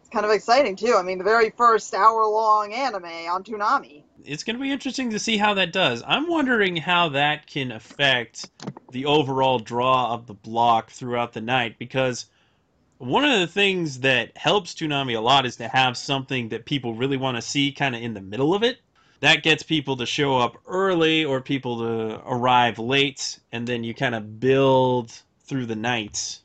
It's 0.00 0.08
kind 0.10 0.24
of 0.24 0.30
exciting 0.32 0.76
too. 0.76 0.94
I 0.96 1.02
mean, 1.02 1.18
the 1.18 1.24
very 1.24 1.50
first 1.50 1.94
hour-long 1.94 2.72
anime 2.72 3.04
on 3.04 3.44
Toonami. 3.44 4.03
It's 4.26 4.42
going 4.42 4.56
to 4.56 4.62
be 4.62 4.72
interesting 4.72 5.10
to 5.10 5.18
see 5.18 5.36
how 5.36 5.52
that 5.54 5.72
does. 5.72 6.02
I'm 6.06 6.28
wondering 6.28 6.76
how 6.76 7.10
that 7.10 7.46
can 7.46 7.70
affect 7.70 8.48
the 8.90 9.04
overall 9.04 9.58
draw 9.58 10.14
of 10.14 10.26
the 10.26 10.32
block 10.32 10.90
throughout 10.90 11.34
the 11.34 11.42
night 11.42 11.78
because 11.78 12.26
one 12.96 13.24
of 13.24 13.38
the 13.38 13.46
things 13.46 14.00
that 14.00 14.34
helps 14.36 14.72
Toonami 14.72 15.14
a 15.14 15.20
lot 15.20 15.44
is 15.44 15.56
to 15.56 15.68
have 15.68 15.98
something 15.98 16.48
that 16.48 16.64
people 16.64 16.94
really 16.94 17.18
want 17.18 17.36
to 17.36 17.42
see 17.42 17.70
kind 17.70 17.94
of 17.94 18.02
in 18.02 18.14
the 18.14 18.22
middle 18.22 18.54
of 18.54 18.62
it. 18.62 18.78
That 19.20 19.42
gets 19.42 19.62
people 19.62 19.96
to 19.98 20.06
show 20.06 20.38
up 20.38 20.56
early 20.66 21.24
or 21.24 21.42
people 21.42 21.78
to 21.80 22.22
arrive 22.26 22.78
late, 22.78 23.38
and 23.52 23.66
then 23.66 23.84
you 23.84 23.94
kind 23.94 24.14
of 24.14 24.40
build 24.40 25.12
through 25.40 25.66
the 25.66 25.76
night. 25.76 26.40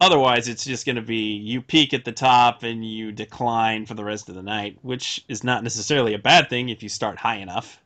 Otherwise, 0.00 0.48
it's 0.48 0.64
just 0.64 0.86
going 0.86 0.96
to 0.96 1.02
be 1.02 1.34
you 1.36 1.60
peak 1.60 1.92
at 1.92 2.04
the 2.04 2.12
top 2.12 2.62
and 2.62 2.84
you 2.84 3.12
decline 3.12 3.84
for 3.84 3.92
the 3.92 4.04
rest 4.04 4.30
of 4.30 4.34
the 4.34 4.42
night, 4.42 4.78
which 4.80 5.22
is 5.28 5.44
not 5.44 5.62
necessarily 5.62 6.14
a 6.14 6.18
bad 6.18 6.48
thing 6.48 6.70
if 6.70 6.82
you 6.82 6.88
start 6.88 7.18
high 7.18 7.36
enough. 7.36 7.82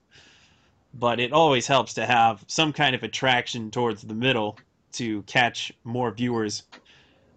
But 0.95 1.19
it 1.19 1.33
always 1.33 1.67
helps 1.67 1.95
to 1.95 2.07
have 2.07 2.45
some 2.47 2.73
kind 2.73 2.95
of 2.95 3.03
attraction 3.03 3.73
towards 3.73 4.03
the 4.03 4.15
middle 4.15 4.57
to 4.93 5.23
catch 5.23 5.73
more 5.83 6.13
viewers. 6.13 6.63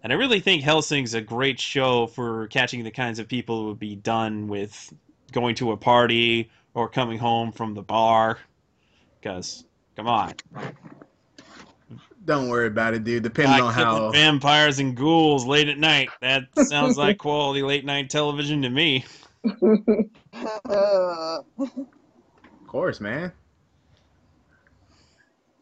And 0.04 0.12
I 0.12 0.16
really 0.16 0.38
think 0.38 0.62
Hellsing's 0.62 1.14
a 1.14 1.20
great 1.20 1.58
show 1.58 2.06
for 2.06 2.46
catching 2.46 2.84
the 2.84 2.90
kinds 2.92 3.18
of 3.18 3.26
people 3.26 3.62
who 3.62 3.68
would 3.68 3.80
be 3.80 3.96
done 3.96 4.46
with 4.46 4.92
going 5.32 5.56
to 5.56 5.72
a 5.72 5.76
party 5.76 6.50
or 6.74 6.88
coming 6.88 7.18
home 7.18 7.50
from 7.50 7.74
the 7.74 7.82
bar. 7.82 8.38
Because, 9.20 9.64
come 9.96 10.06
on. 10.06 10.34
Don't 12.28 12.50
worry 12.50 12.66
about 12.66 12.92
it, 12.92 13.04
dude. 13.04 13.22
Depending 13.22 13.56
Guy 13.56 13.64
on 13.64 13.72
killing 13.72 14.02
how 14.02 14.10
vampires 14.10 14.78
and 14.80 14.94
ghouls 14.94 15.46
late 15.46 15.70
at 15.70 15.78
night. 15.78 16.10
That 16.20 16.42
sounds 16.66 16.98
like 16.98 17.16
quality 17.16 17.62
late 17.62 17.86
night 17.86 18.10
television 18.10 18.62
to 18.62 18.70
me. 18.70 19.06
Of 22.60 22.70
course, 22.70 23.00
man. 23.00 23.32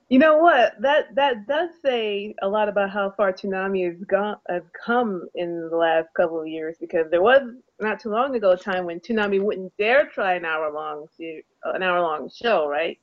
You 0.09 0.19
know 0.19 0.39
what? 0.39 0.73
That 0.81 1.15
that 1.15 1.47
does 1.47 1.71
say 1.81 2.35
a 2.43 2.49
lot 2.49 2.69
about 2.69 2.91
how 2.91 3.13
far 3.17 3.33
Toonami 3.33 3.87
has 3.87 4.03
gone 4.03 4.39
has 4.49 4.65
come 4.85 5.29
in 5.37 5.69
the 5.71 5.77
last 5.77 6.09
couple 6.17 6.41
of 6.41 6.49
years 6.49 6.77
because 6.81 7.09
there 7.13 7.23
was 7.23 7.43
not 7.79 8.01
too 8.01 8.11
long 8.11 8.35
ago 8.35 8.51
a 8.51 8.57
time 8.57 8.87
when 8.87 8.99
Toonami 8.99 9.41
wouldn't 9.41 9.73
dare 9.79 10.09
try 10.09 10.35
an 10.35 10.45
hour 10.45 10.73
long 10.73 11.07
an 11.63 11.83
hour 11.85 12.01
long 12.01 12.29
show, 12.29 12.67
right? 12.69 12.99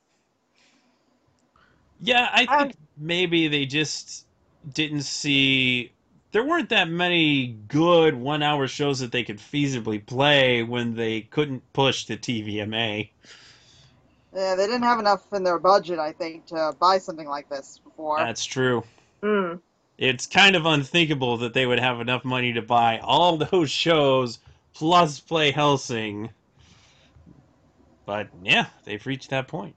Yeah, 2.02 2.28
I 2.30 2.44
think 2.44 2.76
maybe 2.96 3.48
they 3.48 3.66
just 3.66 4.26
didn't 4.72 5.02
see. 5.02 5.92
There 6.32 6.44
weren't 6.44 6.70
that 6.70 6.88
many 6.88 7.56
good 7.68 8.14
one 8.14 8.42
hour 8.42 8.66
shows 8.66 8.98
that 9.00 9.12
they 9.12 9.22
could 9.22 9.38
feasibly 9.38 10.04
play 10.04 10.62
when 10.62 10.94
they 10.94 11.22
couldn't 11.22 11.62
push 11.72 12.06
the 12.06 12.16
TVMA. 12.16 13.10
yeah, 14.34 14.54
they 14.56 14.66
didn't 14.66 14.82
have 14.82 14.98
enough 14.98 15.32
in 15.32 15.44
their 15.44 15.58
budget, 15.58 15.98
I 15.98 16.12
think, 16.12 16.46
to 16.46 16.74
buy 16.80 16.98
something 16.98 17.28
like 17.28 17.48
this 17.48 17.80
before. 17.84 18.18
That's 18.18 18.44
true. 18.44 18.82
Mm. 19.22 19.60
It's 19.96 20.26
kind 20.26 20.56
of 20.56 20.66
unthinkable 20.66 21.36
that 21.38 21.54
they 21.54 21.66
would 21.66 21.78
have 21.78 22.00
enough 22.00 22.24
money 22.24 22.52
to 22.54 22.62
buy 22.62 22.98
all 22.98 23.36
those 23.52 23.70
shows 23.70 24.40
plus 24.72 25.20
play 25.20 25.52
Hellsing. 25.52 26.30
But 28.06 28.28
yeah, 28.42 28.66
they've 28.84 29.04
reached 29.06 29.30
that 29.30 29.48
point. 29.48 29.76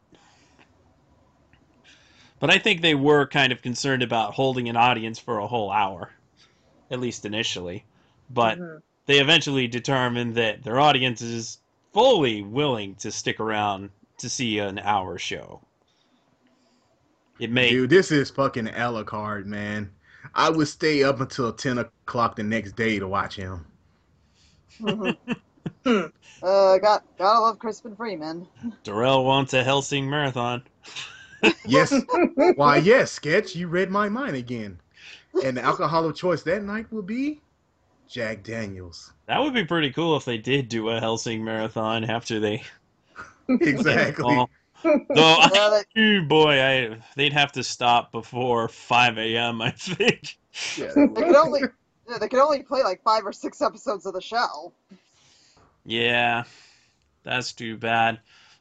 But 2.40 2.52
I 2.52 2.60
think 2.60 2.82
they 2.82 2.96
were 2.96 3.26
kind 3.26 3.52
of 3.52 3.62
concerned 3.62 4.04
about 4.04 4.34
holding 4.36 4.70
an 4.70 4.78
audience 4.78 5.18
for 5.18 5.40
a 5.40 5.48
whole 5.48 5.72
hour, 5.72 6.12
at 6.92 7.00
least 7.00 7.26
initially. 7.26 7.84
But 8.30 8.60
Mhm. 8.60 8.82
they 9.08 9.20
eventually 9.20 9.68
determined 9.68 10.36
that 10.36 10.64
their 10.64 10.80
audience 10.80 11.22
is 11.22 11.60
fully 11.94 12.44
willing 12.44 12.96
to 12.96 13.12
stick 13.12 13.40
around 13.40 13.90
to 14.20 14.30
see 14.30 14.60
an 14.60 14.78
hour 14.80 15.18
show. 15.18 15.62
It 17.40 17.52
may 17.52 17.70
Dude, 17.70 17.90
this 17.90 18.12
is 18.12 18.30
fucking 18.30 18.68
a 18.68 18.92
la 18.92 19.04
carte, 19.04 19.46
man. 19.46 19.92
I 20.34 20.50
would 20.50 20.68
stay 20.68 21.04
up 21.04 21.22
until 21.22 21.52
ten 21.54 21.78
o'clock 21.78 22.36
the 22.36 22.44
next 22.44 22.76
day 22.76 23.00
to 23.00 23.08
watch 23.08 23.36
him. 23.36 23.66
uh, 24.86 26.78
got 26.78 27.04
gotta 27.18 27.40
love 27.40 27.60
Crispin 27.60 27.96
Freeman. 27.96 28.48
Darrell 28.84 29.26
wants 29.26 29.54
a 29.54 29.64
Hellsing 29.64 30.10
marathon. 30.10 30.64
Yes. 31.66 31.94
Why, 32.56 32.78
yes, 32.78 33.12
sketch. 33.12 33.56
You 33.56 33.68
read 33.68 33.90
my 33.90 34.10
mind 34.10 34.36
again. 34.36 34.80
And 35.44 35.58
the 35.58 35.62
alcohol 35.62 36.06
of 36.06 36.16
choice 36.16 36.44
that 36.44 36.64
night 36.64 36.92
will 36.92 37.04
be 37.04 37.42
Jack 38.10 38.44
Daniels. 38.44 39.14
That 39.28 39.40
would 39.40 39.54
be 39.54 39.66
pretty 39.66 39.92
cool 39.92 40.16
if 40.18 40.26
they 40.26 40.38
did 40.38 40.70
do 40.70 40.90
a 40.90 41.00
Hellsing 41.00 41.44
marathon 41.44 42.04
after 42.06 42.40
they. 42.40 42.64
Exactly. 43.62 44.36
Well, 44.36 44.50
Though, 44.84 45.00
I, 45.16 45.84
Yeah, 45.96 46.22
boy, 46.22 46.62
I 46.62 46.98
they'd 47.16 47.34
have 47.34 47.52
to 47.54 47.64
stop 47.64 48.12
before 48.12 48.68
5 48.68 49.18
a.m. 49.18 49.62
I 49.62 49.72
think. 49.72 50.38
Yeah. 50.78 50.94
they 50.96 51.24
could 51.24 51.36
only 51.36 51.62
yeah, 52.10 52.18
they 52.20 52.28
could 52.28 52.40
only 52.40 52.64
play 52.64 52.84
like 52.84 53.02
five 53.04 53.26
or 53.26 53.34
six 53.34 53.62
episodes 53.62 54.06
of 54.06 54.14
the 54.14 54.22
show. 54.22 54.74
Yeah, 55.86 56.44
that's 57.24 57.54
too 57.54 57.78
bad. 57.78 58.20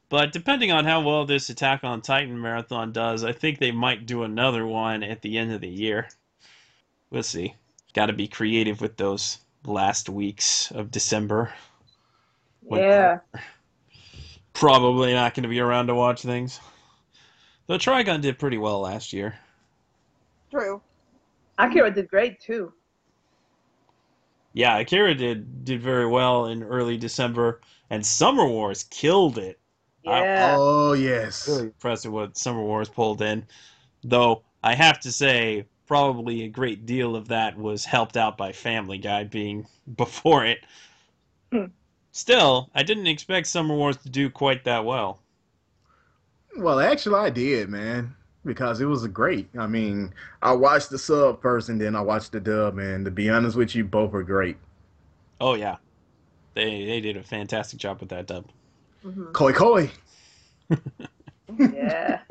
But 0.09 0.32
depending 0.32 0.70
on 0.70 0.84
how 0.84 1.00
well 1.00 1.24
this 1.24 1.48
Attack 1.48 1.82
on 1.82 2.00
Titan 2.00 2.40
marathon 2.40 2.92
does, 2.92 3.24
I 3.24 3.32
think 3.32 3.59
they 3.59 3.72
might 3.72 4.07
do 4.07 4.22
another 4.22 4.66
one 4.66 5.02
at 5.02 5.22
the 5.22 5.36
end 5.36 5.52
of 5.52 5.61
the 5.61 5.68
year. 5.68 6.09
We'll 7.11 7.24
see. 7.24 7.54
Got 7.92 8.07
to 8.07 8.12
be 8.12 8.28
creative 8.28 8.80
with 8.80 8.96
those 8.96 9.38
last 9.64 10.09
weeks 10.09 10.70
of 10.70 10.90
December. 10.90 11.52
Yeah. 12.70 13.18
Probably 14.52 15.12
not 15.12 15.34
going 15.34 15.42
to 15.42 15.48
be 15.48 15.61
around 15.61 15.88
to 15.88 15.94
watch 15.94 16.22
things. 16.22 16.61
Though 17.66 17.78
Trigun 17.78 18.20
did 18.20 18.38
pretty 18.38 18.59
well 18.59 18.80
last 18.80 19.12
year. 19.12 19.38
True. 20.50 20.80
Akira 21.59 21.90
did 21.90 22.09
great 22.09 22.40
too. 22.40 22.72
Yeah, 24.52 24.78
Akira 24.78 25.14
did 25.14 25.64
did 25.64 25.82
very 25.82 26.07
well 26.07 26.46
in 26.46 26.62
early 26.62 26.96
December, 26.96 27.61
and 27.90 28.07
Summer 28.07 28.46
Wars 28.46 28.84
killed 28.84 29.36
it. 29.36 29.59
I- 30.07 30.20
Yeah. 30.20 30.57
Oh, 30.59 30.92
yes. 30.92 31.48
Really 31.48 31.64
impressive 31.64 32.12
what 32.12 32.36
Summer 32.36 32.62
Wars 32.62 32.88
pulled 32.88 33.22
in. 33.22 33.46
Though 34.04 34.42
I 34.62 34.74
have 34.74 35.00
to 35.00 35.12
say, 35.12 35.64
probably 35.86 36.44
a 36.44 36.48
great 36.48 36.86
deal 36.86 37.16
of 37.16 37.28
that 37.28 37.57
was 37.57 37.84
helped 37.84 38.16
out 38.16 38.36
by 38.36 38.52
Family 38.52 38.98
Guy 38.98 39.24
being 39.24 39.66
before 39.96 40.44
it. 40.44 40.59
Hmm. 41.52 41.66
Still, 42.12 42.70
I 42.74 42.82
didn't 42.82 43.07
expect 43.09 43.46
Summer 43.46 43.74
Wars 43.74 43.96
to 43.98 44.09
do 44.09 44.30
quite 44.30 44.64
that 44.64 44.84
well. 44.84 45.20
Well, 46.57 46.80
actually, 46.80 47.16
I 47.16 47.28
did, 47.28 47.68
man, 47.68 48.14
because 48.44 48.80
it 48.80 48.86
was 48.86 49.04
a 49.04 49.09
great. 49.09 49.48
I 49.59 49.66
mean, 49.66 50.14
I 50.40 50.52
watched 50.52 50.88
the 50.88 50.98
sub 50.98 51.42
first, 51.42 51.68
and 51.68 51.78
then 51.78 51.94
I 51.94 52.00
watched 52.00 52.32
the 52.32 52.40
dub, 52.40 52.78
and 52.78 53.04
to 53.04 53.11
be 53.11 53.28
honest 53.28 53.57
with 53.57 53.74
you, 53.74 53.84
both 53.84 54.14
are 54.14 54.22
great. 54.22 54.57
Oh 55.40 55.52
yeah, 55.54 55.76
they 56.54 56.86
they 56.86 57.02
did 57.02 57.18
a 57.18 57.22
fantastic 57.22 57.78
job 57.78 58.00
with 58.00 58.09
that 58.09 58.26
dub. 58.26 58.46
Mhm. 59.07 59.32
Koi 59.32 59.52
Koi. 59.52 59.90
Yeah. 61.59 62.20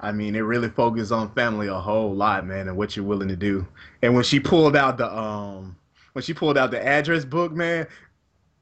I 0.00 0.10
mean, 0.12 0.34
it 0.34 0.40
really 0.40 0.68
focused 0.68 1.12
on 1.12 1.32
family 1.32 1.68
a 1.68 1.74
whole 1.74 2.14
lot, 2.14 2.44
man, 2.46 2.68
and 2.68 2.76
what 2.76 2.96
you're 2.96 3.04
willing 3.04 3.28
to 3.28 3.36
do. 3.36 3.66
And 4.02 4.14
when 4.14 4.24
she 4.24 4.40
pulled 4.40 4.74
out 4.76 4.98
the 4.98 5.12
um, 5.16 5.76
when 6.12 6.22
she 6.22 6.34
pulled 6.34 6.58
out 6.58 6.70
the 6.70 6.84
address 6.84 7.24
book, 7.24 7.52
man, 7.52 7.86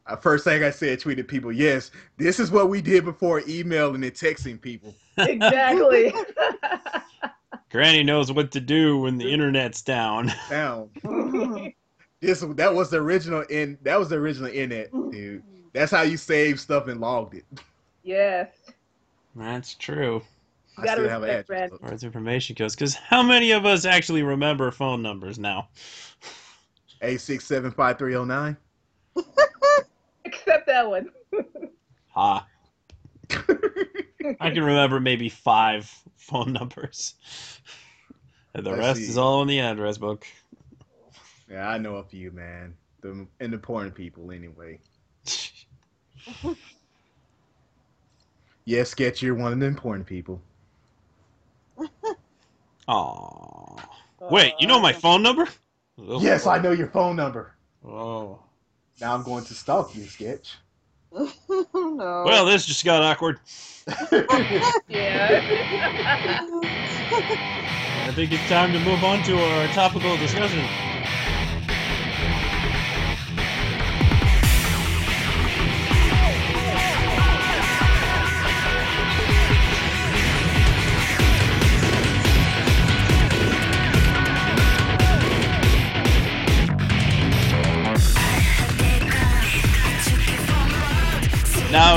uh, 0.07 0.17
first 0.17 0.45
thing 0.45 0.63
I 0.63 0.71
said, 0.71 1.01
tweeted 1.01 1.29
people, 1.29 1.53
yes, 1.53 1.91
this 2.19 2.41
is 2.41 2.51
what 2.51 2.69
we 2.69 2.83
did 2.83 3.05
before 3.05 3.43
emailing 3.49 4.05
and 4.05 4.13
texting 4.13 4.61
people. 4.61 4.95
exactly. 5.19 6.13
Granny 7.71 8.03
knows 8.03 8.33
what 8.33 8.51
to 8.53 8.61
do 8.61 8.99
when 8.99 9.17
the 9.17 9.33
internet's 9.33 9.81
down. 9.83 10.33
Down. 10.49 10.91
This 12.21 12.41
that 12.41 12.75
was 12.75 12.91
the 12.91 12.99
original 12.99 13.43
in 13.43 13.79
that 13.83 13.99
was 13.99 14.09
the 14.09 14.17
original 14.17 14.49
internet, 14.51 14.93
mm-hmm. 14.93 15.11
dude. 15.11 15.43
That's 15.73 15.91
how 15.93 16.03
you 16.03 16.17
save 16.17 16.61
stuff 16.61 16.89
and 16.89 17.01
logged 17.01 17.35
it. 17.35 17.45
yes. 18.03 18.49
That's 19.37 19.75
true. 19.75 20.23
I 20.77 20.83
You 20.83 20.87
gotta 20.87 21.01
still 21.03 21.11
have 21.11 21.23
an 21.23 21.29
respect 21.29 21.45
address 21.45 21.47
Brand. 21.47 21.71
book. 21.71 21.83
Where 21.83 21.93
information 21.93 22.55
goes, 22.59 22.75
because 22.75 22.95
how 22.95 23.23
many 23.23 23.53
of 23.53 23.65
us 23.65 23.85
actually 23.85 24.23
remember 24.23 24.71
phone 24.71 25.03
numbers 25.03 25.39
now? 25.39 25.69
A 27.03 27.11
Eight 27.11 27.21
six 27.21 27.47
seven 27.47 27.71
five 27.71 27.97
three 27.99 28.13
zero 28.13 28.25
nine. 28.25 28.57
Except 30.25 30.67
that 30.67 30.89
one. 30.89 31.11
Ha. 32.13 32.45
I 34.41 34.51
can 34.51 34.65
remember 34.65 34.99
maybe 34.99 35.29
five 35.29 35.89
phone 36.17 36.53
numbers. 36.53 37.15
And 38.53 38.67
the 38.67 38.71
Let's 38.71 38.81
rest 38.81 39.01
see. 39.01 39.07
is 39.07 39.17
all 39.17 39.43
in 39.43 39.49
the 39.49 39.61
address 39.61 39.97
book. 39.97 40.27
Yeah, 41.51 41.69
I 41.69 41.79
know 41.79 41.97
a 41.97 42.05
few, 42.05 42.31
man. 42.31 42.75
The 43.01 43.27
important 43.41 43.95
people, 43.95 44.31
anyway. 44.31 44.79
Yes, 48.65 48.91
Sketch, 48.91 49.21
you're 49.21 49.35
one 49.35 49.53
of 49.53 49.59
the 49.59 49.67
important 49.67 50.07
people. 50.07 50.41
Aww. 52.89 53.81
Wait, 54.31 54.55
you 54.61 54.67
know 54.67 54.79
my 54.79 54.93
uh, 54.93 54.99
phone 54.99 55.23
number? 55.23 55.49
Oh. 55.99 56.21
Yes, 56.23 56.47
I 56.47 56.59
know 56.59 56.71
your 56.71 56.87
phone 56.87 57.17
number. 57.17 57.53
Oh. 57.87 58.39
Now 59.01 59.15
I'm 59.15 59.23
going 59.23 59.45
to 59.45 59.55
stalk 59.55 59.95
you, 59.95 60.05
Sketch. 60.05 60.57
no. 61.13 61.29
Well, 62.25 62.47
this 62.47 62.65
just 62.65 62.85
got 62.85 63.03
awkward. 63.03 63.41
Yeah. 64.89 65.43
I 68.07 68.13
think 68.15 68.33
it's 68.33 68.49
time 68.49 68.73
to 68.73 68.79
move 68.81 69.03
on 69.05 69.23
to 69.25 69.37
our 69.37 69.67
topical 69.69 70.17
discussion. 70.17 70.65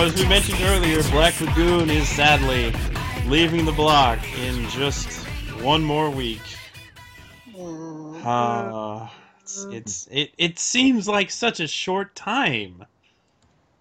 Now, 0.04 0.10
as 0.10 0.22
we 0.22 0.28
mentioned 0.28 0.60
earlier, 0.64 1.02
Black 1.12 1.40
Lagoon 1.40 1.90
is 1.90 2.10
sadly 2.10 2.74
leaving 3.26 3.64
the 3.64 3.72
block 3.72 4.20
in 4.38 4.68
just 4.68 5.26
one 5.62 5.82
more 5.82 6.10
week. 6.10 6.42
Hmm. 7.56 8.28
Uh, 8.28 9.08
it's, 9.40 9.64
it's 9.72 10.08
it, 10.12 10.34
it 10.38 10.60
seems 10.60 11.08
like 11.08 11.32
such 11.32 11.62
a 11.62 11.70
short 11.70 12.16
time. 12.16 12.84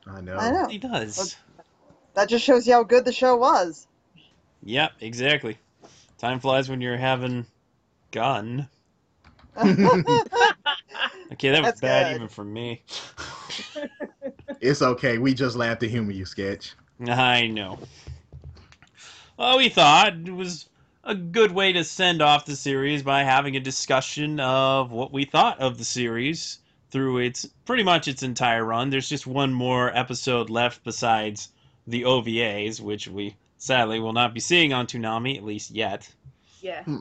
I 0.06 0.20
know. 0.20 0.36
I 0.36 0.52
know. 0.52 0.68
It 0.70 0.82
does. 0.82 1.36
That 2.14 2.28
just 2.28 2.44
shows 2.44 2.68
you 2.68 2.74
how 2.74 2.84
good 2.84 3.04
the 3.04 3.12
show 3.12 3.34
was. 3.34 3.88
Yep, 4.62 4.92
exactly. 5.00 5.58
Time 6.18 6.38
flies 6.38 6.68
when 6.68 6.80
you're 6.80 6.96
having 6.96 7.46
gun. 8.12 8.68
Okay, 11.32 11.50
that 11.50 11.62
was 11.62 11.68
That's 11.68 11.80
bad 11.80 12.10
good. 12.10 12.16
even 12.16 12.28
for 12.28 12.44
me. 12.44 12.82
It's 14.62 14.80
okay. 14.80 15.18
We 15.18 15.34
just 15.34 15.56
laughed 15.56 15.80
to 15.80 15.88
humor 15.88 16.12
you, 16.12 16.24
Sketch. 16.24 16.74
I 17.04 17.48
know. 17.48 17.80
Well, 19.36 19.58
we 19.58 19.68
thought 19.68 20.14
it 20.14 20.30
was 20.30 20.68
a 21.02 21.16
good 21.16 21.50
way 21.50 21.72
to 21.72 21.82
send 21.82 22.22
off 22.22 22.46
the 22.46 22.54
series 22.54 23.02
by 23.02 23.24
having 23.24 23.56
a 23.56 23.60
discussion 23.60 24.38
of 24.38 24.92
what 24.92 25.12
we 25.12 25.24
thought 25.24 25.58
of 25.58 25.78
the 25.78 25.84
series 25.84 26.60
through 26.92 27.18
its 27.18 27.44
pretty 27.64 27.82
much 27.82 28.06
its 28.06 28.22
entire 28.22 28.64
run. 28.64 28.88
There's 28.88 29.08
just 29.08 29.26
one 29.26 29.52
more 29.52 29.94
episode 29.98 30.48
left 30.48 30.84
besides 30.84 31.48
the 31.88 32.02
OVAs, 32.02 32.80
which 32.80 33.08
we 33.08 33.34
sadly 33.58 33.98
will 33.98 34.12
not 34.12 34.32
be 34.32 34.38
seeing 34.38 34.72
on 34.72 34.86
Toonami, 34.86 35.36
at 35.36 35.44
least 35.44 35.72
yet. 35.72 36.08
yeah. 36.60 36.84
Hmm. 36.84 36.98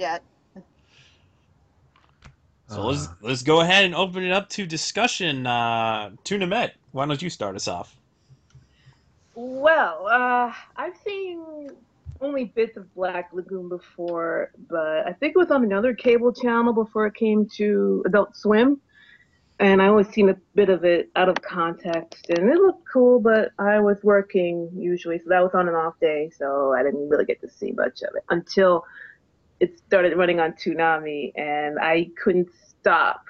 yeah. 0.00 0.18
So 2.68 2.86
let's 2.86 3.06
Uh, 3.06 3.12
let's 3.22 3.42
go 3.42 3.60
ahead 3.60 3.84
and 3.84 3.94
open 3.94 4.22
it 4.22 4.32
up 4.32 4.48
to 4.50 4.66
discussion. 4.66 5.46
Uh, 5.46 6.10
Tuna 6.24 6.46
Met, 6.46 6.76
why 6.92 7.06
don't 7.06 7.22
you 7.22 7.30
start 7.30 7.56
us 7.56 7.66
off? 7.66 7.96
Well, 9.34 10.06
uh, 10.06 10.52
I've 10.76 10.96
seen 11.04 11.70
only 12.20 12.46
bits 12.46 12.76
of 12.76 12.92
Black 12.94 13.30
Lagoon 13.32 13.68
before, 13.68 14.50
but 14.68 15.06
I 15.06 15.12
think 15.12 15.34
it 15.36 15.38
was 15.38 15.50
on 15.50 15.62
another 15.64 15.94
cable 15.94 16.32
channel 16.32 16.72
before 16.72 17.06
it 17.06 17.14
came 17.14 17.46
to 17.56 18.02
Adult 18.06 18.36
Swim. 18.36 18.80
And 19.60 19.82
I 19.82 19.88
always 19.88 20.08
seen 20.08 20.28
a 20.28 20.36
bit 20.54 20.68
of 20.68 20.84
it 20.84 21.10
out 21.16 21.28
of 21.28 21.42
context, 21.42 22.30
and 22.30 22.48
it 22.48 22.56
looked 22.58 22.86
cool, 22.92 23.18
but 23.18 23.50
I 23.58 23.80
was 23.80 23.98
working 24.04 24.70
usually, 24.72 25.18
so 25.18 25.24
that 25.30 25.42
was 25.42 25.52
on 25.52 25.68
an 25.68 25.74
off 25.74 25.98
day, 26.00 26.30
so 26.30 26.72
I 26.74 26.84
didn't 26.84 27.08
really 27.08 27.24
get 27.24 27.40
to 27.40 27.48
see 27.48 27.72
much 27.72 28.02
of 28.02 28.14
it 28.14 28.22
until 28.30 28.84
it 29.60 29.78
started 29.86 30.16
running 30.16 30.40
on 30.40 30.52
Toonami, 30.52 31.32
and 31.36 31.78
I 31.78 32.10
couldn't 32.22 32.48
stop 32.52 33.24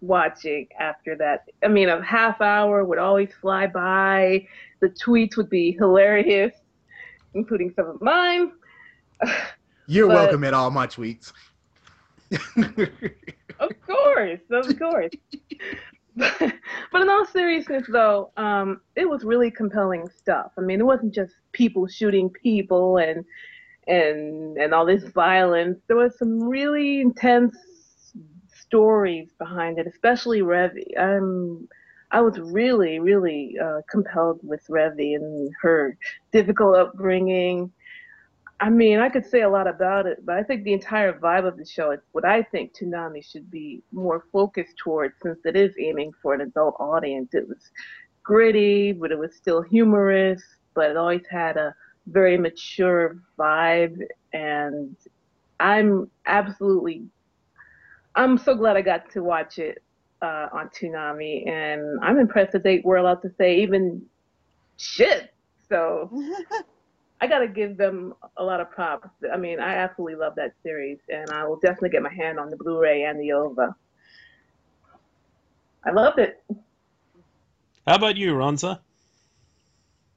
watching 0.00 0.68
after 0.78 1.16
that. 1.16 1.44
I 1.62 1.68
mean, 1.68 1.88
a 1.88 2.02
half 2.02 2.40
hour 2.40 2.84
would 2.84 2.98
always 2.98 3.30
fly 3.40 3.66
by. 3.66 4.46
The 4.80 4.88
tweets 4.88 5.36
would 5.36 5.50
be 5.50 5.72
hilarious, 5.72 6.52
including 7.34 7.72
some 7.74 7.86
of 7.86 8.00
mine. 8.00 8.52
You're 9.86 10.08
but- 10.08 10.14
welcome 10.14 10.44
at 10.44 10.54
all 10.54 10.70
my 10.70 10.86
tweets. 10.86 11.32
Of 13.60 13.70
course, 13.84 14.40
of 14.50 14.78
course. 14.78 15.10
but 16.16 17.02
in 17.02 17.08
all 17.08 17.26
seriousness, 17.26 17.84
though, 17.88 18.30
um, 18.36 18.80
it 18.96 19.08
was 19.08 19.24
really 19.24 19.50
compelling 19.50 20.08
stuff. 20.08 20.52
I 20.56 20.60
mean, 20.60 20.80
it 20.80 20.84
wasn't 20.84 21.14
just 21.14 21.34
people 21.52 21.86
shooting 21.86 22.30
people 22.30 22.98
and 22.98 23.24
and 23.88 24.56
and 24.58 24.74
all 24.74 24.86
this 24.86 25.04
violence. 25.04 25.80
There 25.88 25.96
was 25.96 26.18
some 26.18 26.42
really 26.42 27.00
intense 27.00 27.56
stories 28.54 29.30
behind 29.38 29.78
it, 29.78 29.86
especially 29.86 30.40
Revy. 30.40 30.98
I'm 30.98 31.68
I 32.10 32.20
was 32.22 32.38
really, 32.38 33.00
really 33.00 33.56
uh, 33.62 33.80
compelled 33.90 34.40
with 34.42 34.62
Revy 34.70 35.14
and 35.14 35.52
her 35.62 35.96
difficult 36.32 36.76
upbringing. 36.76 37.70
I 38.60 38.70
mean, 38.70 38.98
I 38.98 39.08
could 39.08 39.26
say 39.26 39.42
a 39.42 39.48
lot 39.48 39.68
about 39.68 40.06
it, 40.06 40.24
but 40.24 40.36
I 40.36 40.42
think 40.42 40.64
the 40.64 40.72
entire 40.72 41.12
vibe 41.12 41.46
of 41.46 41.56
the 41.56 41.66
show 41.66 41.92
is 41.92 42.00
what 42.12 42.24
I 42.24 42.42
think 42.42 42.72
Toonami 42.74 43.24
should 43.24 43.50
be 43.50 43.82
more 43.92 44.24
focused 44.32 44.76
towards 44.78 45.14
since 45.22 45.38
it 45.44 45.54
is 45.54 45.74
aiming 45.78 46.12
for 46.22 46.34
an 46.34 46.40
adult 46.40 46.74
audience. 46.80 47.34
It 47.34 47.46
was 47.46 47.70
gritty, 48.24 48.92
but 48.92 49.12
it 49.12 49.18
was 49.18 49.36
still 49.36 49.62
humorous, 49.62 50.42
but 50.74 50.90
it 50.90 50.96
always 50.96 51.26
had 51.30 51.56
a 51.56 51.74
very 52.10 52.38
mature 52.38 53.18
vibe. 53.38 54.00
And 54.32 54.96
I'm 55.60 56.10
absolutely, 56.26 57.06
I'm 58.14 58.38
so 58.38 58.54
glad 58.54 58.76
I 58.76 58.82
got 58.82 59.10
to 59.12 59.22
watch 59.22 59.58
it 59.58 59.82
uh, 60.20 60.48
on 60.52 60.70
Toonami, 60.70 61.48
and 61.48 62.00
I'm 62.02 62.18
impressed 62.18 62.52
that 62.52 62.64
they 62.64 62.80
were 62.84 62.96
allowed 62.96 63.22
to 63.22 63.30
say 63.38 63.60
even 63.60 64.02
shit. 64.76 65.32
So. 65.68 66.10
I 67.20 67.26
gotta 67.26 67.48
give 67.48 67.76
them 67.76 68.14
a 68.36 68.44
lot 68.44 68.60
of 68.60 68.70
props. 68.70 69.08
I 69.32 69.36
mean, 69.36 69.58
I 69.58 69.74
absolutely 69.74 70.14
love 70.14 70.34
that 70.36 70.52
series, 70.62 70.98
and 71.08 71.28
I 71.30 71.44
will 71.44 71.56
definitely 71.56 71.90
get 71.90 72.02
my 72.02 72.12
hand 72.12 72.38
on 72.38 72.48
the 72.48 72.56
Blu-ray 72.56 73.02
and 73.04 73.20
the 73.20 73.32
OVA. 73.32 73.74
I 75.84 75.90
loved 75.90 76.18
it. 76.20 76.42
How 77.86 77.96
about 77.96 78.16
you, 78.16 78.34
Ronza? 78.34 78.80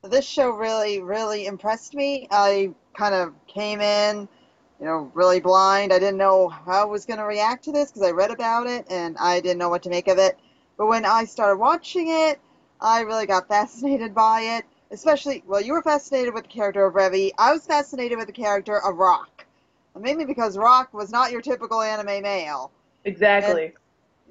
This 0.04 0.26
show 0.26 0.49
really, 0.49 0.99
really 0.99 1.45
impressed 1.45 1.93
me. 1.93 2.28
I 2.32 2.74
kind 2.95 3.14
of 3.14 3.34
came 3.45 3.82
in, 3.82 4.28
you 4.80 4.86
know, 4.86 5.12
really 5.14 5.39
blind. 5.39 5.93
I 5.93 5.99
didn't 5.99 6.18
know 6.18 6.49
how 6.49 6.82
I 6.82 6.86
was 6.86 7.06
going 7.06 7.20
to 7.20 7.26
react 7.26 7.66
to 7.66 7.72
this 7.72 7.91
because 7.91 8.08
I 8.08 8.12
read 8.12 8.32
about 8.32 8.66
it 8.66 8.88
and 8.89 9.16
I 9.20 9.39
didn't 9.41 9.60
know 9.60 9.70
what 9.70 9.84
to 9.84 9.89
make 9.89 10.08
of 10.08 10.18
it. 10.18 10.39
But 10.76 10.88
when 10.88 11.06
I 11.06 11.26
started 11.26 11.58
watching 11.58 12.08
it, 12.10 12.39
I 12.80 13.02
really 13.02 13.28
got 13.28 13.47
fascinated 13.47 14.16
by 14.16 14.41
it. 14.41 14.66
Especially, 14.89 15.43
well, 15.45 15.62
you 15.62 15.74
were 15.74 15.84
fascinated 15.84 16.34
with 16.34 16.43
the 16.43 16.49
character 16.49 16.84
of 16.84 16.95
Revy. 16.95 17.32
I 17.38 17.54
was 17.54 17.68
fascinated 17.68 18.18
with 18.18 18.26
the 18.26 18.34
character 18.34 18.78
of 18.84 18.97
Rock. 18.97 19.45
Mainly 19.97 20.26
because 20.26 20.58
Rock 20.58 20.93
was 20.95 21.12
not 21.12 21.32
your 21.32 21.41
typical 21.41 21.80
anime 21.80 22.24
male. 22.24 22.72
Exactly. 23.06 23.74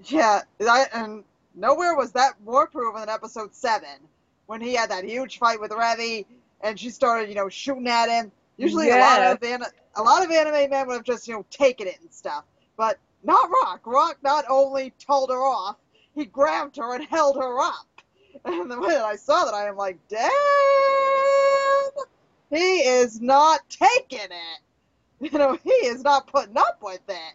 Yeah, 0.06 0.42
I, 0.60 0.86
and 0.92 1.22
nowhere 1.54 1.94
was 1.94 2.12
that 2.12 2.32
more 2.44 2.66
proven 2.66 3.00
than 3.00 3.08
episode 3.08 3.54
seven, 3.54 4.08
when 4.50 4.60
he 4.60 4.74
had 4.74 4.90
that 4.90 5.04
huge 5.04 5.38
fight 5.38 5.60
with 5.60 5.70
Revy, 5.70 6.26
and 6.60 6.78
she 6.78 6.90
started, 6.90 7.28
you 7.28 7.36
know, 7.36 7.48
shooting 7.48 7.86
at 7.86 8.08
him. 8.08 8.32
Usually, 8.56 8.90
a 8.90 8.96
lot 8.96 9.22
of 9.22 9.40
an, 9.44 9.62
a 9.94 10.02
lot 10.02 10.24
of 10.24 10.30
anime 10.32 10.68
men 10.68 10.88
would 10.88 10.94
have 10.94 11.04
just, 11.04 11.28
you 11.28 11.34
know, 11.34 11.46
taken 11.50 11.86
it 11.86 12.00
and 12.00 12.12
stuff, 12.12 12.42
but 12.76 12.98
not 13.22 13.48
Rock. 13.48 13.82
Rock 13.86 14.16
not 14.24 14.44
only 14.50 14.92
told 14.98 15.30
her 15.30 15.38
off, 15.38 15.76
he 16.16 16.24
grabbed 16.24 16.78
her 16.78 16.96
and 16.96 17.04
held 17.04 17.36
her 17.36 17.60
up. 17.60 17.86
And 18.44 18.70
the 18.70 18.76
minute 18.76 19.02
I 19.02 19.16
saw 19.16 19.44
that, 19.44 19.54
I 19.54 19.68
am 19.68 19.76
like, 19.76 19.98
damn, 20.08 20.30
he 22.50 22.78
is 22.78 23.20
not 23.20 23.60
taking 23.68 24.18
it. 24.18 24.60
You 25.32 25.38
know, 25.38 25.58
he 25.62 25.70
is 25.70 26.02
not 26.02 26.26
putting 26.28 26.56
up 26.56 26.78
with 26.82 27.02
it. 27.06 27.34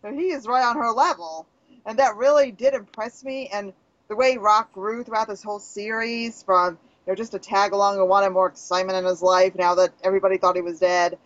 So 0.00 0.12
he 0.12 0.30
is 0.30 0.46
right 0.46 0.64
on 0.64 0.76
her 0.76 0.92
level 0.92 1.48
and 1.86 1.98
that 1.98 2.16
really 2.16 2.50
did 2.50 2.74
impress 2.74 3.24
me. 3.24 3.48
And 3.52 3.72
the 4.08 4.16
way 4.16 4.36
Rock 4.36 4.72
grew 4.72 5.02
throughout 5.02 5.28
this 5.28 5.42
whole 5.42 5.58
series, 5.58 6.42
from 6.42 6.78
you 7.06 7.12
know 7.12 7.14
just 7.14 7.34
a 7.34 7.38
tag 7.38 7.72
along 7.72 7.98
and 7.98 8.08
wanted 8.08 8.30
more 8.30 8.46
excitement 8.46 8.98
in 8.98 9.04
his 9.04 9.22
life 9.22 9.54
now 9.54 9.74
that 9.76 9.92
everybody 10.02 10.38
thought 10.38 10.56
he 10.56 10.62
was 10.62 10.80
dead, 10.80 11.18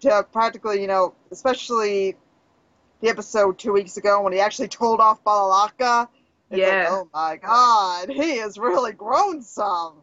to 0.00 0.26
practically 0.32 0.80
you 0.80 0.86
know, 0.86 1.14
especially 1.30 2.16
the 3.00 3.08
episode 3.08 3.58
two 3.58 3.72
weeks 3.72 3.96
ago 3.96 4.22
when 4.22 4.32
he 4.32 4.40
actually 4.40 4.68
told 4.68 5.00
off 5.00 5.22
Balalaika. 5.24 6.08
It's 6.50 6.60
like, 6.60 6.60
Yeah. 6.60 6.86
oh 6.90 7.08
my 7.12 7.36
God, 7.36 8.08
he 8.08 8.38
has 8.38 8.58
really 8.58 8.92
grown 8.92 9.42
some. 9.42 9.94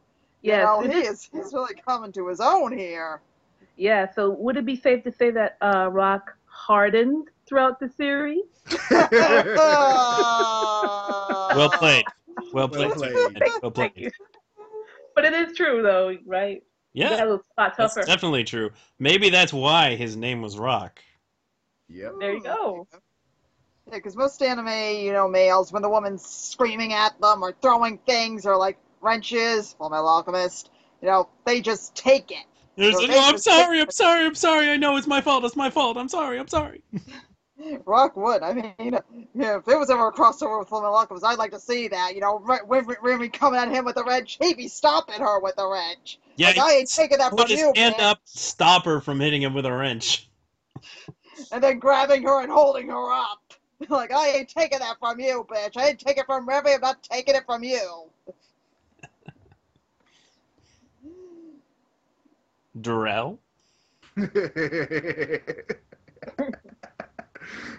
You 0.41 0.57
know, 0.57 0.81
he 0.81 0.91
is 0.99 1.29
he's 1.31 1.53
really 1.53 1.73
coming 1.87 2.11
to 2.13 2.27
his 2.27 2.41
own 2.41 2.77
here. 2.77 3.21
yeah. 3.77 4.11
So 4.13 4.29
would 4.31 4.57
it 4.57 4.65
be 4.65 4.75
safe 4.75 5.03
to 5.05 5.11
say 5.11 5.31
that 5.31 5.57
uh, 5.61 5.87
Rock 5.89 6.35
hardened 6.45 7.29
throughout 7.45 7.79
the 7.79 7.87
series. 7.89 8.43
Well 11.55 11.69
played. 11.69 12.05
Well 12.53 12.69
played. 12.69 12.95
Well 12.95 12.99
played. 12.99 13.51
Well 13.61 13.71
Thank 13.71 13.97
you. 13.97 14.11
But 15.15 15.25
it 15.25 15.33
is 15.33 15.55
true 15.55 15.81
though, 15.81 16.17
right? 16.25 16.63
Yeah, 16.93 17.17
got 17.17 17.27
a 17.27 17.39
spot 17.51 17.73
that's 17.77 17.95
definitely 18.05 18.43
true. 18.43 18.71
Maybe 18.99 19.29
that's 19.29 19.51
why 19.53 19.95
his 19.95 20.15
name 20.15 20.41
was 20.41 20.57
Rock. 20.57 21.01
Yep. 21.89 22.13
There 22.19 22.33
you 22.33 22.43
go. 22.43 22.87
Yeah, 22.91 22.99
because 23.97 24.15
most 24.15 24.41
anime, 24.41 24.67
you 25.03 25.11
know, 25.11 25.27
males, 25.27 25.71
when 25.73 25.81
the 25.81 25.89
woman's 25.89 26.25
screaming 26.25 26.93
at 26.93 27.19
them 27.19 27.43
or 27.43 27.53
throwing 27.61 27.97
things 27.99 28.45
or 28.45 28.57
like 28.57 28.77
wrenches, 29.01 29.73
Full 29.73 29.89
Metal 29.89 30.07
Alchemist, 30.07 30.69
you 31.01 31.07
know, 31.07 31.27
they 31.45 31.61
just 31.61 31.95
take 31.95 32.31
it. 32.31 32.45
So 32.91 32.99
like, 32.99 33.09
oh, 33.11 33.29
I'm 33.29 33.37
sorry, 33.37 33.81
I'm 33.81 33.91
sorry, 33.91 34.25
I'm 34.25 34.35
sorry. 34.35 34.69
I 34.69 34.77
know 34.77 34.95
it's 34.97 35.07
my 35.07 35.21
fault. 35.21 35.43
It's 35.43 35.55
my 35.55 35.69
fault. 35.69 35.97
I'm 35.97 36.09
sorry. 36.09 36.39
I'm 36.39 36.47
sorry. 36.47 36.81
Rock 37.85 38.17
would. 38.17 38.41
I 38.41 38.53
mean, 38.53 38.97
yeah, 39.33 39.57
if 39.57 39.65
there 39.65 39.77
was 39.77 39.89
ever 39.89 40.07
a 40.07 40.11
crossover 40.11 40.59
with 40.59 40.69
Full 40.69 40.81
Metal 40.81 41.23
I'd 41.23 41.37
like 41.37 41.51
to 41.51 41.59
see 41.59 41.87
that. 41.87 42.15
You 42.15 42.21
know, 42.21 42.43
when 42.65 42.87
Remy 43.01 43.29
coming 43.29 43.59
at 43.59 43.69
him 43.69 43.85
with 43.85 43.95
the 43.95 44.03
wrench, 44.03 44.37
he'd 44.41 44.57
be 44.57 44.67
stopping 44.67 45.19
her 45.19 45.39
with 45.39 45.55
the 45.55 45.67
wrench. 45.67 46.19
Yeah, 46.35 46.47
like, 46.47 46.57
I 46.57 46.73
ain't 46.77 46.89
taking 46.89 47.19
that 47.19 47.31
put 47.31 47.47
from 47.47 47.57
you, 47.57 47.71
hand 47.75 47.95
man. 47.97 48.07
up, 48.07 48.19
stop 48.25 48.85
her 48.85 49.01
from 49.01 49.19
hitting 49.19 49.43
him 49.43 49.53
with 49.53 49.65
a 49.65 49.71
wrench. 49.71 50.27
And 51.51 51.63
then 51.63 51.79
grabbing 51.79 52.23
her 52.23 52.41
and 52.41 52.51
holding 52.51 52.89
her 52.89 53.11
up. 53.11 53.39
Like, 53.89 54.13
I 54.13 54.29
ain't 54.29 54.47
taking 54.47 54.79
that 54.79 54.97
from 54.97 55.19
you, 55.19 55.45
bitch. 55.49 55.75
I 55.75 55.89
ain't 55.89 55.99
taking 55.99 56.21
it 56.21 56.25
from 56.25 56.47
Remy. 56.47 56.75
I'm 56.75 56.79
not 56.79 57.03
taking 57.03 57.35
it 57.35 57.43
from 57.45 57.65
you. 57.65 58.03
Durrell. 62.79 63.39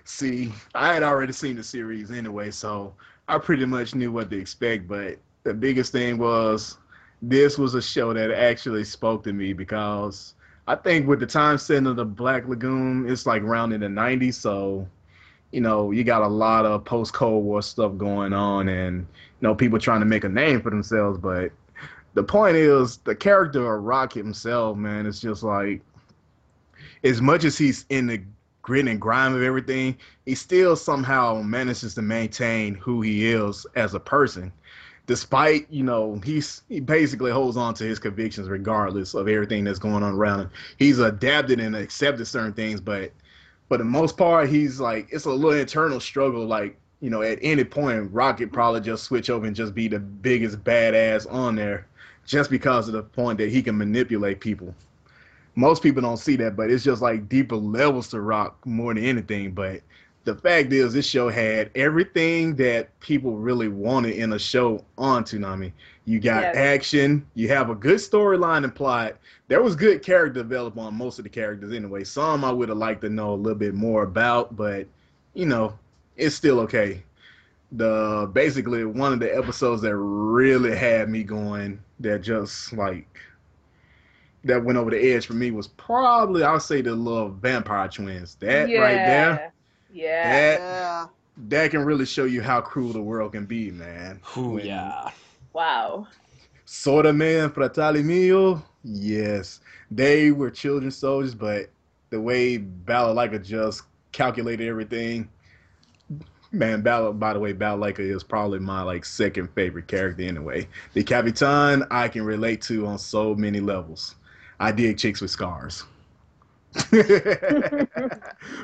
See, 0.05 0.53
I 0.75 0.93
had 0.93 1.03
already 1.03 1.33
seen 1.33 1.57
the 1.57 1.63
series 1.63 2.11
anyway, 2.11 2.51
so 2.51 2.95
I 3.29 3.39
pretty 3.39 3.65
much 3.65 3.95
knew 3.95 4.13
what 4.13 4.31
to 4.31 4.39
expect. 4.39 4.89
But 4.89 5.19
the 5.45 5.55
biggest 5.55 5.93
thing 5.93 6.19
was 6.19 6.79
this 7.23 7.59
was 7.59 7.75
a 7.75 7.83
show 7.83 8.13
that 8.13 8.31
actually 8.31 8.85
spoke 8.85 9.25
to 9.25 9.33
me 9.33 9.53
because 9.53 10.35
I 10.67 10.75
think 10.75 11.07
with 11.07 11.21
the 11.21 11.27
time 11.27 11.59
setting 11.59 11.87
of 11.87 11.97
the 11.97 12.05
Black 12.05 12.49
Lagoon, 12.49 13.09
it's 13.09 13.27
like 13.27 13.43
around 13.43 13.73
in 13.73 13.81
the 13.81 13.87
90s, 13.87 14.35
so 14.35 14.89
you 15.53 15.61
know, 15.61 15.93
you 15.93 16.03
got 16.03 16.23
a 16.23 16.27
lot 16.27 16.67
of 16.67 16.85
post 16.85 17.13
Cold 17.13 17.45
War 17.45 17.63
stuff 17.63 17.97
going 17.97 18.33
on 18.33 18.69
and 18.69 19.01
you 19.01 19.07
know, 19.41 19.55
people 19.55 19.79
trying 19.79 20.01
to 20.01 20.07
make 20.07 20.25
a 20.25 20.29
name 20.29 20.61
for 20.61 20.71
themselves, 20.71 21.17
but 21.17 21.53
the 22.15 22.25
point 22.25 22.57
is 22.57 22.99
the 22.99 23.15
character 23.15 23.75
of 23.75 23.85
Rock 23.85 24.13
himself, 24.13 24.77
man, 24.77 25.07
it's 25.07 25.21
just 25.21 25.43
like 25.43 25.81
as 27.05 27.21
much 27.21 27.45
as 27.45 27.57
he's 27.57 27.87
in 27.89 28.07
the 28.07 28.23
grit 28.65 28.89
and 28.89 28.99
grime 28.99 29.35
of 29.35 29.43
everything, 29.43 29.95
he 30.25 30.35
still 30.35 30.75
somehow 30.75 31.43
manages 31.43 31.95
to 31.95 32.03
maintain 32.03 32.75
who 32.75 33.03
he 33.03 33.31
is 33.31 33.67
as 33.77 33.93
a 33.93 34.01
person. 34.01 34.51
Despite, 35.07 35.71
you 35.71 35.85
know, 35.85 36.19
he's 36.25 36.63
he 36.71 36.81
basically 36.81 37.31
holds 37.31 37.59
on 37.59 37.75
to 37.75 37.85
his 37.85 37.99
convictions 37.99 38.49
regardless 38.49 39.13
of 39.13 39.29
everything 39.29 39.65
that's 39.65 39.79
going 39.79 40.03
on 40.03 40.15
around 40.15 40.41
him. 40.41 40.51
He's 40.79 40.99
adapted 40.99 41.61
and 41.61 41.77
accepted 41.77 42.27
certain 42.27 42.55
things, 42.55 42.81
but 42.81 43.13
for 43.69 43.77
the 43.77 43.85
most 43.85 44.17
part, 44.17 44.49
he's 44.49 44.81
like 44.81 45.09
it's 45.13 45.27
a 45.27 45.31
little 45.31 45.61
internal 45.61 46.01
struggle. 46.01 46.47
Like, 46.47 46.79
you 47.03 47.11
know, 47.11 47.21
at 47.21 47.39
any 47.43 47.65
point, 47.65 48.11
Rocket 48.13 48.51
probably 48.51 48.81
just 48.81 49.05
switch 49.05 49.29
over 49.29 49.45
and 49.45 49.55
just 49.55 49.75
be 49.75 49.89
the 49.89 49.99
biggest 49.99 50.65
badass 50.65 51.31
on 51.31 51.55
there, 51.55 51.87
just 52.25 52.49
because 52.49 52.89
of 52.89 52.95
the 52.95 53.03
point 53.03 53.37
that 53.39 53.51
he 53.51 53.63
can 53.63 53.77
manipulate 53.77 54.41
people 54.41 54.75
most 55.55 55.83
people 55.83 56.03
don't 56.03 56.17
see 56.17 56.37
that, 56.37 56.57
but 56.57 56.71
it's 56.71 56.85
just 56.85 57.03
like 57.03 57.29
deeper 57.29 57.57
levels 57.57 58.09
to 58.09 58.21
rock 58.21 58.65
more 58.67 58.95
than 58.95 59.05
anything. 59.05 59.53
But 59.53 59.83
the 60.25 60.35
fact 60.35 60.73
is, 60.73 60.93
this 60.93 61.07
show 61.07 61.29
had 61.29 61.71
everything 61.75 62.57
that 62.57 62.99
people 63.01 63.37
really 63.37 63.69
wanted 63.69 64.17
in 64.17 64.33
a 64.33 64.39
show 64.39 64.85
on 64.99 65.25
Toonami. 65.25 65.73
You 66.07 66.19
got 66.21 66.45
action, 66.45 67.27
you 67.35 67.49
have 67.49 67.71
a 67.71 67.75
good 67.75 67.99
storyline 67.99 68.65
and 68.65 68.75
plot. 68.75 69.17
There 69.49 69.63
was 69.63 69.77
good 69.77 70.03
character 70.03 70.43
development 70.43 70.89
on 70.89 70.95
most 70.95 71.19
of 71.19 71.25
the 71.25 71.31
characters 71.31 71.73
anyway. 71.73 72.05
Some 72.05 72.45
I 72.45 72.53
would 72.53 72.69
have 72.69 72.79
liked 72.79 73.03
to 73.03 73.11
know 73.11 73.33
a 73.33 73.37
little 73.37 73.59
bit 73.59 73.75
more 73.75 74.03
about, 74.03 74.57
but 74.57 74.87
you 75.35 75.47
know, 75.47 75.79
it's 76.17 76.35
still 76.35 76.61
okay. 76.61 77.03
The 77.73 78.31
basically 78.33 78.85
one 78.85 79.13
of 79.13 79.21
the 79.21 79.35
episodes 79.35 79.83
that 79.83 79.97
really 79.97 80.77
had 80.77 81.09
me 81.09 81.23
going 81.23 81.81
that 82.01 82.21
just 82.21 82.73
like 82.73 83.09
that 84.45 84.63
went 84.65 84.79
over 84.79 84.91
the 84.91 84.99
edge 85.15 85.27
for 85.27 85.35
me 85.35 85.51
was 85.51 85.69
probably 85.69 86.43
I'll 86.43 86.61
say 86.61 86.81
the 86.83 86.95
little 86.95 87.31
vampire 87.31 87.89
twins. 87.89 88.35
That 88.37 88.69
yeah. 88.69 88.79
right 88.81 88.95
there, 88.97 89.53
Yeah. 89.93 90.23
that 90.33 90.61
Yeah. 90.61 91.07
that 91.49 91.71
can 91.71 91.85
really 91.85 92.07
show 92.07 92.25
you 92.25 92.43
how 92.43 92.61
cruel 92.61 92.93
the 92.93 93.03
world 93.03 93.33
can 93.33 93.47
be, 93.47 93.71
man. 93.71 94.21
Ooh, 94.37 94.51
When- 94.51 94.67
yeah. 94.67 95.11
Wow. 95.53 96.07
Soda 96.67 97.13
Man, 97.13 97.51
Fratelli 97.51 98.03
Mio, 98.03 98.63
yes, 98.83 99.61
they 99.91 100.31
were 100.33 100.51
children 100.51 100.91
soldiers, 100.91 101.35
but 101.35 101.69
the 102.11 102.21
way 102.21 102.59
Balalaika 102.59 103.45
just 103.45 103.83
calculated 104.13 104.67
everything, 104.69 105.29
man, 106.53 106.81
Bal. 106.83 107.13
By 107.13 107.33
the 107.35 107.39
way, 107.41 107.53
Balalaika 107.53 107.99
is 108.01 108.23
probably 108.23 108.59
my 108.61 108.83
like 108.83 109.05
second 109.05 109.49
favorite 109.55 109.87
character 109.89 110.23
anyway. 110.23 110.67
The 110.95 111.03
Capitan 111.05 111.85
I 111.91 112.09
can 112.09 112.25
relate 112.25 112.63
to 112.63 112.87
on 112.87 112.99
so 112.99 113.35
many 113.35 113.61
levels. 113.61 114.15
I 114.61 114.73
dig 114.73 114.99
chicks 114.99 115.21
with 115.21 115.31
scars. 115.31 115.85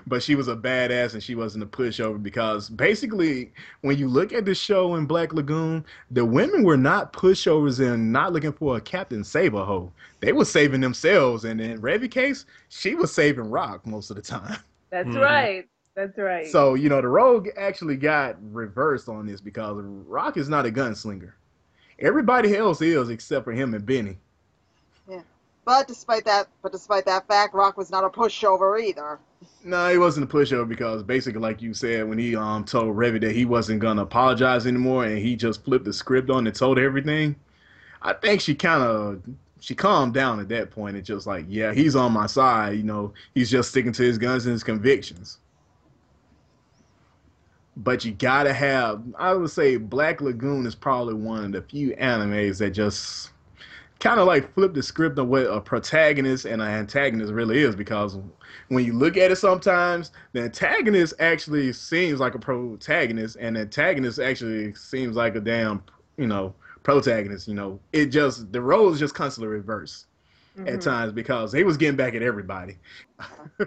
but 0.06 0.20
she 0.20 0.34
was 0.34 0.48
a 0.48 0.56
badass 0.56 1.14
and 1.14 1.22
she 1.22 1.36
wasn't 1.36 1.62
a 1.62 1.66
pushover 1.66 2.20
because 2.20 2.68
basically 2.68 3.52
when 3.82 3.96
you 3.98 4.08
look 4.08 4.32
at 4.32 4.44
the 4.44 4.54
show 4.54 4.96
in 4.96 5.06
Black 5.06 5.32
Lagoon, 5.32 5.84
the 6.10 6.24
women 6.24 6.64
were 6.64 6.76
not 6.76 7.12
pushovers 7.12 7.78
and 7.78 8.12
not 8.12 8.32
looking 8.32 8.52
for 8.52 8.76
a 8.76 8.80
Captain 8.80 9.22
Saber 9.22 9.64
hoe. 9.64 9.92
They 10.18 10.32
were 10.32 10.44
saving 10.44 10.80
themselves 10.80 11.44
and 11.44 11.60
in 11.60 11.80
Revy 11.80 12.10
case, 12.10 12.46
she 12.68 12.96
was 12.96 13.12
saving 13.12 13.48
Rock 13.48 13.86
most 13.86 14.10
of 14.10 14.16
the 14.16 14.22
time. 14.22 14.58
That's 14.90 15.08
Mhm. 15.08 15.22
right. 15.22 15.68
That's 15.94 16.18
right. 16.18 16.46
So, 16.48 16.74
you 16.74 16.88
know, 16.88 17.00
the 17.00 17.08
rogue 17.08 17.48
actually 17.56 17.96
got 17.96 18.36
reversed 18.52 19.08
on 19.08 19.26
this 19.26 19.40
because 19.40 19.76
Rock 19.84 20.36
is 20.36 20.48
not 20.48 20.66
a 20.66 20.70
gunslinger. 20.70 21.32
Everybody 21.98 22.56
else 22.56 22.80
is 22.80 23.08
except 23.08 23.44
for 23.44 23.52
him 23.52 23.74
and 23.74 23.84
Benny. 23.84 24.18
But 25.64 25.86
despite 25.86 26.24
that, 26.24 26.48
but 26.62 26.72
despite 26.72 27.04
that 27.06 27.28
fact, 27.28 27.54
Rock 27.54 27.76
was 27.76 27.90
not 27.90 28.04
a 28.04 28.08
pushover 28.08 28.82
either. 28.82 29.18
No, 29.62 29.90
he 29.90 29.98
wasn't 29.98 30.30
a 30.30 30.34
pushover 30.34 30.68
because 30.68 31.02
basically, 31.02 31.40
like 31.40 31.62
you 31.62 31.74
said, 31.74 32.08
when 32.08 32.18
he 32.18 32.34
um 32.34 32.64
told 32.64 32.96
Revy 32.96 33.20
that 33.20 33.32
he 33.32 33.44
wasn't 33.44 33.80
gonna 33.80 34.02
apologize 34.02 34.66
anymore, 34.66 35.04
and 35.04 35.18
he 35.18 35.36
just 35.36 35.64
flipped 35.64 35.84
the 35.84 35.92
script 35.92 36.30
on 36.30 36.46
and 36.46 36.56
told 36.56 36.78
everything. 36.78 37.36
I 38.02 38.14
think 38.14 38.40
she 38.40 38.54
kind 38.54 38.82
of 38.82 39.22
she 39.60 39.74
calmed 39.74 40.14
down 40.14 40.40
at 40.40 40.48
that 40.48 40.70
point 40.70 40.96
and 40.96 41.04
just 41.04 41.26
like, 41.26 41.44
yeah, 41.48 41.72
he's 41.72 41.94
on 41.94 42.12
my 42.12 42.26
side. 42.26 42.76
You 42.76 42.82
know, 42.82 43.12
he's 43.34 43.50
just 43.50 43.70
sticking 43.70 43.92
to 43.92 44.02
his 44.02 44.18
guns 44.18 44.46
and 44.46 44.52
his 44.52 44.64
convictions. 44.64 45.38
But 47.76 48.04
you 48.04 48.12
gotta 48.12 48.52
have, 48.52 49.02
I 49.18 49.32
would 49.34 49.50
say, 49.50 49.76
Black 49.76 50.20
Lagoon 50.20 50.66
is 50.66 50.74
probably 50.74 51.14
one 51.14 51.44
of 51.44 51.52
the 51.52 51.62
few 51.62 51.94
animes 51.96 52.58
that 52.58 52.70
just 52.70 53.29
kind 54.00 54.18
of 54.18 54.26
like 54.26 54.52
flip 54.54 54.74
the 54.74 54.82
script 54.82 55.18
of 55.18 55.28
what 55.28 55.42
a 55.42 55.60
protagonist 55.60 56.46
and 56.46 56.60
an 56.62 56.68
antagonist 56.68 57.32
really 57.32 57.58
is 57.58 57.76
because 57.76 58.18
when 58.68 58.84
you 58.84 58.92
look 58.94 59.16
at 59.16 59.30
it 59.30 59.36
sometimes 59.36 60.10
the 60.32 60.42
antagonist 60.42 61.14
actually 61.20 61.72
seems 61.72 62.18
like 62.18 62.34
a 62.34 62.38
protagonist 62.38 63.36
and 63.38 63.56
the 63.56 63.60
antagonist 63.60 64.18
actually 64.18 64.74
seems 64.74 65.16
like 65.16 65.36
a 65.36 65.40
damn 65.40 65.82
you 66.16 66.26
know 66.26 66.54
protagonist 66.82 67.46
you 67.46 67.54
know 67.54 67.78
it 67.92 68.06
just 68.06 68.50
the 68.52 68.60
roles 68.60 68.98
just 68.98 69.14
constantly 69.14 69.48
reverse 69.48 70.06
at 70.66 70.74
Mhm. 70.74 70.80
times 70.80 71.12
because 71.12 71.52
they 71.52 71.62
was 71.62 71.76
getting 71.76 71.96
back 71.96 72.14
at 72.14 72.22
everybody 72.22 72.78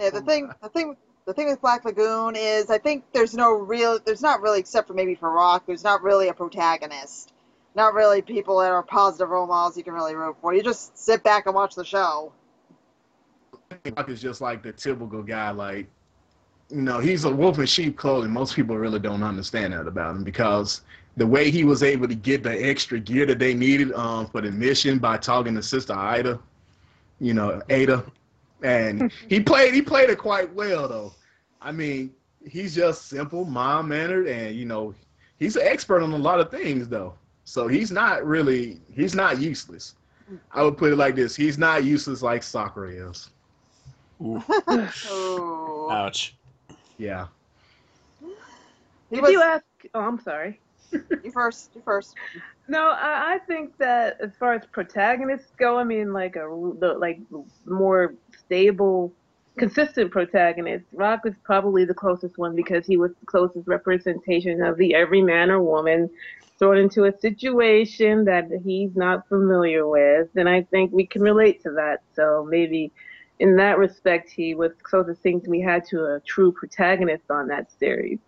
Yeah, 0.00 0.10
the 0.10 0.22
thing, 0.26 0.50
the 0.62 0.68
thing, 0.70 0.96
the 1.26 1.34
thing 1.34 1.46
with 1.48 1.60
Black 1.60 1.84
Lagoon 1.84 2.34
is, 2.36 2.70
I 2.70 2.78
think 2.78 3.04
there's 3.12 3.34
no 3.34 3.52
real, 3.52 3.98
there's 4.04 4.22
not 4.22 4.40
really, 4.40 4.58
except 4.58 4.88
for 4.88 4.94
maybe 4.94 5.14
for 5.14 5.30
Rock, 5.30 5.64
there's 5.66 5.84
not 5.84 6.02
really 6.02 6.28
a 6.28 6.34
protagonist. 6.34 7.31
Not 7.74 7.94
really 7.94 8.20
people 8.20 8.58
that 8.58 8.70
are 8.70 8.82
positive 8.82 9.30
role 9.30 9.46
models 9.46 9.76
you 9.76 9.84
can 9.84 9.94
really 9.94 10.14
root 10.14 10.36
for. 10.40 10.54
You 10.54 10.62
just 10.62 10.96
sit 10.98 11.22
back 11.22 11.46
and 11.46 11.54
watch 11.54 11.74
the 11.74 11.84
show. 11.84 12.32
Rock 13.96 14.10
is 14.10 14.20
just 14.20 14.40
like 14.40 14.62
the 14.62 14.72
typical 14.72 15.22
guy, 15.22 15.50
like, 15.50 15.86
you 16.68 16.82
know, 16.82 16.98
he's 16.98 17.24
a 17.24 17.30
wolf 17.30 17.58
in 17.58 17.66
sheep 17.66 17.96
clothing. 17.96 18.30
Most 18.30 18.54
people 18.54 18.76
really 18.76 18.98
don't 18.98 19.22
understand 19.22 19.72
that 19.72 19.86
about 19.86 20.16
him 20.16 20.24
because 20.24 20.82
the 21.16 21.26
way 21.26 21.50
he 21.50 21.64
was 21.64 21.82
able 21.82 22.08
to 22.08 22.14
get 22.14 22.42
the 22.42 22.50
extra 22.50 22.98
gear 22.98 23.26
that 23.26 23.38
they 23.38 23.54
needed 23.54 23.92
um, 23.92 24.26
for 24.26 24.40
the 24.40 24.50
mission 24.50 24.98
by 24.98 25.16
talking 25.16 25.54
to 25.54 25.62
Sister 25.62 25.94
Ida, 25.94 26.38
you 27.20 27.34
know, 27.34 27.60
Ada, 27.68 28.04
and 28.62 29.12
he 29.28 29.40
played 29.40 29.74
he 29.74 29.82
played 29.82 30.10
it 30.10 30.18
quite 30.18 30.52
well 30.54 30.88
though. 30.88 31.14
I 31.60 31.72
mean, 31.72 32.12
he's 32.46 32.74
just 32.74 33.08
simple, 33.08 33.44
mild 33.44 33.86
mannered, 33.86 34.26
and 34.26 34.56
you 34.56 34.64
know, 34.64 34.94
he's 35.38 35.56
an 35.56 35.66
expert 35.66 36.02
on 36.02 36.12
a 36.12 36.16
lot 36.16 36.40
of 36.40 36.50
things 36.50 36.88
though. 36.88 37.14
So 37.44 37.68
he's 37.68 37.90
not 37.90 38.24
really 38.24 38.80
he's 38.92 39.14
not 39.14 39.40
useless. 39.40 39.94
I 40.52 40.62
would 40.62 40.76
put 40.78 40.92
it 40.92 40.96
like 40.96 41.14
this: 41.14 41.36
he's 41.36 41.58
not 41.58 41.84
useless 41.84 42.22
like 42.22 42.42
Sakura 42.42 42.90
is. 42.90 43.30
Ooh. 44.20 44.42
Ooh. 44.70 44.88
Ooh. 45.12 45.90
Ouch. 45.90 46.36
Yeah. 46.98 47.26
Did 49.10 49.22
was- 49.22 49.30
you 49.30 49.42
ask? 49.42 49.64
Oh, 49.94 50.00
I'm 50.00 50.20
sorry. 50.20 50.60
You 50.92 51.30
first. 51.32 51.70
You 51.74 51.82
first. 51.84 52.14
No, 52.68 52.90
I, 52.90 53.34
I 53.34 53.38
think 53.46 53.76
that 53.78 54.20
as 54.20 54.30
far 54.36 54.54
as 54.54 54.62
protagonists 54.66 55.52
go, 55.58 55.78
I 55.78 55.84
mean, 55.84 56.12
like 56.12 56.36
a 56.36 56.46
the, 56.78 56.94
like 56.98 57.20
more 57.66 58.14
stable, 58.38 59.12
consistent 59.58 60.10
protagonist. 60.10 60.84
Rock 60.92 61.24
was 61.24 61.34
probably 61.44 61.84
the 61.84 61.94
closest 61.94 62.38
one 62.38 62.54
because 62.56 62.86
he 62.86 62.96
was 62.96 63.12
the 63.20 63.26
closest 63.26 63.66
representation 63.66 64.62
of 64.62 64.76
the 64.76 64.94
every 64.94 65.22
man 65.22 65.50
or 65.50 65.62
woman 65.62 66.10
thrown 66.58 66.78
into 66.78 67.04
a 67.04 67.18
situation 67.18 68.24
that 68.24 68.48
he's 68.64 68.94
not 68.94 69.28
familiar 69.28 69.86
with, 69.86 70.28
and 70.36 70.48
I 70.48 70.62
think 70.62 70.92
we 70.92 71.06
can 71.06 71.22
relate 71.22 71.62
to 71.64 71.72
that. 71.72 72.02
So 72.14 72.46
maybe. 72.48 72.92
In 73.38 73.56
that 73.56 73.76
respect, 73.76 74.30
he 74.30 74.54
was 74.54 74.70
the 74.76 74.84
closest 74.84 75.20
thing 75.20 75.42
we 75.48 75.60
had 75.60 75.84
to 75.86 76.04
a 76.04 76.20
true 76.20 76.52
protagonist 76.52 77.24
on 77.28 77.48
that 77.48 77.72
series. 77.76 78.20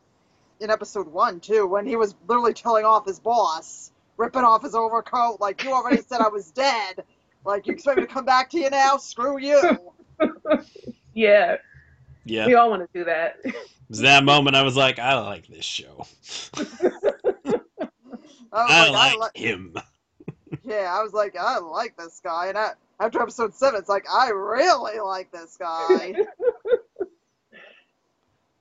in 0.59 0.70
episode 0.70 1.07
one 1.07 1.39
too, 1.39 1.68
when 1.68 1.87
he 1.87 1.95
was 1.95 2.16
literally 2.27 2.55
telling 2.55 2.85
off 2.85 3.07
his 3.07 3.20
boss, 3.20 3.93
ripping 4.16 4.43
off 4.43 4.62
his 4.62 4.75
overcoat, 4.75 5.41
like 5.41 5.62
you 5.62 5.70
already 5.72 6.03
said 6.03 6.20
I 6.20 6.29
was 6.29 6.51
dead. 6.51 7.05
Like 7.45 7.68
you 7.68 7.75
expect 7.75 7.99
me 7.99 8.07
to 8.07 8.12
come 8.12 8.25
back 8.25 8.51
to 8.51 8.59
you 8.59 8.70
now? 8.70 8.97
Screw 8.97 9.39
you. 9.39 9.79
Yeah, 11.15 11.57
Yeah. 12.25 12.47
we 12.47 12.55
all 12.55 12.71
want 12.71 12.83
to 12.83 12.99
do 12.99 13.05
that. 13.05 13.37
It 13.45 13.55
was 13.89 14.01
that 14.01 14.25
moment 14.25 14.57
I 14.57 14.62
was 14.62 14.77
like, 14.77 14.99
I 14.99 15.15
like 15.21 15.47
this 15.47 15.65
show. 15.65 16.07
I 16.57 17.55
I 18.53 18.89
like, 18.89 18.93
like 18.93 19.12
I 19.12 19.17
like, 19.17 19.37
him. 19.37 19.75
yeah, 20.65 20.93
I 20.97 21.03
was 21.03 21.12
like, 21.12 21.37
I 21.39 21.59
like 21.59 21.97
this 21.97 22.21
guy, 22.25 22.47
and 22.49 22.57
I, 22.59 22.71
after 23.01 23.21
episode 23.21 23.55
seven, 23.55 23.79
it's 23.81 23.89
like 23.89 24.05
I 24.11 24.31
really 24.31 24.99
like 25.01 25.31
this 25.33 25.57
guy. 25.59 26.15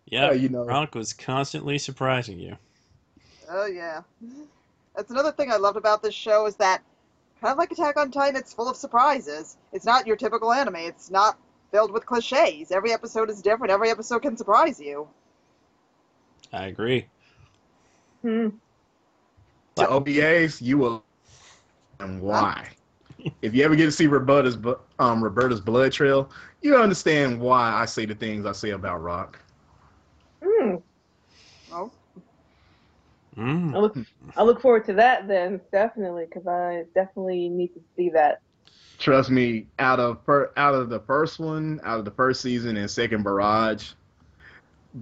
Yeah. 0.06 0.28
Uh, 0.28 0.34
you 0.34 0.49
know. 0.49 0.64
Rock 0.64 0.93
was 0.93 1.12
constantly 1.14 1.80
surprising 1.80 2.38
you. 2.38 2.56
oh 3.49 3.66
yeah, 3.66 4.01
that's 4.95 5.10
another 5.10 5.32
thing 5.32 5.51
I 5.51 5.56
loved 5.56 5.78
about 5.78 6.04
this 6.04 6.14
show 6.14 6.45
is 6.45 6.56
that 6.58 6.84
kind 7.41 7.51
of 7.51 7.58
like 7.58 7.72
Attack 7.72 7.97
on 7.97 8.12
Titan, 8.12 8.36
it's 8.36 8.54
full 8.54 8.70
of 8.70 8.76
surprises. 8.76 9.58
It's 9.72 9.86
not 9.86 10.06
your 10.06 10.16
typical 10.16 10.51
anime. 10.54 10.76
It's 10.76 11.10
not 11.10 11.39
filled 11.74 11.91
with 11.91 12.05
cliches. 12.05 12.71
Every 12.71 12.93
episode 12.93 13.30
is 13.30 13.41
different. 13.41 13.71
Every 13.71 13.89
episode 13.89 14.21
can 14.21 14.38
surprise 14.38 14.80
you. 14.80 15.09
I 16.53 16.67
agree. 16.67 17.07
Hmm. 18.21 18.49
To 19.78 19.86
OVAs, 19.88 20.61
you 20.61 20.78
will. 20.78 21.03
And 21.99 22.21
why? 22.21 22.69
if 23.41 23.55
you 23.55 23.63
ever 23.63 23.76
get 23.76 23.86
to 23.86 23.91
see 23.91 24.07
Roberta's 24.07 24.57
um 24.99 25.24
Roberta's 25.24 25.59
blood 25.59 25.91
trail, 25.91 26.30
you 26.61 26.76
understand 26.78 27.39
why 27.41 27.74
I 27.74 27.86
say 27.86 28.05
the 28.05 28.15
things 28.15 28.45
I 28.45 28.51
say 28.51 28.69
about 28.69 29.01
Rock. 29.01 29.39
Hmm. 30.43 30.76
Oh, 31.71 31.91
Mm. 33.38 33.76
I 33.76 33.80
look, 33.80 33.97
I 34.38 34.43
look 34.43 34.61
forward 34.61 34.86
to 34.86 34.93
that 34.93 35.28
then, 35.28 35.59
definitely, 35.71 36.26
because 36.26 36.45
I 36.45 36.84
definitely 36.93 37.49
need 37.49 37.69
to 37.69 37.82
see 37.97 38.09
that. 38.11 38.41
Trust 39.04 39.32
me, 39.32 39.68
out 39.80 39.99
of 39.99 40.24
fir- 40.26 40.54
out 40.56 40.74
of 40.74 40.88
the 40.89 41.01
first 41.01 41.38
one, 41.38 41.82
out 41.84 41.99
of 41.99 42.06
the 42.06 42.12
first 42.12 42.39
season 42.39 42.78
and 42.78 42.89
second 42.89 43.22
barrage, 43.22 43.91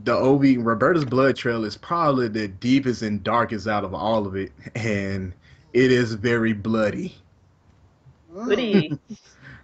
the 0.06 0.12
OV 0.12 0.58
Roberta's 0.58 1.06
blood 1.06 1.36
trail 1.36 1.64
is 1.66 1.78
probably 1.78 2.28
the 2.28 2.48
deepest 2.48 3.04
and 3.04 3.24
darkest 3.24 3.68
out 3.68 3.84
of 3.84 3.94
all 3.94 4.26
of 4.26 4.36
it, 4.36 4.54
and 4.74 5.34
it 5.74 5.92
is 5.92 6.16
very 6.16 6.52
bloody. 6.52 7.16
Goody. 8.34 8.98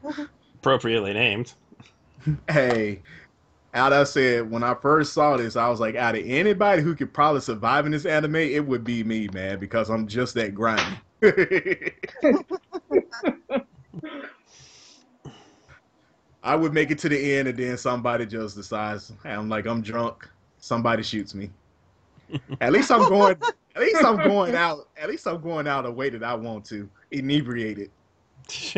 Appropriately 0.60 1.14
named. 1.14 1.56
Hey, 2.48 3.02
out 3.74 3.92
I 3.92 4.04
said 4.04 4.52
when 4.52 4.62
I 4.62 4.76
first 4.76 5.14
saw 5.14 5.36
this, 5.38 5.56
I 5.56 5.68
was 5.68 5.80
like, 5.80 5.96
out 5.96 6.14
of 6.14 6.24
anybody 6.24 6.84
who 6.84 6.94
could 6.94 7.12
probably 7.12 7.42
survive 7.42 7.88
in 7.88 7.92
this 7.92 8.06
anime, 8.06 8.36
it 8.36 8.68
would 8.68 8.84
be 8.84 9.04
me, 9.04 9.30
man, 9.30 9.58
because 9.58 9.90
I'm 9.90 10.06
just 10.08 10.36
that 10.36 10.54
grimy. 10.54 11.00
I 16.48 16.56
would 16.56 16.74
make 16.74 16.92
it 16.92 17.00
to 17.00 17.10
the 17.10 17.36
end, 17.36 17.50
and 17.50 17.58
then 17.58 17.78
somebody 17.78 18.26
just 18.26 18.56
decides, 18.56 19.12
hey, 19.22 19.32
I'm 19.32 19.50
like, 19.50 19.66
I'm 19.68 19.82
drunk. 19.82 20.26
Somebody 20.60 21.04
shoots 21.04 21.36
me. 21.36 21.50
At 22.62 22.72
least 22.72 22.90
I'm 22.90 23.10
going. 23.10 23.36
At 23.76 23.82
least 23.82 24.02
I'm 24.02 24.16
going 24.16 24.56
out. 24.66 24.88
At 24.96 25.10
least 25.10 25.28
I'm 25.28 25.42
going 25.42 25.68
out 25.68 25.86
a 25.86 25.92
way 25.92 26.10
that 26.10 26.24
I 26.24 26.34
want 26.36 26.64
to, 26.68 26.90
inebriated. 27.12 27.92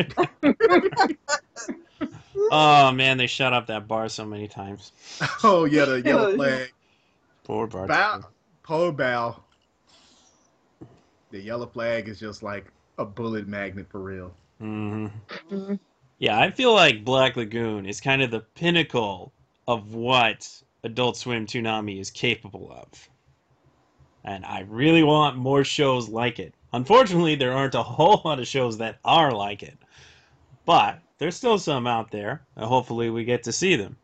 oh 2.50 2.90
man, 2.90 3.16
they 3.18 3.28
shut 3.28 3.52
up 3.52 3.68
that 3.68 3.86
bar 3.86 4.08
so 4.08 4.26
many 4.26 4.48
times. 4.48 4.90
Oh 5.44 5.64
yeah, 5.64 5.84
the 5.84 6.02
yellow 6.02 6.34
flag. 6.34 6.72
Poor 7.44 7.68
Bart. 7.68 7.86
Bow, 7.86 8.24
Poe 8.64 8.90
bow. 8.90 9.44
The 11.30 11.38
yellow 11.40 11.66
flag 11.66 12.08
is 12.08 12.18
just 12.18 12.42
like 12.42 12.72
a 12.98 13.04
bullet 13.04 13.46
magnet 13.46 13.86
for 13.88 14.00
real. 14.00 14.34
hmm 14.58 15.06
Mhm. 15.48 15.78
Yeah, 16.20 16.38
I 16.38 16.50
feel 16.50 16.74
like 16.74 17.04
Black 17.04 17.36
Lagoon 17.36 17.86
is 17.86 18.00
kind 18.00 18.20
of 18.20 18.30
the 18.30 18.40
pinnacle 18.40 19.32
of 19.66 19.94
what 19.94 20.62
Adult 20.84 21.16
Swim 21.16 21.46
Toonami 21.46 21.98
is 21.98 22.10
capable 22.10 22.70
of. 22.70 23.08
And 24.22 24.44
I 24.44 24.60
really 24.60 25.02
want 25.02 25.38
more 25.38 25.64
shows 25.64 26.10
like 26.10 26.38
it. 26.38 26.54
Unfortunately, 26.74 27.36
there 27.36 27.54
aren't 27.54 27.74
a 27.74 27.82
whole 27.82 28.20
lot 28.22 28.38
of 28.38 28.46
shows 28.46 28.76
that 28.78 28.98
are 29.02 29.32
like 29.32 29.62
it. 29.62 29.78
But 30.66 31.00
there's 31.16 31.36
still 31.36 31.58
some 31.58 31.86
out 31.86 32.10
there, 32.10 32.42
and 32.54 32.66
hopefully 32.66 33.08
we 33.08 33.24
get 33.24 33.42
to 33.44 33.52
see 33.52 33.74
them. 33.74 33.96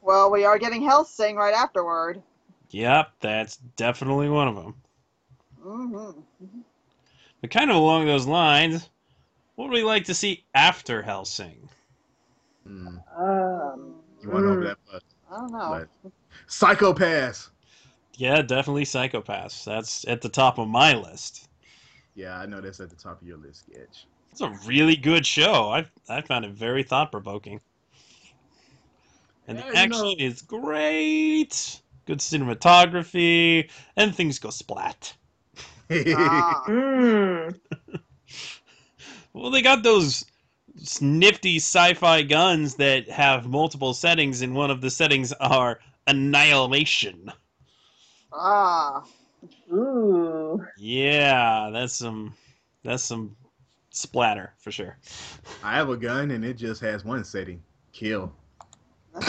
Well, 0.00 0.30
we 0.30 0.46
are 0.46 0.58
getting 0.58 0.82
Hellsing 0.82 1.36
right 1.36 1.54
afterward. 1.54 2.22
Yep, 2.70 3.12
that's 3.20 3.58
definitely 3.76 4.30
one 4.30 4.48
of 4.48 4.56
them. 4.56 4.74
hmm 5.62 6.12
But 7.42 7.50
kind 7.50 7.70
of 7.70 7.76
along 7.76 8.06
those 8.06 8.26
lines, 8.26 8.88
what 9.62 9.70
would 9.70 9.76
we 9.76 9.84
like 9.84 10.04
to 10.06 10.14
see 10.14 10.44
after 10.56 11.02
Hellsing? 11.02 11.68
Mm, 12.68 13.00
Um, 13.16 13.94
you 14.20 14.28
want 14.28 14.44
to 14.44 14.54
know 14.54 14.64
that 14.64 14.78
much? 14.92 15.02
I 15.30 15.36
don't 15.36 15.52
know. 15.52 15.86
But 16.02 16.12
Psycho-Pass. 16.48 17.50
Yeah, 18.16 18.42
definitely 18.42 18.84
Psycho-Pass. 18.84 19.64
That's 19.64 20.04
at 20.08 20.20
the 20.20 20.28
top 20.28 20.58
of 20.58 20.66
my 20.66 20.94
list. 20.94 21.48
Yeah, 22.16 22.36
I 22.38 22.46
know 22.46 22.60
that's 22.60 22.80
at 22.80 22.90
the 22.90 22.96
top 22.96 23.22
of 23.22 23.28
your 23.28 23.36
list, 23.38 23.66
Sketch. 23.70 24.06
It's 24.32 24.40
a 24.40 24.50
really 24.66 24.96
good 24.96 25.24
show. 25.24 25.70
I 25.70 25.86
I 26.08 26.22
found 26.22 26.44
it 26.44 26.50
very 26.54 26.82
thought 26.82 27.12
provoking, 27.12 27.60
and 29.46 29.58
the 29.58 29.62
Yeah, 29.62 29.68
you 29.68 29.74
action 29.76 29.90
know- 30.02 30.14
is 30.18 30.42
great. 30.42 31.80
Good 32.06 32.18
cinematography, 32.18 33.70
and 33.96 34.12
things 34.12 34.40
go 34.40 34.50
splat. 34.50 35.14
Ah. 36.16 36.64
mm, 36.66 37.54
Well, 39.32 39.50
they 39.50 39.62
got 39.62 39.82
those 39.82 40.24
nifty 41.00 41.56
sci-fi 41.56 42.22
guns 42.22 42.76
that 42.76 43.08
have 43.08 43.46
multiple 43.46 43.94
settings, 43.94 44.42
and 44.42 44.54
one 44.54 44.70
of 44.70 44.80
the 44.80 44.90
settings 44.90 45.32
are 45.34 45.80
annihilation. 46.06 47.32
ah. 48.32 49.04
ooh. 49.72 50.64
Yeah, 50.78 51.70
that's 51.72 51.94
some 51.94 52.34
that's 52.84 53.02
some 53.02 53.36
splatter 53.90 54.52
for 54.58 54.70
sure. 54.70 54.98
I 55.62 55.74
have 55.74 55.90
a 55.90 55.96
gun 55.96 56.30
and 56.30 56.44
it 56.44 56.54
just 56.54 56.80
has 56.80 57.04
one 57.04 57.24
setting: 57.24 57.62
kill. 57.92 58.32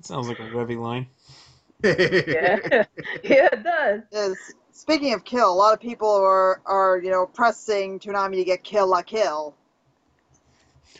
sounds 0.00 0.28
like 0.28 0.38
a 0.38 0.48
Revy 0.50 0.78
line. 0.80 1.06
yeah. 1.84 2.84
yeah, 3.24 3.48
it 3.52 3.62
does. 3.62 4.02
is 4.12 4.54
speaking 4.72 5.14
of 5.14 5.24
kill, 5.24 5.52
a 5.52 5.54
lot 5.54 5.72
of 5.72 5.80
people 5.80 6.10
are 6.10 6.60
are 6.66 6.98
you 7.02 7.10
know 7.10 7.26
pressing 7.26 7.98
Toonami 8.00 8.36
to 8.36 8.44
get 8.44 8.64
Kill 8.64 8.88
La 8.88 9.02
Kill. 9.02 9.54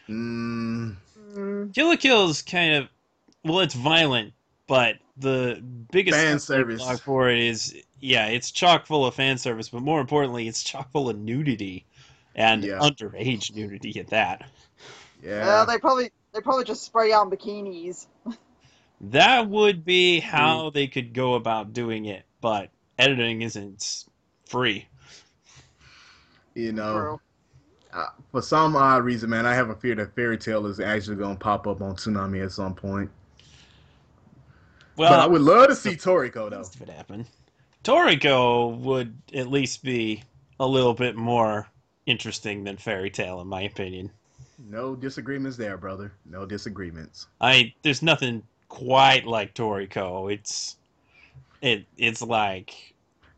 Mm, 0.08 0.96
Mm, 1.34 1.74
Kill 1.74 1.88
la 1.88 1.96
Kill 1.96 2.28
is 2.28 2.42
kind 2.42 2.74
of 2.74 2.88
well, 3.44 3.60
it's 3.60 3.74
violent, 3.74 4.32
but 4.66 4.96
the 5.16 5.60
biggest 5.90 6.18
Fan 6.18 6.38
service. 6.38 7.00
for 7.00 7.28
it 7.30 7.38
is 7.38 7.74
yeah, 8.00 8.26
it's 8.26 8.50
chock 8.50 8.86
full 8.86 9.06
of 9.06 9.14
fan 9.14 9.38
service, 9.38 9.68
but 9.68 9.82
more 9.82 10.00
importantly, 10.00 10.46
it's 10.48 10.62
chock 10.62 10.90
full 10.92 11.08
of 11.08 11.18
nudity 11.18 11.84
and 12.34 12.62
Yeah. 12.64 12.78
underage 12.78 13.54
nudity 13.54 13.98
at 14.00 14.08
that. 14.08 14.48
yeah. 15.22 15.46
Uh, 15.46 15.64
they 15.64 15.78
probably 15.78 16.10
they 16.32 16.40
probably 16.40 16.64
just 16.64 16.82
spray 16.84 17.12
out 17.12 17.30
bikinis. 17.30 18.06
That 19.06 19.48
would 19.48 19.84
be 19.84 20.20
how 20.20 20.70
they 20.70 20.86
could 20.86 21.12
go 21.12 21.34
about 21.34 21.72
doing 21.72 22.04
it, 22.04 22.24
but 22.40 22.70
editing 23.02 23.42
isn't 23.42 24.04
free. 24.46 24.86
you 26.54 26.72
know, 26.72 26.92
True. 26.92 27.20
uh, 27.94 28.06
for 28.30 28.42
some 28.42 28.76
odd 28.76 29.04
reason, 29.04 29.30
man, 29.30 29.46
I 29.46 29.54
have 29.54 29.70
a 29.70 29.74
fear 29.74 29.94
that 29.96 30.14
Fairy 30.14 30.38
Tail 30.38 30.66
is 30.66 30.80
actually 30.80 31.16
going 31.16 31.36
to 31.36 31.40
pop 31.40 31.66
up 31.66 31.80
on 31.80 31.96
Toonami 31.96 32.44
at 32.44 32.52
some 32.52 32.74
point. 32.74 33.10
Well, 34.96 35.10
but 35.10 35.20
I 35.20 35.26
would 35.26 35.40
love 35.40 35.68
to 35.68 35.74
see 35.74 35.92
Toriko 35.92 36.50
though. 36.50 36.60
If 36.60 36.80
it 36.80 36.90
happened, 36.90 37.26
Toriko 37.82 38.76
would 38.78 39.16
at 39.34 39.48
least 39.48 39.82
be 39.82 40.22
a 40.60 40.66
little 40.66 40.92
bit 40.94 41.16
more 41.16 41.66
interesting 42.04 42.62
than 42.64 42.76
Fairy 42.76 43.08
Tail, 43.10 43.40
in 43.40 43.46
my 43.46 43.62
opinion. 43.62 44.10
No 44.68 44.94
disagreements 44.94 45.56
there, 45.56 45.78
brother. 45.78 46.12
No 46.26 46.44
disagreements. 46.44 47.26
I 47.40 47.72
there's 47.82 48.02
nothing 48.02 48.42
quite 48.68 49.26
like 49.26 49.54
Toriko. 49.54 50.32
It's 50.32 50.76
it 51.62 51.86
it's 51.96 52.20
like 52.22 52.91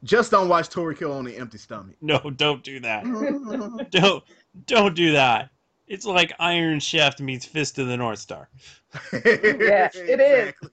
Just 0.05 0.31
don't 0.31 0.49
watch 0.49 0.69
Toriko 0.69 1.15
on 1.17 1.25
the 1.25 1.37
empty 1.37 1.59
stomach. 1.59 1.97
no, 2.01 2.19
don't 2.37 2.63
do 2.63 2.79
that. 2.81 3.05
don't 3.91 4.25
don't 4.67 4.95
do 4.95 5.13
that. 5.13 5.51
It's 5.87 6.05
like 6.05 6.33
Iron 6.39 6.79
Chef 6.81 7.19
meets 7.21 7.45
Fist 7.45 7.79
of 7.79 7.89
the 7.89 7.97
North 7.97 8.19
Star. 8.19 8.49
Yeah, 9.13 9.91
it 9.95 10.21
is. 10.21 10.55
Exactly. 10.55 10.71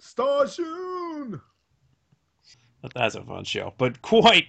Starshun. 0.00 1.40
But 2.82 2.94
that's 2.94 3.14
a 3.14 3.22
fun 3.22 3.44
show, 3.44 3.74
but 3.78 4.00
quite 4.02 4.46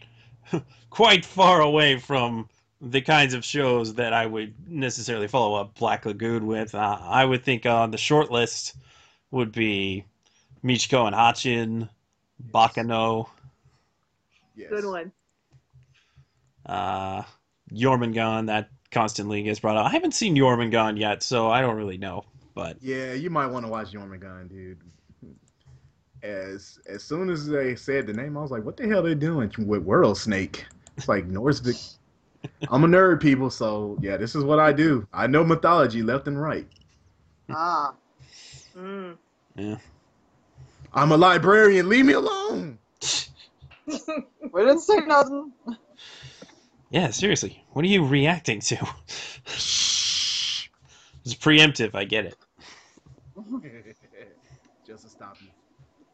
quite 0.90 1.26
far 1.26 1.62
away 1.62 1.98
from 1.98 2.50
the 2.82 3.02
kinds 3.02 3.34
of 3.34 3.44
shows 3.44 3.94
that 3.96 4.14
I 4.14 4.26
would 4.26 4.54
necessarily 4.68 5.28
follow 5.28 5.56
up 5.56 5.74
Black 5.76 6.06
Lagoon 6.06 6.46
with. 6.46 6.76
Uh, 6.76 6.98
I 7.02 7.26
would 7.26 7.44
think 7.44 7.66
on 7.66 7.92
the 7.92 7.98
short 7.98 8.32
list 8.32 8.76
would 9.32 9.52
be 9.52 10.04
Michiko 10.64 11.08
and 11.08 11.16
Hatchin, 11.16 11.90
Baccano, 12.52 13.28
Yes. 14.58 14.70
Good 14.70 14.86
one. 14.86 15.12
uh, 16.66 17.22
Jormungand 17.72 18.48
that 18.48 18.70
constantly 18.92 19.44
gets 19.44 19.60
brought 19.60 19.78
up. 19.78 19.86
I 19.86 19.90
haven't 19.90 20.14
seen 20.14 20.36
Jormungand 20.36 21.00
yet, 21.00 21.22
so 21.22 21.50
I 21.50 21.62
don't 21.62 21.76
really 21.76 21.98
know. 22.00 22.24
But 22.56 22.78
Yeah, 22.82 23.14
you 23.14 23.30
might 23.30 23.46
want 23.48 23.66
to 23.66 23.72
watch 23.72 23.92
Jormungand, 23.94 24.50
dude. 24.50 24.80
As 26.24 26.80
as 26.90 27.04
soon 27.04 27.30
as 27.30 27.46
they 27.46 27.76
said 27.76 28.08
the 28.08 28.14
name, 28.14 28.36
I 28.36 28.42
was 28.42 28.50
like, 28.50 28.64
"What 28.66 28.76
the 28.76 28.88
hell 28.88 29.06
are 29.06 29.10
they 29.10 29.14
doing 29.16 29.52
with 29.60 29.84
World 29.84 30.18
Snake?" 30.18 30.66
It's 30.98 31.08
like 31.08 31.28
Norsvik. 31.30 31.96
I'm 32.72 32.84
a 32.84 32.88
nerd, 32.88 33.22
people, 33.22 33.52
so 33.52 33.98
yeah, 34.02 34.18
this 34.18 34.34
is 34.34 34.44
what 34.44 34.60
I 34.60 34.74
do. 34.74 35.08
I 35.14 35.28
know 35.28 35.44
mythology 35.44 36.02
left 36.02 36.28
and 36.28 36.42
right. 36.42 36.68
ah. 37.52 37.94
Mm. 38.76 39.18
I'm 40.94 41.12
a 41.12 41.18
librarian. 41.18 41.88
Leave 41.90 42.06
me 42.06 42.14
alone. 42.14 42.80
We 44.54 44.62
didn't 44.62 44.80
say 44.80 44.98
nothing. 45.06 45.52
yeah, 46.90 47.10
seriously, 47.12 47.66
what 47.72 47.84
are 47.84 47.90
you 47.90 48.06
reacting 48.06 48.60
to? 48.62 48.78
It's 51.28 51.36
preemptive. 51.36 51.94
I 51.94 52.06
get 52.06 52.26
it. 52.26 52.38
Just 54.88 55.04
to 55.04 55.10
stop 55.10 55.36
you. 55.42 55.50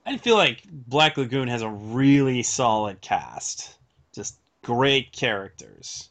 I 0.07 0.17
feel 0.17 0.35
like 0.35 0.63
Black 0.71 1.17
Lagoon 1.17 1.47
has 1.49 1.61
a 1.61 1.69
really 1.69 2.41
solid 2.41 2.99
cast. 2.99 3.77
Just 4.15 4.39
great 4.63 5.11
characters. 5.11 6.09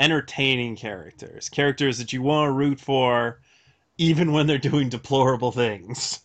Entertaining 0.00 0.74
characters. 0.74 1.48
Characters 1.48 1.98
that 1.98 2.12
you 2.12 2.22
want 2.22 2.48
to 2.48 2.52
root 2.52 2.80
for 2.80 3.40
even 3.98 4.32
when 4.32 4.48
they're 4.48 4.58
doing 4.58 4.88
deplorable 4.88 5.52
things. 5.52 6.18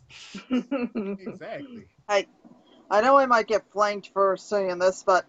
Exactly. 0.49 1.85
I 2.09 2.25
know 2.91 3.17
I 3.17 3.25
might 3.25 3.47
get 3.47 3.63
flanked 3.71 4.09
for 4.13 4.37
saying 4.37 4.79
this, 4.79 5.03
but 5.03 5.25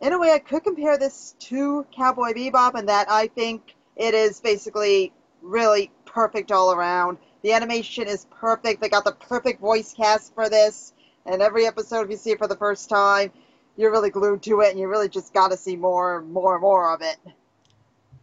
in 0.00 0.12
a 0.12 0.18
way, 0.18 0.32
I 0.32 0.38
could 0.38 0.64
compare 0.64 0.96
this 0.96 1.34
to 1.40 1.86
Cowboy 1.94 2.32
Bebop 2.32 2.78
in 2.78 2.86
that 2.86 3.10
I 3.10 3.26
think 3.28 3.74
it 3.96 4.14
is 4.14 4.40
basically 4.40 5.12
really 5.42 5.90
perfect 6.06 6.50
all 6.52 6.72
around. 6.72 7.18
The 7.42 7.52
animation 7.52 8.06
is 8.06 8.26
perfect. 8.30 8.80
They 8.80 8.88
got 8.88 9.04
the 9.04 9.12
perfect 9.12 9.60
voice 9.60 9.92
cast 9.92 10.34
for 10.34 10.48
this. 10.48 10.94
And 11.26 11.42
every 11.42 11.66
episode, 11.66 12.02
if 12.04 12.10
you 12.10 12.16
see 12.16 12.30
it 12.30 12.38
for 12.38 12.46
the 12.46 12.56
first 12.56 12.88
time, 12.88 13.30
you're 13.76 13.90
really 13.90 14.10
glued 14.10 14.42
to 14.44 14.60
it, 14.60 14.70
and 14.70 14.78
you 14.78 14.88
really 14.88 15.08
just 15.08 15.32
got 15.34 15.50
to 15.50 15.56
see 15.56 15.76
more, 15.76 16.22
more, 16.22 16.58
more 16.58 16.92
of 16.94 17.02
it. 17.02 17.16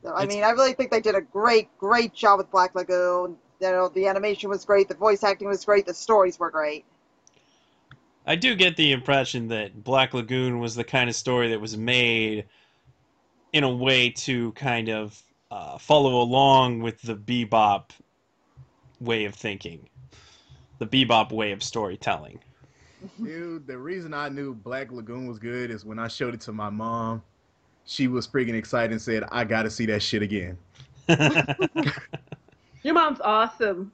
So, 0.03 0.09
I 0.09 0.23
It's- 0.23 0.35
mean, 0.35 0.43
I 0.43 0.51
really 0.51 0.73
think 0.73 0.91
they 0.91 0.99
did 0.99 1.15
a 1.15 1.21
great, 1.21 1.75
great 1.77 2.13
job 2.13 2.39
with 2.39 2.51
Black 2.51 2.75
Lagoon. 2.75 3.37
You 3.59 3.71
know, 3.71 3.87
the 3.87 4.07
animation 4.07 4.49
was 4.49 4.65
great, 4.65 4.87
the 4.87 4.95
voice 4.95 5.23
acting 5.23 5.47
was 5.47 5.63
great, 5.65 5.85
the 5.85 5.93
stories 5.93 6.39
were 6.39 6.51
great. 6.51 6.85
I 8.27 8.35
do 8.35 8.55
get 8.55 8.75
the 8.75 8.91
impression 8.91 9.47
that 9.47 9.85
Black 9.85 10.13
Lagoon 10.13 10.59
was 10.59 10.75
the 10.75 10.83
kind 10.83 11.09
of 11.09 11.15
story 11.15 11.47
that 11.49 11.61
was 11.61 11.77
made 11.77 12.45
in 13.53 13.63
a 13.63 13.69
way 13.69 14.09
to 14.09 14.51
kind 14.51 14.89
of 14.89 15.19
uh, 15.49 15.77
follow 15.77 16.21
along 16.21 16.81
with 16.81 17.01
the 17.01 17.15
bebop 17.15 17.91
way 18.99 19.23
of 19.23 19.33
thinking, 19.33 19.87
the 20.79 20.85
bebop 20.85 21.31
way 21.31 21.53
of 21.53 21.63
storytelling. 21.63 22.39
Dude, 23.23 23.65
the 23.65 23.77
reason 23.77 24.13
I 24.13 24.27
knew 24.27 24.53
Black 24.53 24.91
Lagoon 24.91 25.25
was 25.25 25.39
good 25.39 25.71
is 25.71 25.85
when 25.85 25.97
I 25.97 26.09
showed 26.09 26.33
it 26.33 26.41
to 26.41 26.51
my 26.51 26.69
mom. 26.69 27.23
She 27.85 28.09
was 28.09 28.27
freaking 28.27 28.55
excited 28.55 28.91
and 28.91 29.01
said, 29.01 29.23
I 29.31 29.45
gotta 29.45 29.69
see 29.69 29.85
that 29.85 30.03
shit 30.03 30.21
again. 30.21 30.57
Your 32.83 32.93
mom's 32.93 33.21
awesome. 33.21 33.93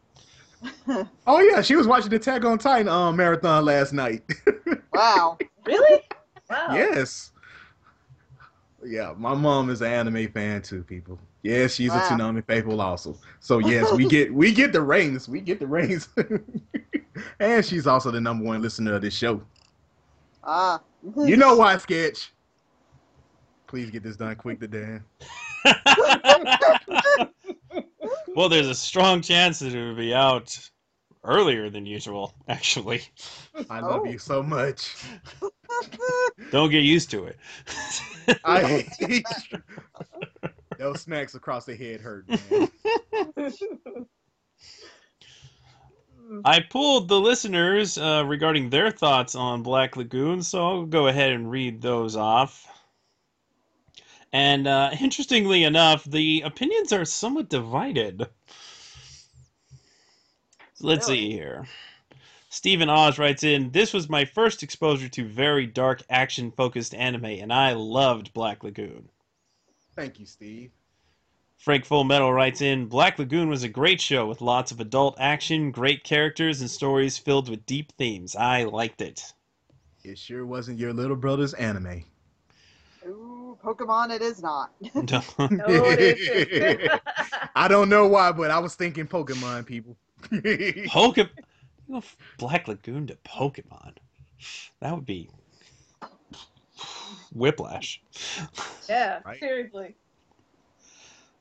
Oh 1.27 1.39
yeah, 1.39 1.61
she 1.61 1.75
was 1.75 1.87
watching 1.87 2.09
the 2.09 2.17
Attack 2.17 2.43
on 2.45 2.57
Titan 2.57 2.87
um, 2.87 3.15
marathon 3.15 3.65
last 3.65 3.93
night. 3.93 4.23
Wow. 4.93 5.39
Really? 5.65 6.01
Wow. 6.49 6.67
yes. 6.73 7.31
Yeah, 8.85 9.13
my 9.17 9.33
mom 9.33 9.71
is 9.71 9.81
an 9.81 9.91
anime 9.91 10.31
fan 10.31 10.61
too, 10.61 10.83
people. 10.83 11.17
Yes, 11.41 11.73
she's 11.73 11.89
Wow. 11.89 11.97
a 11.97 12.11
Toonami 12.11 12.45
faithful 12.45 12.79
also. 12.79 13.17
So 13.39 13.57
yes, 13.57 13.91
we 13.93 14.07
get 14.07 14.31
we 14.31 14.51
get 14.53 14.71
the 14.71 14.81
reins. 14.81 15.27
We 15.27 15.41
get 15.41 15.59
the 15.59 15.65
reins. 15.65 16.09
and 17.39 17.65
she's 17.65 17.87
also 17.87 18.11
the 18.11 18.21
number 18.21 18.45
one 18.45 18.61
listener 18.61 18.93
of 18.93 19.01
this 19.01 19.15
show. 19.15 19.41
Ah. 20.43 20.79
You 21.17 21.37
know 21.37 21.55
why, 21.55 21.75
sketch? 21.77 22.31
Please 23.65 23.89
get 23.89 24.03
this 24.03 24.15
done 24.15 24.35
quick 24.35 24.59
to 24.59 24.67
Dan. 24.67 25.03
Well, 28.35 28.49
there's 28.49 28.67
a 28.67 28.75
strong 28.75 29.21
chance 29.21 29.59
that 29.59 29.73
it 29.73 29.83
will 29.87 29.95
be 29.95 30.13
out 30.13 30.57
earlier 31.23 31.69
than 31.69 31.85
usual, 31.85 32.33
actually. 32.47 33.01
I 33.69 33.79
love 33.79 34.01
Oh. 34.01 34.05
you 34.05 34.17
so 34.17 34.43
much. 34.43 34.95
Don't 36.51 36.69
get 36.69 36.83
used 36.83 37.09
to 37.11 37.25
it. 37.25 37.37
I. 38.45 38.87
Those 40.77 41.01
smacks 41.01 41.35
across 41.35 41.65
the 41.65 41.75
head 41.75 42.01
hurt, 42.01 42.27
man. 42.27 42.69
I 46.45 46.61
pulled 46.61 47.07
the 47.09 47.19
listeners 47.19 47.97
uh, 47.97 48.23
regarding 48.25 48.69
their 48.69 48.89
thoughts 48.91 49.35
on 49.35 49.61
Black 49.61 49.95
Lagoon, 49.97 50.41
so 50.41 50.65
I'll 50.65 50.85
go 50.85 51.07
ahead 51.07 51.31
and 51.31 51.51
read 51.51 51.81
those 51.81 52.15
off. 52.15 52.65
And 54.33 54.67
uh, 54.67 54.89
interestingly 54.99 55.63
enough, 55.63 56.03
the 56.03 56.41
opinions 56.41 56.91
are 56.91 57.05
somewhat 57.05 57.49
divided. 57.49 58.27
Let's 60.81 61.07
Really? 61.07 61.19
see 61.19 61.31
here. 61.31 61.67
Stephen 62.49 62.89
Oz 62.89 63.17
writes 63.19 63.43
in 63.43 63.71
This 63.71 63.93
was 63.93 64.09
my 64.09 64.25
first 64.25 64.63
exposure 64.63 65.07
to 65.09 65.27
very 65.27 65.67
dark, 65.67 66.01
action 66.09 66.51
focused 66.51 66.93
anime, 66.95 67.25
and 67.25 67.53
I 67.53 67.73
loved 67.73 68.33
Black 68.33 68.63
Lagoon. 68.63 69.09
Thank 69.95 70.19
you, 70.19 70.25
Steve. 70.25 70.71
Frank 71.57 71.85
Full 71.85 72.03
Metal 72.03 72.33
writes 72.33 72.61
in 72.61 72.87
Black 72.87 73.17
Lagoon 73.17 73.49
was 73.49 73.63
a 73.63 73.69
great 73.69 74.01
show 74.01 74.27
with 74.27 74.41
lots 74.41 74.71
of 74.71 74.79
adult 74.79 75.15
action, 75.19 75.71
great 75.71 76.03
characters, 76.03 76.59
and 76.59 76.69
stories 76.69 77.17
filled 77.17 77.49
with 77.49 77.65
deep 77.65 77.91
themes. 77.93 78.35
I 78.35 78.63
liked 78.65 79.01
it. 79.01 79.33
It 80.03 80.17
sure 80.17 80.45
wasn't 80.45 80.79
your 80.79 80.91
little 80.91 81.15
brother's 81.15 81.53
anime. 81.53 82.03
Ooh, 83.53 83.57
Pokemon, 83.63 84.11
it 84.11 84.21
is 84.21 84.41
not. 84.41 84.71
No, 84.83 85.21
it 85.37 86.17
isn't. 86.19 87.01
I 87.55 87.67
don't 87.67 87.89
know 87.89 88.07
why, 88.07 88.31
but 88.31 88.51
I 88.51 88.59
was 88.59 88.75
thinking 88.75 89.07
Pokemon 89.07 89.65
people. 89.65 89.95
Pokemon. 90.31 91.29
Black 92.37 92.67
Lagoon 92.67 93.07
to 93.07 93.15
Pokemon. 93.25 93.95
That 94.79 94.95
would 94.95 95.05
be 95.05 95.29
whiplash. 97.33 98.01
yeah, 98.89 99.19
Right. 99.25 99.39
seriously. 99.39 99.95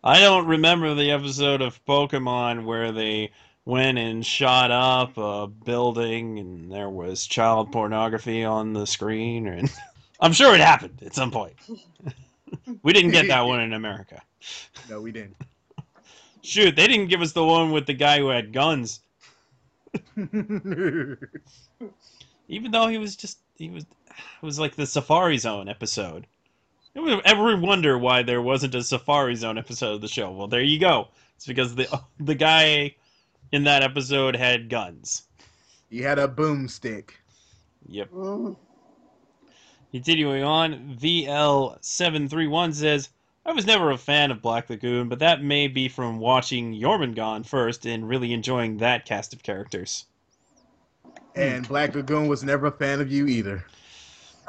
I 0.04 0.18
don't 0.20 0.46
remember 0.46 0.94
the 0.94 1.12
episode 1.12 1.62
of 1.62 1.82
Pokemon 1.84 2.64
where 2.64 2.90
they 2.90 3.30
went 3.64 3.98
and 3.98 4.26
shot 4.26 4.72
up 4.72 5.16
a 5.16 5.46
building 5.46 6.40
and 6.40 6.72
there 6.72 6.90
was 6.90 7.24
child 7.24 7.70
pornography 7.70 8.42
on 8.44 8.72
the 8.72 8.84
screen. 8.86 9.46
And 9.46 9.70
I'm 10.22 10.32
sure 10.32 10.54
it 10.54 10.60
happened 10.60 11.02
at 11.04 11.14
some 11.14 11.30
point. 11.32 11.54
we 12.82 12.92
didn't 12.92 13.10
get 13.10 13.26
that 13.28 13.42
one 13.42 13.60
in 13.60 13.72
America. 13.72 14.22
no, 14.88 15.00
we 15.00 15.10
didn't. 15.10 15.36
Shoot, 16.42 16.76
they 16.76 16.86
didn't 16.86 17.08
give 17.08 17.20
us 17.20 17.32
the 17.32 17.44
one 17.44 17.72
with 17.72 17.86
the 17.86 17.94
guy 17.94 18.18
who 18.18 18.28
had 18.28 18.52
guns. 18.52 19.00
even 22.48 22.70
though 22.70 22.86
he 22.86 22.98
was 22.98 23.16
just 23.16 23.38
he 23.56 23.68
was 23.68 23.84
it 24.10 24.46
was 24.46 24.58
like 24.58 24.76
the 24.76 24.86
Safari 24.86 25.38
Zone 25.38 25.68
episode. 25.68 26.26
It 26.94 27.00
would 27.00 27.20
ever 27.24 27.56
wonder 27.56 27.98
why 27.98 28.22
there 28.22 28.42
wasn't 28.42 28.74
a 28.74 28.82
Safari 28.82 29.34
Zone 29.34 29.58
episode 29.58 29.94
of 29.94 30.00
the 30.00 30.08
show. 30.08 30.30
Well, 30.30 30.46
there 30.46 30.62
you 30.62 30.78
go. 30.78 31.08
It's 31.36 31.46
because 31.46 31.74
the 31.74 32.00
the 32.20 32.34
guy 32.34 32.94
in 33.50 33.64
that 33.64 33.82
episode 33.82 34.36
had 34.36 34.68
guns. 34.68 35.24
he 35.90 35.98
had 35.98 36.18
a 36.18 36.28
boomstick. 36.28 37.10
Yep. 37.88 38.10
Mm. 38.12 38.56
Continuing 39.92 40.42
on, 40.42 40.96
VL731 40.98 42.74
says, 42.74 43.10
I 43.44 43.52
was 43.52 43.66
never 43.66 43.90
a 43.90 43.98
fan 43.98 44.30
of 44.30 44.40
Black 44.40 44.70
Lagoon, 44.70 45.10
but 45.10 45.18
that 45.18 45.42
may 45.42 45.68
be 45.68 45.86
from 45.86 46.18
watching 46.18 46.72
Jormungand 46.72 47.44
first 47.44 47.84
and 47.84 48.08
really 48.08 48.32
enjoying 48.32 48.78
that 48.78 49.04
cast 49.04 49.34
of 49.34 49.42
characters. 49.42 50.06
And 51.34 51.68
Black 51.68 51.94
Lagoon 51.94 52.26
was 52.26 52.42
never 52.42 52.68
a 52.68 52.72
fan 52.72 53.02
of 53.02 53.12
you 53.12 53.26
either. 53.26 53.66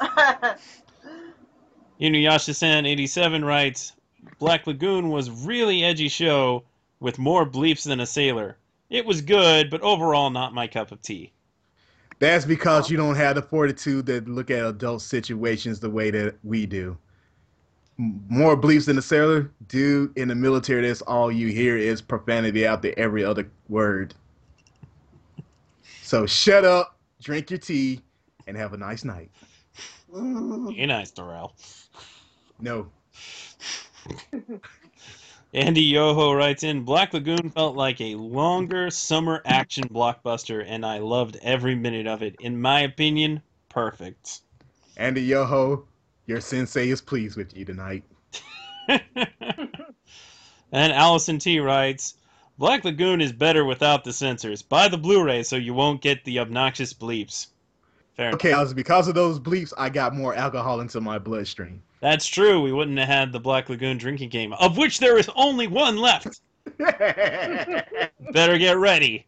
Inuyasha-san87 2.00 3.44
writes, 3.44 3.92
Black 4.38 4.66
Lagoon 4.66 5.10
was 5.10 5.28
really 5.28 5.84
edgy 5.84 6.08
show 6.08 6.64
with 7.00 7.18
more 7.18 7.44
bleeps 7.44 7.84
than 7.84 8.00
a 8.00 8.06
sailor. 8.06 8.56
It 8.88 9.04
was 9.04 9.20
good, 9.20 9.68
but 9.68 9.82
overall 9.82 10.30
not 10.30 10.54
my 10.54 10.68
cup 10.68 10.90
of 10.90 11.02
tea. 11.02 11.33
That's 12.24 12.46
because 12.46 12.86
oh. 12.86 12.88
you 12.90 12.96
don't 12.96 13.16
have 13.16 13.34
the 13.34 13.42
fortitude 13.42 14.06
to 14.06 14.22
look 14.22 14.50
at 14.50 14.64
adult 14.64 15.02
situations 15.02 15.78
the 15.78 15.90
way 15.90 16.10
that 16.10 16.36
we 16.42 16.64
do. 16.64 16.96
More 17.98 18.56
beliefs 18.56 18.86
than 18.86 18.96
a 18.96 19.02
sailor, 19.02 19.52
dude. 19.68 20.16
In 20.16 20.28
the 20.28 20.34
military, 20.34 20.88
that's 20.88 21.02
all 21.02 21.30
you 21.30 21.48
hear 21.48 21.76
is 21.76 22.00
profanity 22.00 22.66
out 22.66 22.80
there 22.80 22.98
every 22.98 23.22
other 23.22 23.46
word. 23.68 24.14
So 26.00 26.24
shut 26.24 26.64
up, 26.64 26.98
drink 27.22 27.50
your 27.50 27.58
tea, 27.58 28.00
and 28.46 28.56
have 28.56 28.72
a 28.72 28.78
nice 28.78 29.04
night. 29.04 29.30
You're 30.10 30.86
nice, 30.86 31.10
Darrell. 31.10 31.54
No, 32.58 32.88
Andy 35.54 35.82
Yoho 35.82 36.32
writes 36.32 36.64
in 36.64 36.82
Black 36.82 37.12
Lagoon 37.12 37.48
felt 37.48 37.76
like 37.76 38.00
a 38.00 38.16
longer 38.16 38.90
summer 38.90 39.40
action 39.44 39.84
blockbuster, 39.88 40.64
and 40.66 40.84
I 40.84 40.98
loved 40.98 41.38
every 41.42 41.76
minute 41.76 42.08
of 42.08 42.24
it. 42.24 42.34
In 42.40 42.60
my 42.60 42.80
opinion, 42.80 43.40
perfect. 43.68 44.40
Andy 44.96 45.22
Yoho, 45.22 45.86
your 46.26 46.40
sensei 46.40 46.88
is 46.88 47.00
pleased 47.00 47.36
with 47.36 47.56
you 47.56 47.64
tonight. 47.64 48.02
and 48.88 49.00
Allison 50.72 51.38
T 51.38 51.60
writes 51.60 52.14
Black 52.58 52.84
Lagoon 52.84 53.20
is 53.20 53.30
better 53.30 53.64
without 53.64 54.02
the 54.02 54.12
censors. 54.12 54.60
Buy 54.60 54.88
the 54.88 54.98
Blu 54.98 55.22
ray 55.22 55.44
so 55.44 55.54
you 55.54 55.72
won't 55.72 56.02
get 56.02 56.24
the 56.24 56.40
obnoxious 56.40 56.92
bleeps. 56.92 57.46
Fair 58.16 58.30
enough. 58.30 58.40
Okay, 58.40 58.52
I 58.52 58.64
because 58.72 59.06
of 59.06 59.14
those 59.14 59.38
bleeps, 59.38 59.72
I 59.78 59.88
got 59.88 60.16
more 60.16 60.34
alcohol 60.34 60.80
into 60.80 61.00
my 61.00 61.20
bloodstream. 61.20 61.80
That's 62.04 62.26
true. 62.26 62.60
We 62.60 62.70
wouldn't 62.70 62.98
have 62.98 63.08
had 63.08 63.32
the 63.32 63.40
Black 63.40 63.70
Lagoon 63.70 63.96
drinking 63.96 64.28
game, 64.28 64.52
of 64.52 64.76
which 64.76 64.98
there 64.98 65.16
is 65.16 65.30
only 65.36 65.66
one 65.68 65.96
left. 65.96 66.42
Better 66.78 68.58
get 68.58 68.76
ready. 68.76 69.24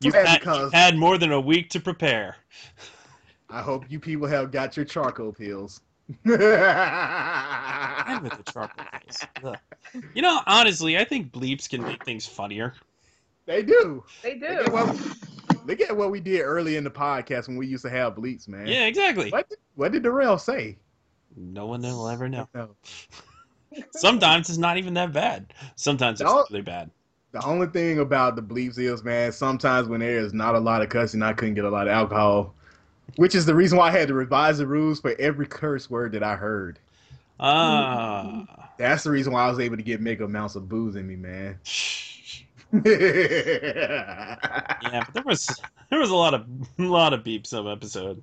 You've 0.00 0.14
had, 0.14 0.44
you've 0.44 0.72
had 0.72 0.96
more 0.96 1.18
than 1.18 1.30
a 1.30 1.40
week 1.40 1.70
to 1.70 1.78
prepare. 1.78 2.34
I 3.48 3.62
hope 3.62 3.84
you 3.88 4.00
people 4.00 4.26
have 4.26 4.50
got 4.50 4.76
your 4.76 4.84
charcoal 4.84 5.32
pills. 5.32 5.82
And 6.24 6.32
with 8.24 8.32
the 8.44 8.52
charcoal 8.52 8.84
face. 9.04 9.18
Ugh. 9.44 9.56
You 10.12 10.22
know, 10.22 10.40
honestly, 10.48 10.98
I 10.98 11.04
think 11.04 11.30
bleeps 11.30 11.70
can 11.70 11.80
make 11.80 12.04
things 12.04 12.26
funnier. 12.26 12.74
they 13.46 13.62
do. 13.62 14.02
They 14.24 14.34
Look 14.40 14.50
at, 14.50 14.66
do. 14.66 14.72
what, 14.72 15.00
look 15.64 15.80
at 15.80 15.96
what 15.96 16.10
we 16.10 16.18
did 16.18 16.40
early 16.40 16.74
in 16.74 16.82
the 16.82 16.90
podcast 16.90 17.46
when 17.46 17.56
we 17.56 17.68
used 17.68 17.84
to 17.84 17.90
have 17.90 18.16
bleeps, 18.16 18.48
man. 18.48 18.66
Yeah, 18.66 18.86
exactly. 18.86 19.30
What 19.30 19.48
did, 19.48 19.58
what 19.76 19.92
did 19.92 20.02
Darrell 20.02 20.38
say? 20.38 20.76
No 21.36 21.66
one 21.66 21.82
will 21.82 22.08
ever 22.08 22.28
know. 22.28 22.48
No. 22.54 22.70
Sometimes 23.90 24.48
it's 24.48 24.58
not 24.58 24.78
even 24.78 24.94
that 24.94 25.12
bad. 25.12 25.52
Sometimes 25.74 26.20
it's 26.20 26.30
No. 26.30 26.46
really 26.50 26.62
bad. 26.62 26.90
The 27.32 27.44
only 27.44 27.66
thing 27.66 27.98
about 27.98 28.36
the 28.36 28.42
bleeps 28.42 28.78
is, 28.78 29.04
man, 29.04 29.32
sometimes 29.32 29.88
when 29.88 30.00
there 30.00 30.18
is 30.18 30.32
not 30.32 30.54
a 30.54 30.58
lot 30.58 30.80
of 30.80 30.88
cussing, 30.88 31.22
I 31.22 31.34
couldn't 31.34 31.54
get 31.56 31.64
a 31.64 31.70
lot 31.70 31.86
of 31.86 31.92
alcohol, 31.92 32.54
which 33.16 33.34
is 33.34 33.44
the 33.44 33.54
reason 33.54 33.76
why 33.76 33.88
I 33.88 33.90
had 33.90 34.08
to 34.08 34.14
revise 34.14 34.56
the 34.58 34.66
rules 34.66 35.00
for 35.00 35.14
every 35.18 35.46
curse 35.46 35.90
word 35.90 36.12
that 36.12 36.22
I 36.22 36.36
heard. 36.36 36.78
Ah. 37.38 38.70
That's 38.78 39.04
the 39.04 39.10
reason 39.10 39.34
why 39.34 39.44
I 39.44 39.50
was 39.50 39.58
able 39.58 39.76
to 39.76 39.82
get 39.82 40.00
mega 40.00 40.24
amounts 40.24 40.54
of 40.54 40.70
booze 40.70 40.96
in 40.96 41.06
me, 41.06 41.16
man. 41.16 41.58
Yeah, 42.72 44.36
but 45.04 45.12
there 45.12 45.22
was 45.24 45.48
there 45.90 45.98
was 46.00 46.10
a 46.10 46.16
lot 46.16 46.34
of 46.34 46.46
a 46.78 46.82
lot 46.82 47.12
of 47.12 47.22
beeps 47.24 47.52
of 47.52 47.66
episode. 47.66 48.22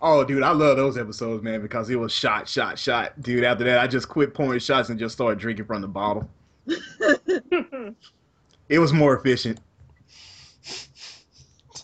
Oh, 0.00 0.22
dude, 0.24 0.42
I 0.42 0.52
love 0.52 0.76
those 0.76 0.96
episodes, 0.96 1.42
man, 1.42 1.60
because 1.60 1.90
it 1.90 1.96
was 1.96 2.12
shot, 2.12 2.48
shot, 2.48 2.78
shot. 2.78 3.20
Dude, 3.20 3.42
after 3.44 3.64
that, 3.64 3.80
I 3.80 3.86
just 3.86 4.08
quit 4.08 4.32
pouring 4.32 4.60
shots 4.60 4.90
and 4.90 4.98
just 4.98 5.14
started 5.14 5.38
drinking 5.38 5.64
from 5.64 5.82
the 5.82 5.88
bottle. 5.88 6.28
It 8.68 8.78
was 8.78 8.92
more 8.92 9.16
efficient. 9.16 9.60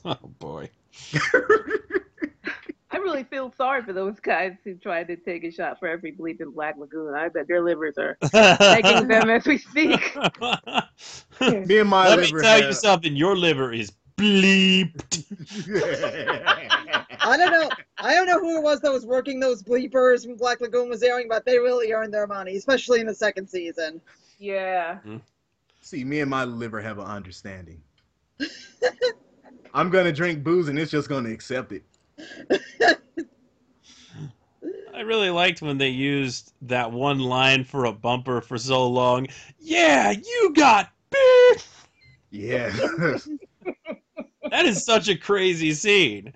Oh 0.07 0.19
boy. 0.39 0.69
I 2.91 2.97
really 2.99 3.25
feel 3.25 3.55
sorry 3.57 3.83
for 3.83 3.95
those 3.95 4.21
guys 4.21 4.53
who 4.63 4.75
tried 4.75 5.09
to 5.09 5.17
take 5.17 5.45
a 5.45 5.51
shot 5.51 5.79
for 5.79 5.89
every 5.89 6.13
bleep 6.13 6.43
in 6.43 6.51
Black 6.51 6.77
Lagoon. 6.77 7.15
I 7.15 7.31
bet 7.31 7.49
their 7.49 7.63
livers 7.63 7.97
are 7.97 8.19
taking 8.69 9.09
them 9.09 9.31
as 9.31 9.47
we 9.47 9.57
speak. 9.57 10.15
Me 11.41 11.79
and 11.79 11.89
my 11.89 12.07
Let 12.09 12.19
me 12.19 12.27
liver 12.27 12.43
tell 12.43 12.63
you 12.65 12.75
something. 12.75 13.17
Your 13.17 13.35
liver 13.35 13.73
is 13.73 13.93
bleeped. 14.19 15.25
I 17.25 17.37
don't 17.39 17.51
know. 17.51 17.71
I 17.99 18.15
don't 18.15 18.27
know 18.27 18.39
who 18.39 18.59
it 18.59 18.63
was 18.63 18.81
that 18.81 18.93
was 18.93 19.07
working 19.07 19.41
those 19.41 19.63
bleepers 19.63 20.27
when 20.27 20.37
Black 20.37 20.61
Lagoon 20.61 20.91
was 20.91 21.03
airing, 21.03 21.27
but 21.29 21.45
they 21.45 21.59
really 21.59 21.93
earned 21.93 22.13
their 22.13 22.27
money, 22.27 22.57
especially 22.57 23.01
in 23.01 23.07
the 23.07 23.15
second 23.15 23.49
season. 23.49 24.01
Yeah. 24.39 24.99
Hmm. 24.99 25.17
See, 25.81 26.05
me 26.05 26.21
and 26.21 26.31
my 26.31 26.45
liver 26.45 26.81
have 26.81 26.99
an 26.99 27.07
understanding. 27.07 27.81
I'm 29.75 29.91
gonna 29.91 30.13
drink 30.13 30.45
booze 30.45 30.69
and 30.69 30.79
it's 30.79 30.91
just 30.91 31.09
gonna 31.09 31.31
accept 31.31 31.73
it. 31.73 31.85
I 34.95 35.01
really 35.01 35.31
liked 35.31 35.63
when 35.63 35.79
they 35.79 35.89
used 35.89 36.53
that 36.63 36.93
one 36.93 37.19
line 37.19 37.65
for 37.65 37.87
a 37.87 37.93
bumper 37.93 38.41
for 38.41 38.57
so 38.57 38.87
long. 38.87 39.27
Yeah, 39.59 40.11
you 40.13 40.53
got 40.55 40.91
beep. 41.11 41.61
Yeah. 42.31 42.73
That 44.51 44.67
is 44.67 44.85
such 44.85 45.09
a 45.09 45.17
crazy 45.17 45.73
scene. 45.73 46.33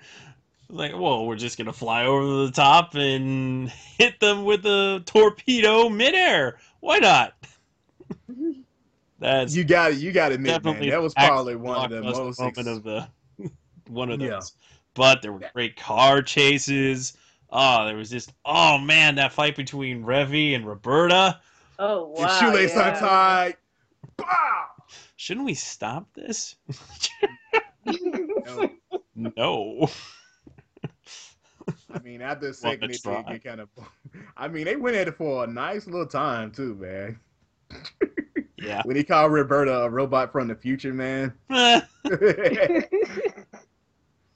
Like, 0.71 0.93
well, 0.93 1.25
we're 1.27 1.37
just 1.37 1.57
gonna 1.57 1.73
fly 1.73 2.05
over 2.05 2.45
the 2.47 2.53
top 2.53 2.95
and 2.95 3.71
hit 3.99 4.21
them 4.21 4.45
with 4.45 4.67
a 4.67 5.03
torpedo 5.07 5.89
midair. 5.89 6.59
Why 6.81 6.99
not? 6.99 7.35
That's 9.19 9.55
you 9.57 9.65
got 9.65 9.93
it. 9.93 9.99
You 9.99 10.13
got 10.13 10.29
to 10.29 10.37
admit, 10.37 10.53
man. 10.53 10.61
definitely 10.63 10.91
That 10.91 11.03
was 11.03 11.15
probably 11.15 11.57
one 11.57 11.85
of 11.85 11.91
the 11.91 12.03
most. 12.03 12.39
moment 12.39 12.59
ex- 12.59 12.69
of 12.69 12.83
the 12.85 13.09
one 13.89 14.11
of 14.11 14.21
those. 14.21 14.29
Yeah. 14.29 14.41
But 14.95 15.23
there 15.23 15.33
were 15.33 15.41
great 15.55 15.77
car 15.77 16.23
chases. 16.23 17.17
Oh, 17.51 17.87
there 17.87 17.97
was 17.97 18.11
just 18.11 18.33
oh 18.45 18.79
man, 18.79 19.15
that 19.17 19.33
fight 19.33 19.57
between 19.57 20.05
Revy 20.05 20.55
and 20.55 20.67
Roberta. 20.67 21.41
Oh 21.79 22.15
Your 22.17 22.27
wow. 22.27 22.41
shoelace 22.41 22.75
yeah. 22.75 22.95
untied. 22.95 23.57
Bow! 24.17 24.65
Shouldn't 25.17 25.47
we 25.47 25.55
stop 25.55 26.13
this? 26.15 26.57
No, 27.85 28.71
no. 29.15 29.89
I 31.93 31.99
mean, 32.01 32.23
after 32.23 32.49
a 32.49 32.55
second, 32.55 32.91
it 32.91 33.03
did 33.03 33.27
get 33.27 33.45
kind 33.45 33.61
of. 33.61 33.69
I 34.37 34.49
mean, 34.49 34.65
they 34.65 34.77
went 34.77 34.97
at 34.97 35.09
it 35.09 35.17
for 35.17 35.45
a 35.45 35.47
nice 35.47 35.87
little 35.87 36.07
time 36.07 36.51
too, 36.51 36.75
man. 36.75 37.19
Yeah. 38.59 38.83
When 38.85 38.97
he 38.97 39.05
called 39.05 39.33
Roberta 39.33 39.83
a 39.83 39.89
robot 39.89 40.33
from 40.33 40.49
the 40.49 40.55
future, 40.55 40.93
man. 40.93 41.33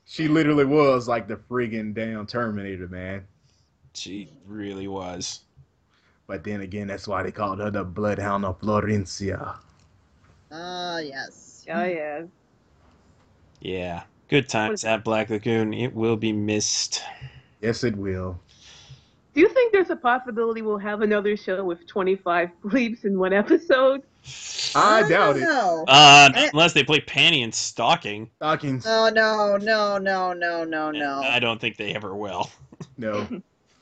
she 0.04 0.28
literally 0.28 0.64
was 0.64 1.08
like 1.08 1.26
the 1.26 1.36
friggin' 1.36 1.92
damn 1.94 2.26
Terminator, 2.26 2.86
man. 2.88 3.24
she 3.94 4.30
really 4.46 4.86
was. 4.86 5.40
But 6.26 6.44
then 6.44 6.60
again, 6.60 6.86
that's 6.86 7.08
why 7.08 7.22
they 7.22 7.32
called 7.32 7.58
her 7.58 7.70
the 7.70 7.84
Bloodhound 7.84 8.44
of 8.44 8.60
Florencia. 8.60 9.56
Ah, 10.52 10.98
yes. 10.98 11.66
oh 11.70 11.84
yeah. 11.84 12.22
Yeah. 13.60 14.02
Good 14.28 14.48
times 14.48 14.84
at 14.84 15.04
Black 15.04 15.28
Lagoon. 15.28 15.74
It 15.74 15.94
will 15.94 16.16
be 16.16 16.32
missed. 16.32 17.02
Yes, 17.62 17.84
it 17.84 17.96
will. 17.96 18.38
Do 19.34 19.40
you 19.40 19.48
think 19.48 19.72
there's 19.72 19.88
a 19.88 19.96
possibility 19.96 20.60
we'll 20.60 20.76
have 20.78 21.00
another 21.00 21.36
show 21.38 21.64
with 21.64 21.86
25 21.86 22.50
bleeps 22.64 23.04
in 23.04 23.18
one 23.18 23.32
episode? 23.32 24.02
I 24.74 25.08
doubt 25.08 25.36
it. 25.38 25.42
Uh, 25.48 26.30
unless 26.52 26.74
they 26.74 26.84
play 26.84 27.00
Panty 27.00 27.42
and 27.42 27.54
stocking. 27.54 28.30
Stockings. 28.36 28.84
No, 28.84 29.08
no, 29.08 29.56
no, 29.56 29.98
no, 29.98 30.32
no, 30.32 30.64
no, 30.64 30.90
no. 30.90 31.20
I 31.24 31.38
don't 31.38 31.60
think 31.60 31.76
they 31.76 31.94
ever 31.94 32.14
will. 32.14 32.50
No, 32.98 33.26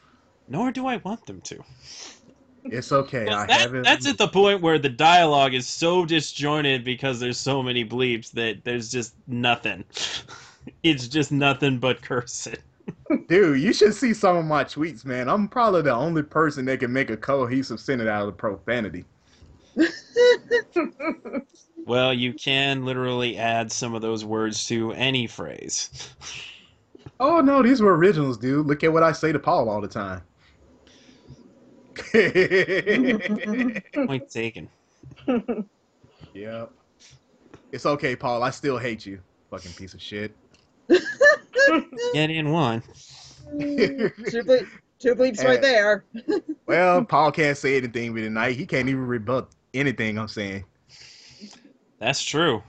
Nor 0.48 0.72
do 0.72 0.86
I 0.86 0.96
want 0.98 1.26
them 1.26 1.40
to. 1.42 1.62
it's 2.64 2.90
okay. 2.92 3.26
I 3.28 3.46
That- 3.46 3.60
haven't. 3.60 3.82
that's 3.82 4.06
at 4.06 4.18
the 4.18 4.28
point 4.28 4.62
where 4.62 4.78
the 4.78 4.88
dialogue 4.88 5.54
is 5.54 5.66
so 5.66 6.04
disjointed 6.04 6.84
because 6.84 7.18
there's 7.20 7.38
so 7.38 7.62
many 7.62 7.84
bleeps 7.84 8.30
that 8.32 8.64
there's 8.64 8.90
just 8.90 9.14
nothing. 9.26 9.84
it's 10.82 11.06
just 11.08 11.32
nothing 11.32 11.78
but 11.78 12.02
cursing. 12.02 12.56
Dude, 13.28 13.60
you 13.60 13.72
should 13.72 13.94
see 13.94 14.14
some 14.14 14.36
of 14.36 14.44
my 14.44 14.64
tweets, 14.64 15.04
man. 15.04 15.28
I'm 15.28 15.48
probably 15.48 15.82
the 15.82 15.94
only 15.94 16.22
person 16.22 16.64
that 16.66 16.80
can 16.80 16.92
make 16.92 17.10
a 17.10 17.16
cohesive 17.16 17.80
sentence 17.80 18.08
out 18.08 18.28
of 18.28 18.36
profanity. 18.36 19.04
Well, 21.86 22.12
you 22.14 22.32
can 22.34 22.84
literally 22.84 23.36
add 23.36 23.72
some 23.72 23.94
of 23.94 24.02
those 24.02 24.24
words 24.24 24.66
to 24.66 24.92
any 24.92 25.26
phrase. 25.26 26.10
Oh 27.18 27.40
no, 27.40 27.62
these 27.62 27.80
were 27.80 27.96
originals, 27.96 28.38
dude. 28.38 28.66
Look 28.66 28.84
at 28.84 28.92
what 28.92 29.02
I 29.02 29.12
say 29.12 29.32
to 29.32 29.38
Paul 29.38 29.68
all 29.68 29.80
the 29.80 29.88
time. 29.88 30.22
Point 34.06 34.30
taken. 34.30 34.68
Yep. 36.34 36.70
It's 37.72 37.86
okay, 37.86 38.14
Paul. 38.14 38.42
I 38.42 38.50
still 38.50 38.78
hate 38.78 39.04
you, 39.04 39.20
fucking 39.50 39.72
piece 39.72 39.94
of 39.94 40.00
shit. 40.00 40.36
Get 42.14 42.30
in 42.30 42.50
one. 42.50 42.82
two, 43.58 44.44
ble- 44.44 44.66
two 44.98 45.14
bleeps 45.14 45.44
right 45.44 45.58
eh. 45.58 45.60
there. 45.60 46.04
Well, 46.66 47.04
Paul 47.04 47.32
can't 47.32 47.58
say 47.58 47.76
anything 47.78 48.12
with 48.12 48.22
tonight. 48.22 48.56
He 48.56 48.64
can't 48.64 48.88
even 48.88 49.04
rebut 49.04 49.48
anything 49.74 50.16
I'm 50.16 50.28
saying. 50.28 50.62
That's 51.98 52.22
true. 52.22 52.62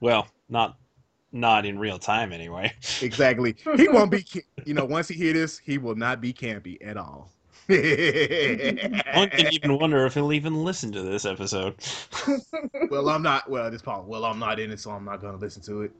Well, 0.00 0.28
not 0.50 0.76
not 1.32 1.64
in 1.64 1.78
real 1.78 1.98
time 1.98 2.32
anyway. 2.34 2.74
Exactly. 3.00 3.56
He 3.76 3.88
won't 3.88 4.10
be. 4.10 4.26
You 4.66 4.74
know, 4.74 4.84
once 4.84 5.08
he 5.08 5.14
hear 5.14 5.32
this, 5.32 5.56
he 5.56 5.78
will 5.78 5.94
not 5.94 6.20
be 6.20 6.34
campy 6.34 6.76
at 6.86 6.98
all. 6.98 7.30
One 7.70 9.30
can 9.30 9.52
even 9.52 9.78
wonder 9.78 10.04
if 10.04 10.14
he'll 10.14 10.32
even 10.32 10.64
listen 10.64 10.90
to 10.92 11.02
this 11.02 11.24
episode. 11.24 11.76
well, 12.90 13.08
I'm 13.08 13.22
not. 13.22 13.48
Well, 13.48 13.70
this 13.70 13.80
Paul. 13.80 14.04
Well, 14.06 14.24
I'm 14.24 14.38
not 14.38 14.58
in 14.58 14.70
it, 14.70 14.80
so 14.80 14.90
I'm 14.90 15.04
not 15.04 15.22
gonna 15.22 15.36
listen 15.36 15.62
to 15.62 15.82
it. 15.82 15.92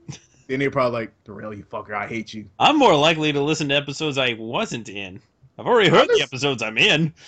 Then 0.50 0.58
they're 0.58 0.68
probably 0.68 1.02
like, 1.02 1.12
"Darrell, 1.22 1.54
you 1.54 1.62
fucker, 1.62 1.94
I 1.94 2.08
hate 2.08 2.34
you." 2.34 2.44
I'm 2.58 2.76
more 2.76 2.96
likely 2.96 3.32
to 3.32 3.40
listen 3.40 3.68
to 3.68 3.76
episodes 3.76 4.18
I 4.18 4.32
wasn't 4.32 4.88
in. 4.88 5.22
I've 5.56 5.66
already 5.66 5.88
heard 5.88 6.08
the 6.08 6.22
episodes 6.22 6.60
I'm 6.60 6.76
in. 6.76 7.14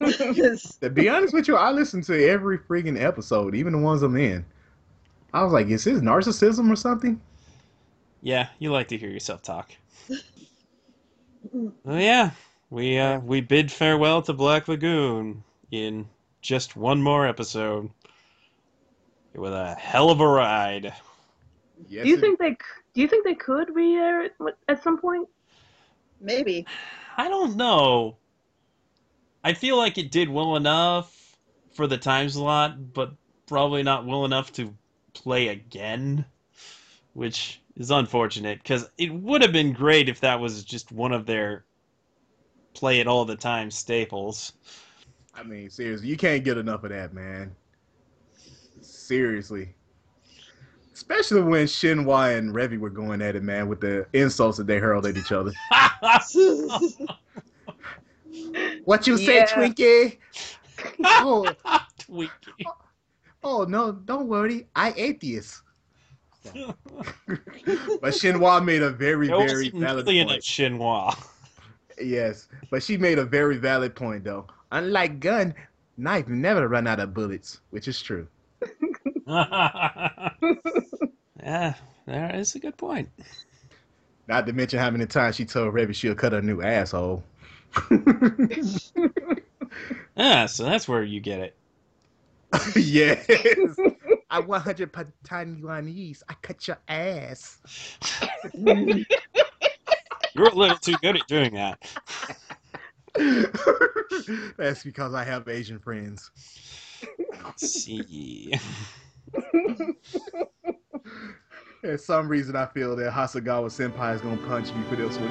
To 0.00 0.90
be 0.92 1.08
honest 1.08 1.32
with 1.32 1.48
you, 1.48 1.56
I 1.56 1.70
listen 1.70 2.02
to 2.02 2.28
every 2.28 2.58
freaking 2.58 3.00
episode, 3.00 3.54
even 3.54 3.72
the 3.72 3.78
ones 3.78 4.02
I'm 4.02 4.16
in. 4.16 4.44
I 5.32 5.42
was 5.42 5.54
like, 5.54 5.68
"Is 5.68 5.84
this 5.84 6.00
narcissism 6.00 6.70
or 6.70 6.76
something?" 6.76 7.18
Yeah, 8.20 8.48
you 8.58 8.70
like 8.70 8.88
to 8.88 8.98
hear 8.98 9.08
yourself 9.08 9.40
talk. 9.40 9.70
Well, 11.84 12.00
yeah, 12.00 12.32
we 12.68 12.98
uh, 12.98 13.20
we 13.20 13.40
bid 13.40 13.72
farewell 13.72 14.20
to 14.22 14.32
Black 14.34 14.68
Lagoon 14.68 15.44
in 15.70 16.06
just 16.42 16.76
one 16.76 17.00
more 17.00 17.26
episode. 17.26 17.88
It 19.32 19.38
was 19.38 19.52
a 19.52 19.74
hell 19.74 20.10
of 20.10 20.20
a 20.20 20.26
ride. 20.26 20.92
Yes, 21.88 22.04
Do 22.04 22.08
you 22.10 22.16
it- 22.16 22.20
think 22.20 22.38
they? 22.38 22.56
Do 22.94 23.00
you 23.00 23.08
think 23.08 23.24
they 23.24 23.34
could 23.34 23.74
re-air 23.74 24.22
it 24.24 24.34
at 24.68 24.82
some 24.82 24.98
point? 24.98 25.28
Maybe. 26.20 26.66
I 27.16 27.28
don't 27.28 27.56
know. 27.56 28.16
I 29.42 29.52
feel 29.52 29.76
like 29.76 29.98
it 29.98 30.10
did 30.10 30.28
well 30.28 30.56
enough 30.56 31.36
for 31.72 31.86
the 31.86 31.98
time 31.98 32.28
slot, 32.28 32.92
but 32.94 33.12
probably 33.46 33.82
not 33.82 34.06
well 34.06 34.24
enough 34.24 34.52
to 34.52 34.74
play 35.12 35.48
again, 35.48 36.24
which 37.12 37.60
is 37.76 37.90
unfortunate 37.90 38.58
because 38.62 38.88
it 38.96 39.12
would 39.12 39.42
have 39.42 39.52
been 39.52 39.72
great 39.72 40.08
if 40.08 40.20
that 40.20 40.40
was 40.40 40.64
just 40.64 40.92
one 40.92 41.12
of 41.12 41.26
their 41.26 41.64
play 42.72 43.00
it 43.00 43.06
all 43.06 43.24
the 43.24 43.36
time 43.36 43.70
staples. 43.70 44.52
I 45.34 45.42
mean, 45.42 45.68
seriously, 45.68 46.08
you 46.08 46.16
can't 46.16 46.44
get 46.44 46.58
enough 46.58 46.84
of 46.84 46.90
that, 46.90 47.12
man. 47.12 47.54
Seriously. 48.80 49.74
Especially 50.94 51.42
when 51.42 51.66
Shenhua 51.66 52.38
and 52.38 52.54
Revy 52.54 52.78
were 52.78 52.88
going 52.88 53.20
at 53.20 53.34
it, 53.34 53.42
man, 53.42 53.68
with 53.68 53.80
the 53.80 54.06
insults 54.12 54.56
that 54.58 54.68
they 54.68 54.78
hurled 54.78 55.06
at 55.06 55.16
each 55.16 55.32
other. 55.32 55.52
What 58.84 59.06
you 59.06 59.16
say, 59.16 59.36
Yeah. 59.36 59.46
Twinkie? 59.46 60.18
Oh, 61.04 61.46
Twinkie. 61.98 62.28
oh 63.42 63.64
no, 63.68 63.92
don't 63.92 64.26
worry. 64.28 64.66
I 64.74 64.92
atheist. 64.96 65.62
But 66.54 68.12
Shenhua 68.12 68.64
made 68.64 68.82
a 68.82 68.90
very, 68.90 69.28
There 69.28 69.46
very 69.46 69.70
valid 69.70 70.04
point. 70.06 70.42
Shenhua. 70.42 71.16
Yes, 72.00 72.48
but 72.70 72.82
she 72.82 72.96
made 72.96 73.18
a 73.18 73.24
very 73.24 73.56
valid 73.56 73.94
point, 73.94 74.24
though. 74.24 74.46
Unlike 74.72 75.20
gun, 75.20 75.54
knife 75.96 76.28
never 76.28 76.68
run 76.68 76.86
out 76.86 77.00
of 77.00 77.14
bullets, 77.14 77.60
which 77.70 77.88
is 77.88 78.02
true. 78.02 78.26
yeah, 81.42 81.74
that 82.06 82.34
is 82.34 82.54
a 82.54 82.58
good 82.58 82.76
point. 82.76 83.08
Not 84.28 84.46
to 84.46 84.52
mention 84.52 84.78
how 84.78 84.90
many 84.90 85.06
times 85.06 85.36
she 85.36 85.44
told 85.44 85.74
Revy 85.74 85.94
she'll 85.94 86.14
cut 86.14 86.32
her 86.32 86.42
new 86.42 86.62
asshole. 86.62 87.22
Yeah, 90.16 90.46
so 90.46 90.64
that's 90.64 90.86
where 90.88 91.02
you 91.02 91.20
get 91.20 91.40
it. 91.40 91.56
yes. 92.76 93.26
I 94.30 94.38
100 94.38 94.92
Patan 94.92 95.60
Yuanese. 95.60 96.22
I 96.28 96.34
cut 96.40 96.68
your 96.68 96.78
ass. 96.88 97.58
You're 98.54 100.48
a 100.48 100.54
little 100.54 100.76
too 100.76 100.94
good 101.02 101.16
at 101.16 101.26
doing 101.26 101.54
that. 101.54 101.82
That's 104.56 104.84
because 104.84 105.14
I 105.14 105.24
have 105.24 105.48
Asian 105.48 105.80
friends. 105.80 106.30
Let's 107.44 107.68
see. 107.68 108.52
For 111.80 111.98
some 111.98 112.28
reason, 112.28 112.56
I 112.56 112.66
feel 112.66 112.96
that 112.96 113.12
Hasegawa 113.12 113.66
Senpai 113.68 114.14
is 114.14 114.22
gonna 114.22 114.38
punch 114.48 114.72
me 114.72 114.82
for 114.88 114.96
this 114.96 115.18
one. 115.18 115.30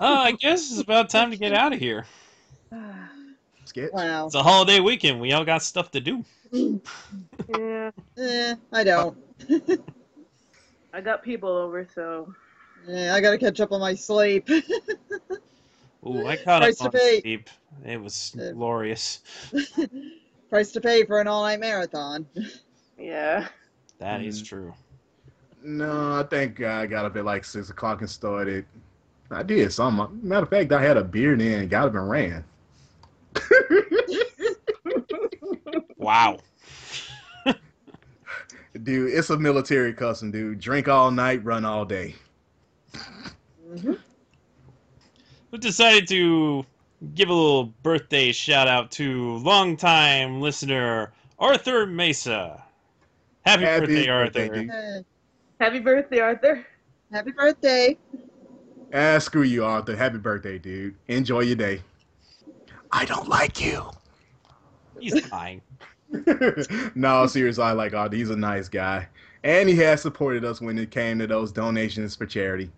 Oh, 0.00 0.14
I 0.14 0.30
guess 0.32 0.70
it's 0.70 0.80
about 0.80 1.10
time 1.10 1.32
to 1.32 1.36
get 1.36 1.52
out 1.52 1.72
of 1.72 1.80
here. 1.80 2.06
Sketch. 3.68 3.90
wow. 3.92 4.26
It's 4.26 4.34
a 4.34 4.42
holiday 4.42 4.80
weekend. 4.80 5.20
We 5.20 5.32
all 5.32 5.44
got 5.44 5.62
stuff 5.62 5.90
to 5.92 6.00
do. 6.00 6.24
Yeah, 7.48 7.90
Eh, 8.18 8.54
I 8.72 8.84
don't. 8.84 9.16
I 10.92 11.00
got 11.00 11.22
people 11.22 11.48
over, 11.48 11.86
so 11.94 12.32
Yeah, 12.86 13.14
I 13.14 13.20
gotta 13.22 13.38
catch 13.38 13.58
up 13.60 13.72
on 13.72 13.80
my 13.80 13.94
sleep. 13.94 14.48
Ooh, 16.06 16.26
I 16.26 16.36
caught 16.36 16.60
Price 16.62 16.80
up 16.80 16.86
on 16.86 16.92
pay. 16.92 17.20
sleep. 17.22 17.48
It 17.86 18.00
was 18.00 18.36
Uh, 18.38 18.52
glorious. 18.52 19.20
Price 20.50 20.72
to 20.72 20.80
pay 20.80 21.04
for 21.04 21.20
an 21.20 21.26
all-night 21.26 21.60
marathon. 21.60 22.26
yeah. 22.98 23.48
That 23.98 24.20
is 24.22 24.42
Mm. 24.42 24.46
true. 24.46 24.74
No, 25.62 26.18
I 26.20 26.22
think 26.24 26.60
I 26.62 26.86
got 26.86 27.04
up 27.06 27.16
at 27.16 27.24
like 27.24 27.44
six 27.44 27.70
o'clock 27.70 28.00
and 28.00 28.10
started. 28.10 28.64
I 29.30 29.42
did 29.42 29.72
some. 29.72 30.20
Matter 30.22 30.42
of 30.44 30.50
fact, 30.50 30.72
I 30.72 30.82
had 30.82 30.96
a 30.98 31.04
beer 31.04 31.34
then 31.36 31.60
and 31.62 31.70
got 31.70 31.88
up 31.88 31.94
and 31.94 32.08
ran. 32.10 32.44
Wow. 35.96 36.38
Dude, 38.82 39.12
it's 39.12 39.30
a 39.30 39.36
military 39.38 39.92
custom, 39.92 40.30
dude. 40.30 40.60
Drink 40.60 40.88
all 40.88 41.10
night, 41.10 41.44
run 41.44 41.64
all 41.64 41.84
day. 41.84 42.14
Mhm. 43.70 43.98
We 45.50 45.58
decided 45.58 46.06
to 46.08 46.64
give 47.14 47.28
a 47.28 47.34
little 47.34 47.66
birthday 47.82 48.32
shout 48.32 48.68
out 48.68 48.90
to 48.92 49.36
longtime 49.38 50.40
listener 50.40 51.12
Arthur 51.38 51.86
Mesa. 51.86 52.62
Happy, 53.44 53.64
Happy 53.64 53.80
birthday, 53.86 54.06
birthday, 54.06 54.48
Arthur. 54.48 54.62
dude. 54.62 55.04
Happy 55.60 55.78
birthday, 55.80 56.20
Arthur. 56.20 56.66
happy 57.12 57.30
birthday. 57.32 57.96
Ah, 58.92 59.18
screw 59.18 59.42
you, 59.42 59.64
Arthur. 59.64 59.96
Happy 59.96 60.18
birthday, 60.18 60.58
dude. 60.58 60.94
Enjoy 61.08 61.40
your 61.40 61.56
day. 61.56 61.82
I 62.92 63.04
don't 63.04 63.28
like 63.28 63.60
you. 63.60 63.90
He's 64.98 65.26
fine. 65.26 65.60
no, 66.94 67.26
seriously, 67.26 67.62
I 67.64 67.72
like 67.72 67.94
Arthur. 67.94 68.16
He's 68.16 68.30
a 68.30 68.36
nice 68.36 68.68
guy. 68.68 69.08
And 69.44 69.68
he 69.68 69.76
has 69.76 70.02
supported 70.02 70.44
us 70.44 70.60
when 70.60 70.78
it 70.78 70.90
came 70.90 71.18
to 71.18 71.26
those 71.26 71.52
donations 71.52 72.16
for 72.16 72.26
charity. 72.26 72.70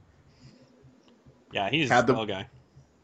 Yeah, 1.52 1.70
he's 1.70 1.88
Had 1.88 2.04
a 2.04 2.06
the- 2.08 2.12
swell 2.14 2.26
guy. 2.26 2.48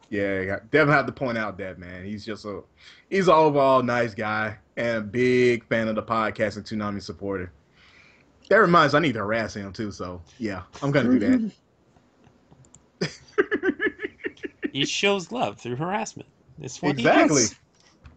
Yeah, 0.09 0.59
definitely 0.71 0.93
have 0.93 1.05
to 1.07 1.11
point 1.11 1.37
out 1.37 1.57
that 1.57 1.79
man. 1.79 2.05
He's 2.05 2.25
just 2.25 2.45
a 2.45 2.61
he's 3.09 3.27
an 3.27 3.33
overall 3.33 3.83
nice 3.83 4.13
guy 4.13 4.57
and 4.77 4.97
a 4.99 5.01
big 5.01 5.67
fan 5.67 5.89
of 5.89 5.95
the 5.95 6.03
podcast 6.03 6.55
and 6.55 6.65
Toonami 6.65 7.01
supporter. 7.01 7.51
That 8.49 8.55
reminds 8.61 8.95
I 8.95 8.99
need 8.99 9.11
to 9.15 9.19
harass 9.19 9.53
him 9.53 9.73
too, 9.73 9.91
so 9.91 10.21
yeah, 10.37 10.61
I'm 10.81 10.91
gonna 10.91 11.19
do 11.19 11.51
that. 13.01 13.09
He 14.71 14.85
shows 14.85 15.31
love 15.31 15.57
through 15.59 15.75
harassment. 15.77 16.29
It's 16.61 16.81
what 16.81 16.91
exactly. 16.91 17.43
He 17.43 17.47
does. 17.47 17.55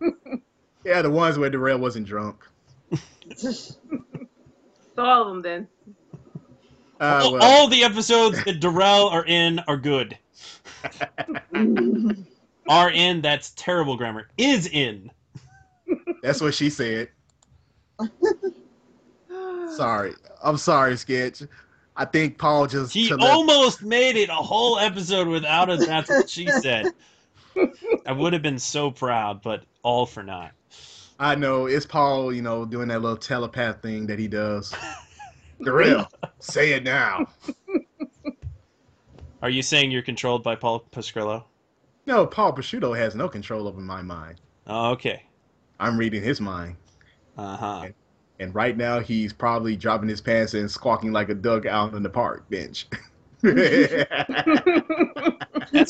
Yeah, 0.82 1.02
the 1.02 1.10
ones 1.10 1.36
where 1.38 1.50
Darrell 1.50 1.78
wasn't 1.78 2.06
drunk. 2.06 2.42
So 4.96 5.04
all 5.06 5.22
of 5.22 5.28
them 5.28 5.42
then. 5.42 5.68
Uh, 7.00 7.20
all, 7.22 7.32
well, 7.32 7.42
all 7.42 7.68
the 7.68 7.84
episodes 7.84 8.44
that 8.44 8.60
Darrell 8.60 9.08
are 9.08 9.24
in 9.24 9.60
are 9.60 9.76
good. 9.76 10.18
are 12.68 12.90
in, 12.90 13.22
that's 13.22 13.52
terrible 13.52 13.96
grammar. 13.96 14.28
Is 14.36 14.66
in. 14.66 15.10
that's 16.22 16.40
what 16.40 16.54
she 16.54 16.68
said. 16.68 17.08
Sorry. 19.76 20.12
I'm 20.42 20.58
sorry, 20.58 20.96
Sketch. 20.96 21.42
I 21.96 22.04
think 22.04 22.38
Paul 22.38 22.66
just 22.66 22.92
He 22.92 23.08
to 23.08 23.18
almost 23.18 23.82
made 23.82 24.16
it 24.16 24.28
a 24.28 24.34
whole 24.34 24.78
episode 24.78 25.28
without 25.28 25.70
a 25.70 25.76
that's 25.76 26.08
what 26.08 26.28
she 26.28 26.46
said. 26.46 26.86
I 28.06 28.12
would 28.12 28.32
have 28.32 28.42
been 28.42 28.58
so 28.58 28.90
proud, 28.90 29.42
but 29.42 29.64
all 29.82 30.06
for 30.06 30.22
naught. 30.22 30.52
I 31.20 31.34
know 31.34 31.66
it's 31.66 31.84
Paul, 31.84 32.32
you 32.32 32.40
know, 32.40 32.64
doing 32.64 32.88
that 32.88 33.02
little 33.02 33.16
telepath 33.16 33.82
thing 33.82 34.06
that 34.06 34.18
he 34.18 34.26
does. 34.26 34.74
Darrell, 35.62 36.08
say 36.38 36.72
it 36.72 36.82
now. 36.82 37.26
Are 39.42 39.50
you 39.50 39.60
saying 39.60 39.90
you're 39.90 40.00
controlled 40.00 40.42
by 40.42 40.54
Paul 40.54 40.82
Pascrillo? 40.90 41.44
No, 42.06 42.26
Paul 42.26 42.54
Prosciutto 42.54 42.96
has 42.96 43.14
no 43.14 43.28
control 43.28 43.68
over 43.68 43.82
my 43.82 44.00
mind. 44.00 44.40
Oh, 44.66 44.92
okay. 44.92 45.24
I'm 45.78 45.98
reading 45.98 46.22
his 46.22 46.40
mind. 46.40 46.76
Uh 47.36 47.56
huh. 47.56 47.88
And 48.38 48.54
right 48.54 48.74
now 48.74 49.00
he's 49.00 49.34
probably 49.34 49.76
dropping 49.76 50.08
his 50.08 50.22
pants 50.22 50.54
and 50.54 50.70
squawking 50.70 51.12
like 51.12 51.28
a 51.28 51.34
duck 51.34 51.66
out 51.66 51.92
in 51.92 52.02
the 52.02 52.08
park 52.08 52.48
bench. 52.48 52.86
That's 53.42 54.06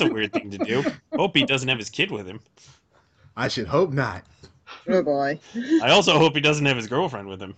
a 0.01 0.09
weird 0.09 0.33
thing 0.33 0.51
to 0.51 0.59
do. 0.59 0.85
Hope 1.15 1.37
he 1.37 1.45
doesn't 1.45 1.69
have 1.69 1.79
his 1.79 1.91
kid 1.91 2.11
with 2.11 2.27
him. 2.27 2.41
I 3.37 3.47
should 3.47 3.69
hope 3.69 3.93
not. 3.93 4.25
Oh 4.91 4.99
hmm. 4.99 5.05
boy. 5.05 5.39
I 5.83 5.91
also 5.91 6.19
hope 6.19 6.35
he 6.35 6.41
doesn't 6.41 6.67
have 6.67 6.77
his 6.77 6.87
girlfriend 6.87 7.29
with 7.29 7.41
him. 7.41 7.55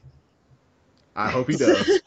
I 1.14 1.30
hope 1.30 1.48
he 1.50 1.56
does. 1.56 1.86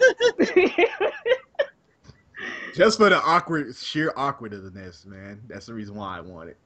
Just 2.76 2.98
for 2.98 3.10
the 3.10 3.22
awkward, 3.22 3.76
sheer 3.76 4.12
awkwardness, 4.18 5.06
man. 5.06 5.42
That's 5.48 5.68
the 5.68 5.74
reason 5.74 5.96
why 5.96 6.18
I 6.18 6.22
want 6.22 6.50
it. 6.50 6.58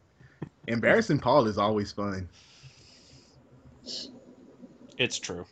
Embarrassing 0.67 1.19
Paul 1.19 1.47
is 1.47 1.57
always 1.57 1.91
fun. 1.91 2.27
It's 4.97 5.19
true. 5.19 5.45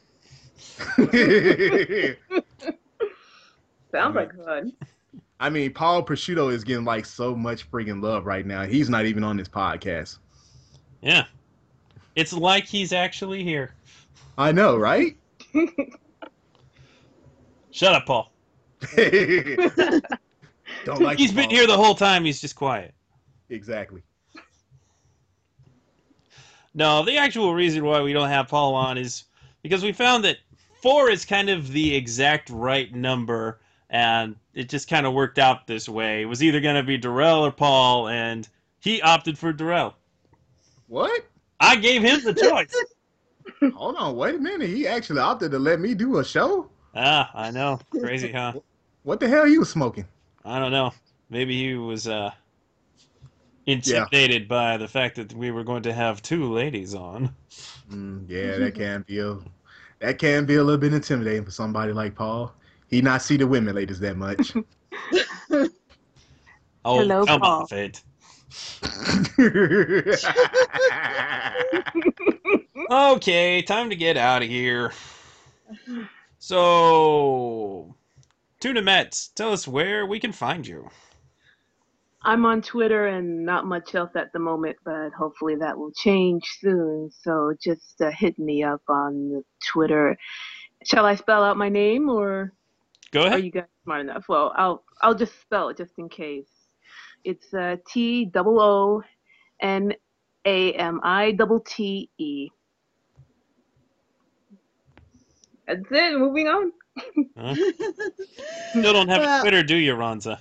Sounds 3.92 4.16
like 4.16 4.36
fun. 4.36 4.74
I 5.40 5.50
mean, 5.50 5.72
Paul 5.74 6.04
Prosciutto 6.04 6.52
is 6.52 6.64
getting 6.64 6.86
like 6.86 7.06
so 7.06 7.36
much 7.36 7.70
friggin' 7.70 8.02
love 8.02 8.26
right 8.26 8.46
now. 8.46 8.64
He's 8.64 8.90
not 8.90 9.06
even 9.06 9.24
on 9.24 9.38
this 9.38 9.48
podcast. 9.48 10.18
Yeah. 11.02 11.26
It's 12.18 12.34
like 12.34 12.66
he's 12.66 12.92
actually 12.94 13.44
here. 13.44 13.76
I 14.40 14.52
know, 14.52 14.76
right? 14.76 15.16
Shut 17.70 17.94
up, 17.94 18.08
Paul. 18.08 18.34
Don't 18.98 20.04
like 21.00 21.20
He's 21.20 21.32
been 21.32 21.46
Paul. 21.46 21.56
here 21.56 21.68
the 21.68 21.78
whole 21.78 21.94
time. 21.94 22.26
He's 22.26 22.42
just 22.42 22.56
quiet. 22.56 22.96
Exactly. 23.50 24.02
No, 26.74 27.06
the 27.06 27.18
actual 27.18 27.54
reason 27.54 27.86
why 27.86 28.02
we 28.02 28.14
don't 28.14 28.30
have 28.30 28.48
Paul 28.48 28.74
on 28.74 28.98
is 28.98 29.26
because 29.62 29.84
we 29.84 29.92
found 29.92 30.26
that 30.26 30.38
four 30.82 31.12
is 31.12 31.24
kind 31.24 31.50
of 31.50 31.72
the 31.72 31.96
exact 31.96 32.50
right 32.50 32.92
number, 32.94 33.62
and 33.92 34.36
it 34.56 34.70
just 34.70 34.90
kind 34.90 35.06
of 35.06 35.14
worked 35.14 35.38
out 35.38 35.68
this 35.68 35.88
way. 35.88 36.24
It 36.24 36.26
was 36.26 36.44
either 36.44 36.62
going 36.62 36.78
to 36.78 36.84
be 36.84 36.98
Darrell 36.98 37.46
or 37.46 37.52
Paul, 37.52 38.10
and 38.10 38.48
he 38.80 39.04
opted 39.04 39.38
for 39.38 39.54
Darrell. 39.54 39.94
What? 40.88 41.24
I 41.60 41.76
gave 41.76 42.04
him 42.04 42.24
the 42.24 42.34
choice. 42.34 42.76
Hold 43.76 43.96
on, 43.96 44.16
wait 44.16 44.36
a 44.36 44.40
minute. 44.40 44.70
He 44.70 44.88
actually 44.88 45.20
opted 45.20 45.52
to 45.52 45.60
let 45.60 45.80
me 45.80 45.94
do 45.94 46.18
a 46.18 46.26
show. 46.26 46.70
ah, 46.96 47.32
I 47.34 47.52
know. 47.52 47.80
Crazy, 47.92 48.32
huh? 48.32 48.54
What 49.04 49.22
the 49.22 49.28
hell 49.30 49.46
he 49.46 49.58
was 49.58 49.70
smoking? 49.70 50.06
I 50.44 50.60
don't 50.60 50.72
know. 50.72 50.92
Maybe 51.30 51.58
he 51.58 51.76
was 51.76 52.10
uh, 52.10 52.32
intimidated 53.66 54.50
by 54.50 54.76
the 54.76 54.88
fact 54.88 55.16
that 55.16 55.34
we 55.34 55.50
were 55.50 55.64
going 55.64 55.84
to 55.84 55.94
have 55.94 56.22
two 56.22 56.52
ladies 56.52 56.94
on. 56.94 57.34
Mm, 57.90 58.26
yeah, 58.28 58.58
that 58.58 58.76
can 58.76 59.06
be 59.08 59.20
a 59.20 59.38
that 60.00 60.20
can 60.20 60.46
be 60.46 60.56
a 60.56 60.64
little 60.64 60.78
bit 60.80 60.94
intimidating 60.94 61.46
for 61.46 61.52
somebody 61.52 61.94
like 61.94 62.16
Paul. 62.16 62.54
He 62.90 63.02
not 63.02 63.22
see 63.22 63.38
the 63.38 63.48
women 63.48 63.76
ladies 63.76 64.00
that 64.02 64.18
much. 64.18 64.54
Oh, 66.86 67.00
Hello, 67.00 67.26
come 67.26 67.42
Paul. 67.42 67.64
off 67.64 67.74
it. 67.74 68.02
Okay, 72.90 73.62
time 73.64 73.90
to 73.90 73.96
get 73.96 74.18
out 74.18 74.42
of 74.42 74.48
here. 74.48 74.94
So, 76.40 77.96
Tuna 78.60 78.82
Mets, 78.82 79.30
tell 79.30 79.52
us 79.52 79.68
where 79.68 80.06
we 80.06 80.20
can 80.20 80.32
find 80.32 80.66
you. 80.66 80.90
I'm 82.22 82.46
on 82.46 82.62
Twitter 82.62 83.08
and 83.08 83.46
not 83.46 83.66
much 83.66 83.96
else 83.96 84.12
at 84.16 84.34
the 84.34 84.40
moment, 84.40 84.78
but 84.84 85.12
hopefully 85.12 85.56
that 85.56 85.78
will 85.78 85.92
change 85.92 86.44
soon. 86.60 87.10
So 87.22 87.54
just 87.62 88.02
uh, 88.02 88.12
hit 88.12 88.38
me 88.40 88.64
up 88.64 88.82
on 88.90 89.44
Twitter. 89.72 90.18
Shall 90.86 91.06
I 91.06 91.16
spell 91.16 91.44
out 91.44 91.58
my 91.58 91.70
name 91.70 92.10
or 92.10 92.54
Go 93.12 93.22
ahead. 93.22 93.40
are 93.40 93.40
you 93.40 93.52
guys 93.52 93.66
smart 93.84 94.02
enough? 94.02 94.26
Well, 94.28 94.54
I'll 94.56 94.84
I'll 95.02 95.16
just 95.16 95.40
spell 95.42 95.70
it 95.70 95.78
just 95.78 95.94
in 95.98 96.10
case. 96.10 96.50
It's 97.28 97.54
uh, 97.54 97.76
T 97.86 98.24
double 98.24 98.62
O 98.62 99.04
N 99.60 99.94
A 100.46 100.72
M 100.72 101.02
I 101.04 101.32
double 101.34 101.60
T 101.60 102.10
E. 102.18 102.48
That's 105.68 105.82
it. 105.92 106.18
Moving 106.18 106.48
on. 106.48 106.72
Huh? 107.38 107.54
Still 108.70 108.94
don't 108.94 109.10
have 109.10 109.22
a 109.22 109.26
Well- 109.26 109.42
Twitter, 109.42 109.62
do 109.62 109.76
you, 109.76 109.96
Ronza? 109.96 110.40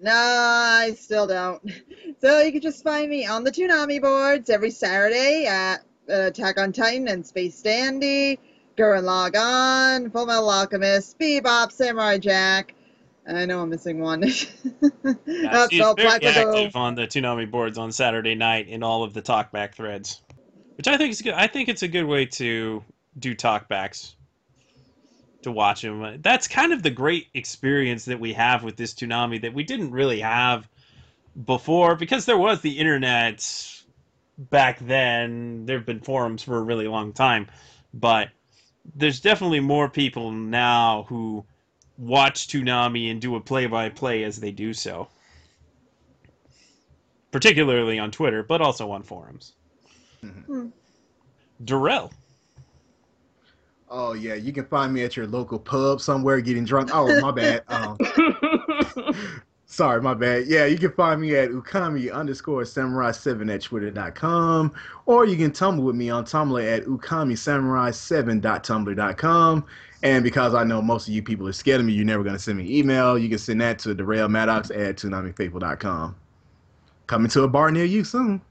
No, 0.00 0.12
I 0.12 0.94
still 0.98 1.26
don't. 1.26 1.62
So 2.20 2.40
you 2.40 2.52
can 2.52 2.60
just 2.62 2.82
find 2.82 3.08
me 3.08 3.26
on 3.26 3.44
the 3.44 3.50
Toonami 3.52 4.00
boards 4.02 4.50
every 4.50 4.70
Saturday 4.70 5.46
at 5.46 5.80
uh, 6.10 6.26
Attack 6.28 6.58
on 6.58 6.72
Titan 6.72 7.06
and 7.08 7.24
Space 7.24 7.62
Dandy, 7.62 8.38
Gurren 8.76 9.06
on. 9.08 10.10
Full 10.10 10.26
Metal 10.26 10.50
Alchemist, 10.50 11.18
Bebop, 11.18 11.70
Samurai 11.70 12.18
Jack. 12.18 12.73
I 13.26 13.46
know 13.46 13.62
I'm 13.62 13.70
missing 13.70 14.00
one. 14.00 14.22
Yeah, 14.22 14.28
she's 15.70 15.94
very 15.96 16.26
active 16.26 16.76
on 16.76 16.94
the 16.94 17.06
Toonami 17.06 17.50
boards 17.50 17.78
on 17.78 17.90
Saturday 17.90 18.34
night 18.34 18.68
in 18.68 18.82
all 18.82 19.02
of 19.02 19.14
the 19.14 19.22
talkback 19.22 19.74
threads, 19.74 20.20
which 20.76 20.88
I 20.88 20.96
think 20.96 21.12
is 21.12 21.22
good. 21.22 21.34
I 21.34 21.46
think 21.46 21.68
it's 21.68 21.82
a 21.82 21.88
good 21.88 22.04
way 22.04 22.26
to 22.26 22.84
do 23.18 23.34
talkbacks, 23.34 24.14
to 25.42 25.52
watch 25.52 25.82
them. 25.82 26.20
That's 26.20 26.48
kind 26.48 26.72
of 26.72 26.82
the 26.82 26.90
great 26.90 27.28
experience 27.32 28.04
that 28.06 28.20
we 28.20 28.34
have 28.34 28.62
with 28.62 28.76
this 28.76 28.92
Toonami 28.92 29.40
that 29.42 29.54
we 29.54 29.64
didn't 29.64 29.92
really 29.92 30.20
have 30.20 30.68
before 31.46 31.96
because 31.96 32.26
there 32.26 32.38
was 32.38 32.60
the 32.60 32.78
internet 32.78 33.82
back 34.36 34.78
then. 34.80 35.64
There 35.64 35.78
have 35.78 35.86
been 35.86 36.00
forums 36.00 36.42
for 36.42 36.58
a 36.58 36.62
really 36.62 36.88
long 36.88 37.14
time, 37.14 37.48
but 37.94 38.28
there's 38.94 39.20
definitely 39.20 39.60
more 39.60 39.88
people 39.88 40.30
now 40.30 41.04
who 41.08 41.46
watch 41.98 42.48
Toonami 42.48 43.10
and 43.10 43.20
do 43.20 43.36
a 43.36 43.40
play-by-play 43.40 44.24
as 44.24 44.40
they 44.40 44.50
do 44.50 44.72
so 44.72 45.08
particularly 47.34 47.98
on 47.98 48.10
Twitter, 48.12 48.44
but 48.44 48.60
also 48.60 48.92
on 48.92 49.02
forums. 49.02 49.54
Mhm. 50.22 50.70
Darrell, 51.64 52.12
Oh 53.90 54.12
yeah, 54.12 54.34
you 54.34 54.52
can 54.52 54.66
find 54.66 54.94
me 54.94 55.02
at 55.02 55.16
your 55.16 55.26
local 55.26 55.58
pub 55.58 56.00
somewhere 56.00 56.40
getting 56.40 56.64
drunk. 56.64 56.90
Oh 56.92 57.20
my 57.20 57.32
bad. 57.32 57.64
Um, 57.68 57.98
sorry, 59.66 60.00
my 60.00 60.14
bad. 60.14 60.46
Yeah, 60.46 60.66
you 60.66 60.78
can 60.78 60.92
find 60.92 61.20
me 61.20 61.34
at 61.34 61.50
ukami 61.50 62.12
underscore 62.12 62.64
samurai 62.64 63.10
seven 63.10 63.50
at 63.50 63.62
twitter.com, 63.62 64.72
or 65.06 65.26
you 65.26 65.36
can 65.36 65.50
tumble 65.50 65.82
with 65.84 65.96
me 65.96 66.10
on 66.10 66.24
Tumblr 66.24 66.76
at 66.76 66.84
ukami 66.84 67.32
ukamisamurai7.tumblr.com. 67.32 69.64
And 70.04 70.22
because 70.22 70.54
I 70.54 70.62
know 70.64 70.82
most 70.82 71.08
of 71.08 71.14
you 71.14 71.22
people 71.22 71.48
are 71.48 71.52
scared 71.52 71.80
of 71.80 71.86
me, 71.86 71.94
you're 71.94 72.04
never 72.04 72.22
gonna 72.22 72.38
send 72.38 72.58
me 72.58 72.78
email. 72.78 73.18
You 73.18 73.30
can 73.30 73.38
send 73.38 73.62
that 73.62 73.78
to 73.80 73.94
Darrell 73.94 74.28
Maddox 74.28 74.70
at 74.70 74.96
toonamifaithful.com. 74.96 76.14
Coming 77.06 77.30
to 77.30 77.42
a 77.44 77.48
bar 77.48 77.70
near 77.70 77.86
you 77.86 78.04
soon. 78.04 78.42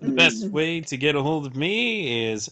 The 0.00 0.12
best 0.12 0.48
way 0.50 0.80
to 0.80 0.96
get 0.96 1.16
a 1.16 1.22
hold 1.22 1.44
of 1.46 1.56
me 1.56 2.30
is 2.30 2.48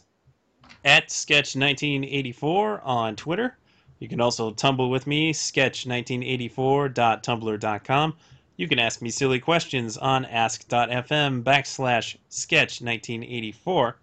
at 0.85 1.11
sketch1984 1.11 2.81
on 2.85 3.15
Twitter. 3.15 3.57
You 4.01 4.09
can 4.09 4.21
also 4.21 4.51
tumble 4.51 4.91
with 4.91 5.07
me, 5.07 5.33
sketch1984.tumblr.com. 5.33 8.15
You 8.57 8.69
can 8.69 8.81
ask 8.81 9.01
me 9.01 9.11
silly 9.11 9.39
questions 9.39 9.97
on 9.97 10.25
ask.fm 10.25 11.45
backslash 11.45 12.17
sketch1984. 12.31 13.95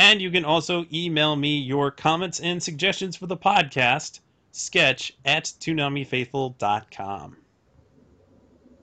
And 0.00 0.22
you 0.22 0.30
can 0.30 0.46
also 0.46 0.86
email 0.90 1.36
me 1.36 1.58
your 1.58 1.90
comments 1.90 2.40
and 2.40 2.62
suggestions 2.62 3.16
for 3.16 3.26
the 3.26 3.36
podcast, 3.36 4.20
sketch 4.50 5.12
at 5.26 5.44
toonamifaithful.com. 5.44 7.36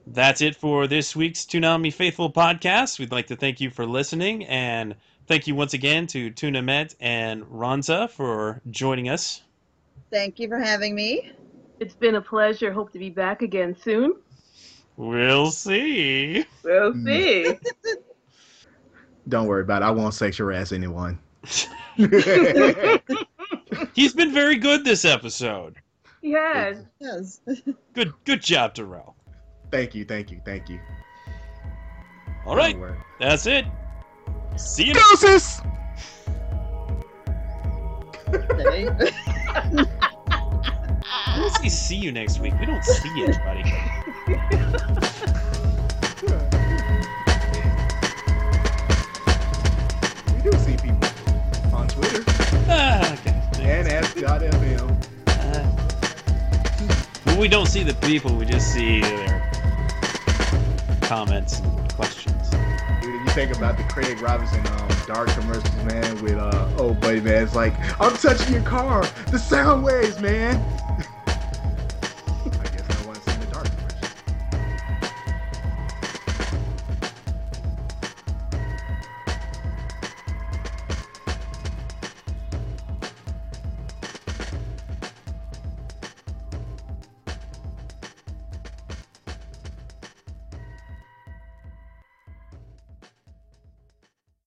That's 0.06 0.40
it 0.40 0.54
for 0.54 0.86
this 0.86 1.16
week's 1.16 1.44
Toonami 1.44 1.92
Faithful 1.92 2.32
podcast. 2.32 3.00
We'd 3.00 3.10
like 3.10 3.26
to 3.26 3.36
thank 3.36 3.60
you 3.60 3.68
for 3.68 3.84
listening 3.84 4.44
and 4.44 4.94
thank 5.26 5.48
you 5.48 5.56
once 5.56 5.74
again 5.74 6.06
to 6.06 6.30
Tuna 6.30 6.62
Met 6.62 6.94
and 7.00 7.42
Ronza 7.46 8.08
for 8.08 8.60
joining 8.70 9.08
us. 9.08 9.42
Thank 10.12 10.38
you 10.38 10.46
for 10.46 10.60
having 10.60 10.94
me. 10.94 11.32
It's 11.80 11.96
been 11.96 12.14
a 12.14 12.22
pleasure. 12.22 12.72
Hope 12.72 12.92
to 12.92 12.98
be 13.00 13.10
back 13.10 13.42
again 13.42 13.74
soon. 13.82 14.12
We'll 14.96 15.50
see. 15.50 16.44
We'll 16.62 16.94
see. 16.94 17.58
Don't 19.28 19.46
worry 19.46 19.62
about 19.62 19.82
it. 19.82 19.84
I 19.86 19.90
won't 19.90 20.14
sex 20.14 20.36
sexual 20.36 20.46
harass 20.46 20.72
anyone. 20.72 21.18
He's 23.94 24.12
been 24.14 24.32
very 24.32 24.56
good 24.56 24.84
this 24.84 25.04
episode. 25.04 25.76
yes. 26.22 26.78
Yes. 27.00 27.40
Good 27.94 28.12
good 28.24 28.42
job, 28.42 28.74
Darrell. 28.74 29.14
thank 29.70 29.94
you, 29.94 30.04
thank 30.04 30.30
you, 30.30 30.40
thank 30.44 30.68
you. 30.68 30.78
All 32.46 32.54
right, 32.56 32.78
Don't 32.78 32.96
that's 33.20 33.46
it. 33.46 33.64
See 34.56 34.84
you 34.84 34.94
Deuces! 34.94 35.60
Okay. 38.28 38.88
I 41.10 41.40
want 41.40 41.54
see 41.70 41.96
you 41.96 42.12
next 42.12 42.38
week. 42.40 42.54
We 42.60 42.66
don't 42.66 42.84
see 42.84 43.24
anybody. 43.24 43.64
And 52.68 53.88
Ask.fm. 53.88 54.96
Uh, 57.26 57.36
we 57.38 57.48
don't 57.48 57.66
see 57.66 57.82
the 57.82 57.94
people. 57.94 58.34
We 58.34 58.44
just 58.44 58.72
see 58.72 59.00
their 59.00 59.50
comments 61.02 61.60
and 61.60 61.94
questions. 61.94 62.50
Dude, 63.00 63.14
if 63.14 63.24
you 63.24 63.30
think 63.30 63.56
about 63.56 63.76
the 63.76 63.84
Craig 63.84 64.20
Robinson 64.20 64.66
um, 64.66 64.88
dark 65.06 65.28
commercials, 65.30 65.74
man, 65.84 66.22
with 66.22 66.34
uh, 66.34 66.68
oh 66.78 66.94
buddy, 66.94 67.20
man, 67.20 67.42
it's 67.42 67.54
like 67.54 67.74
I'm 68.00 68.16
touching 68.16 68.52
your 68.54 68.62
car, 68.62 69.04
the 69.30 69.38
sound 69.38 69.84
waves, 69.84 70.20
man. 70.20 70.62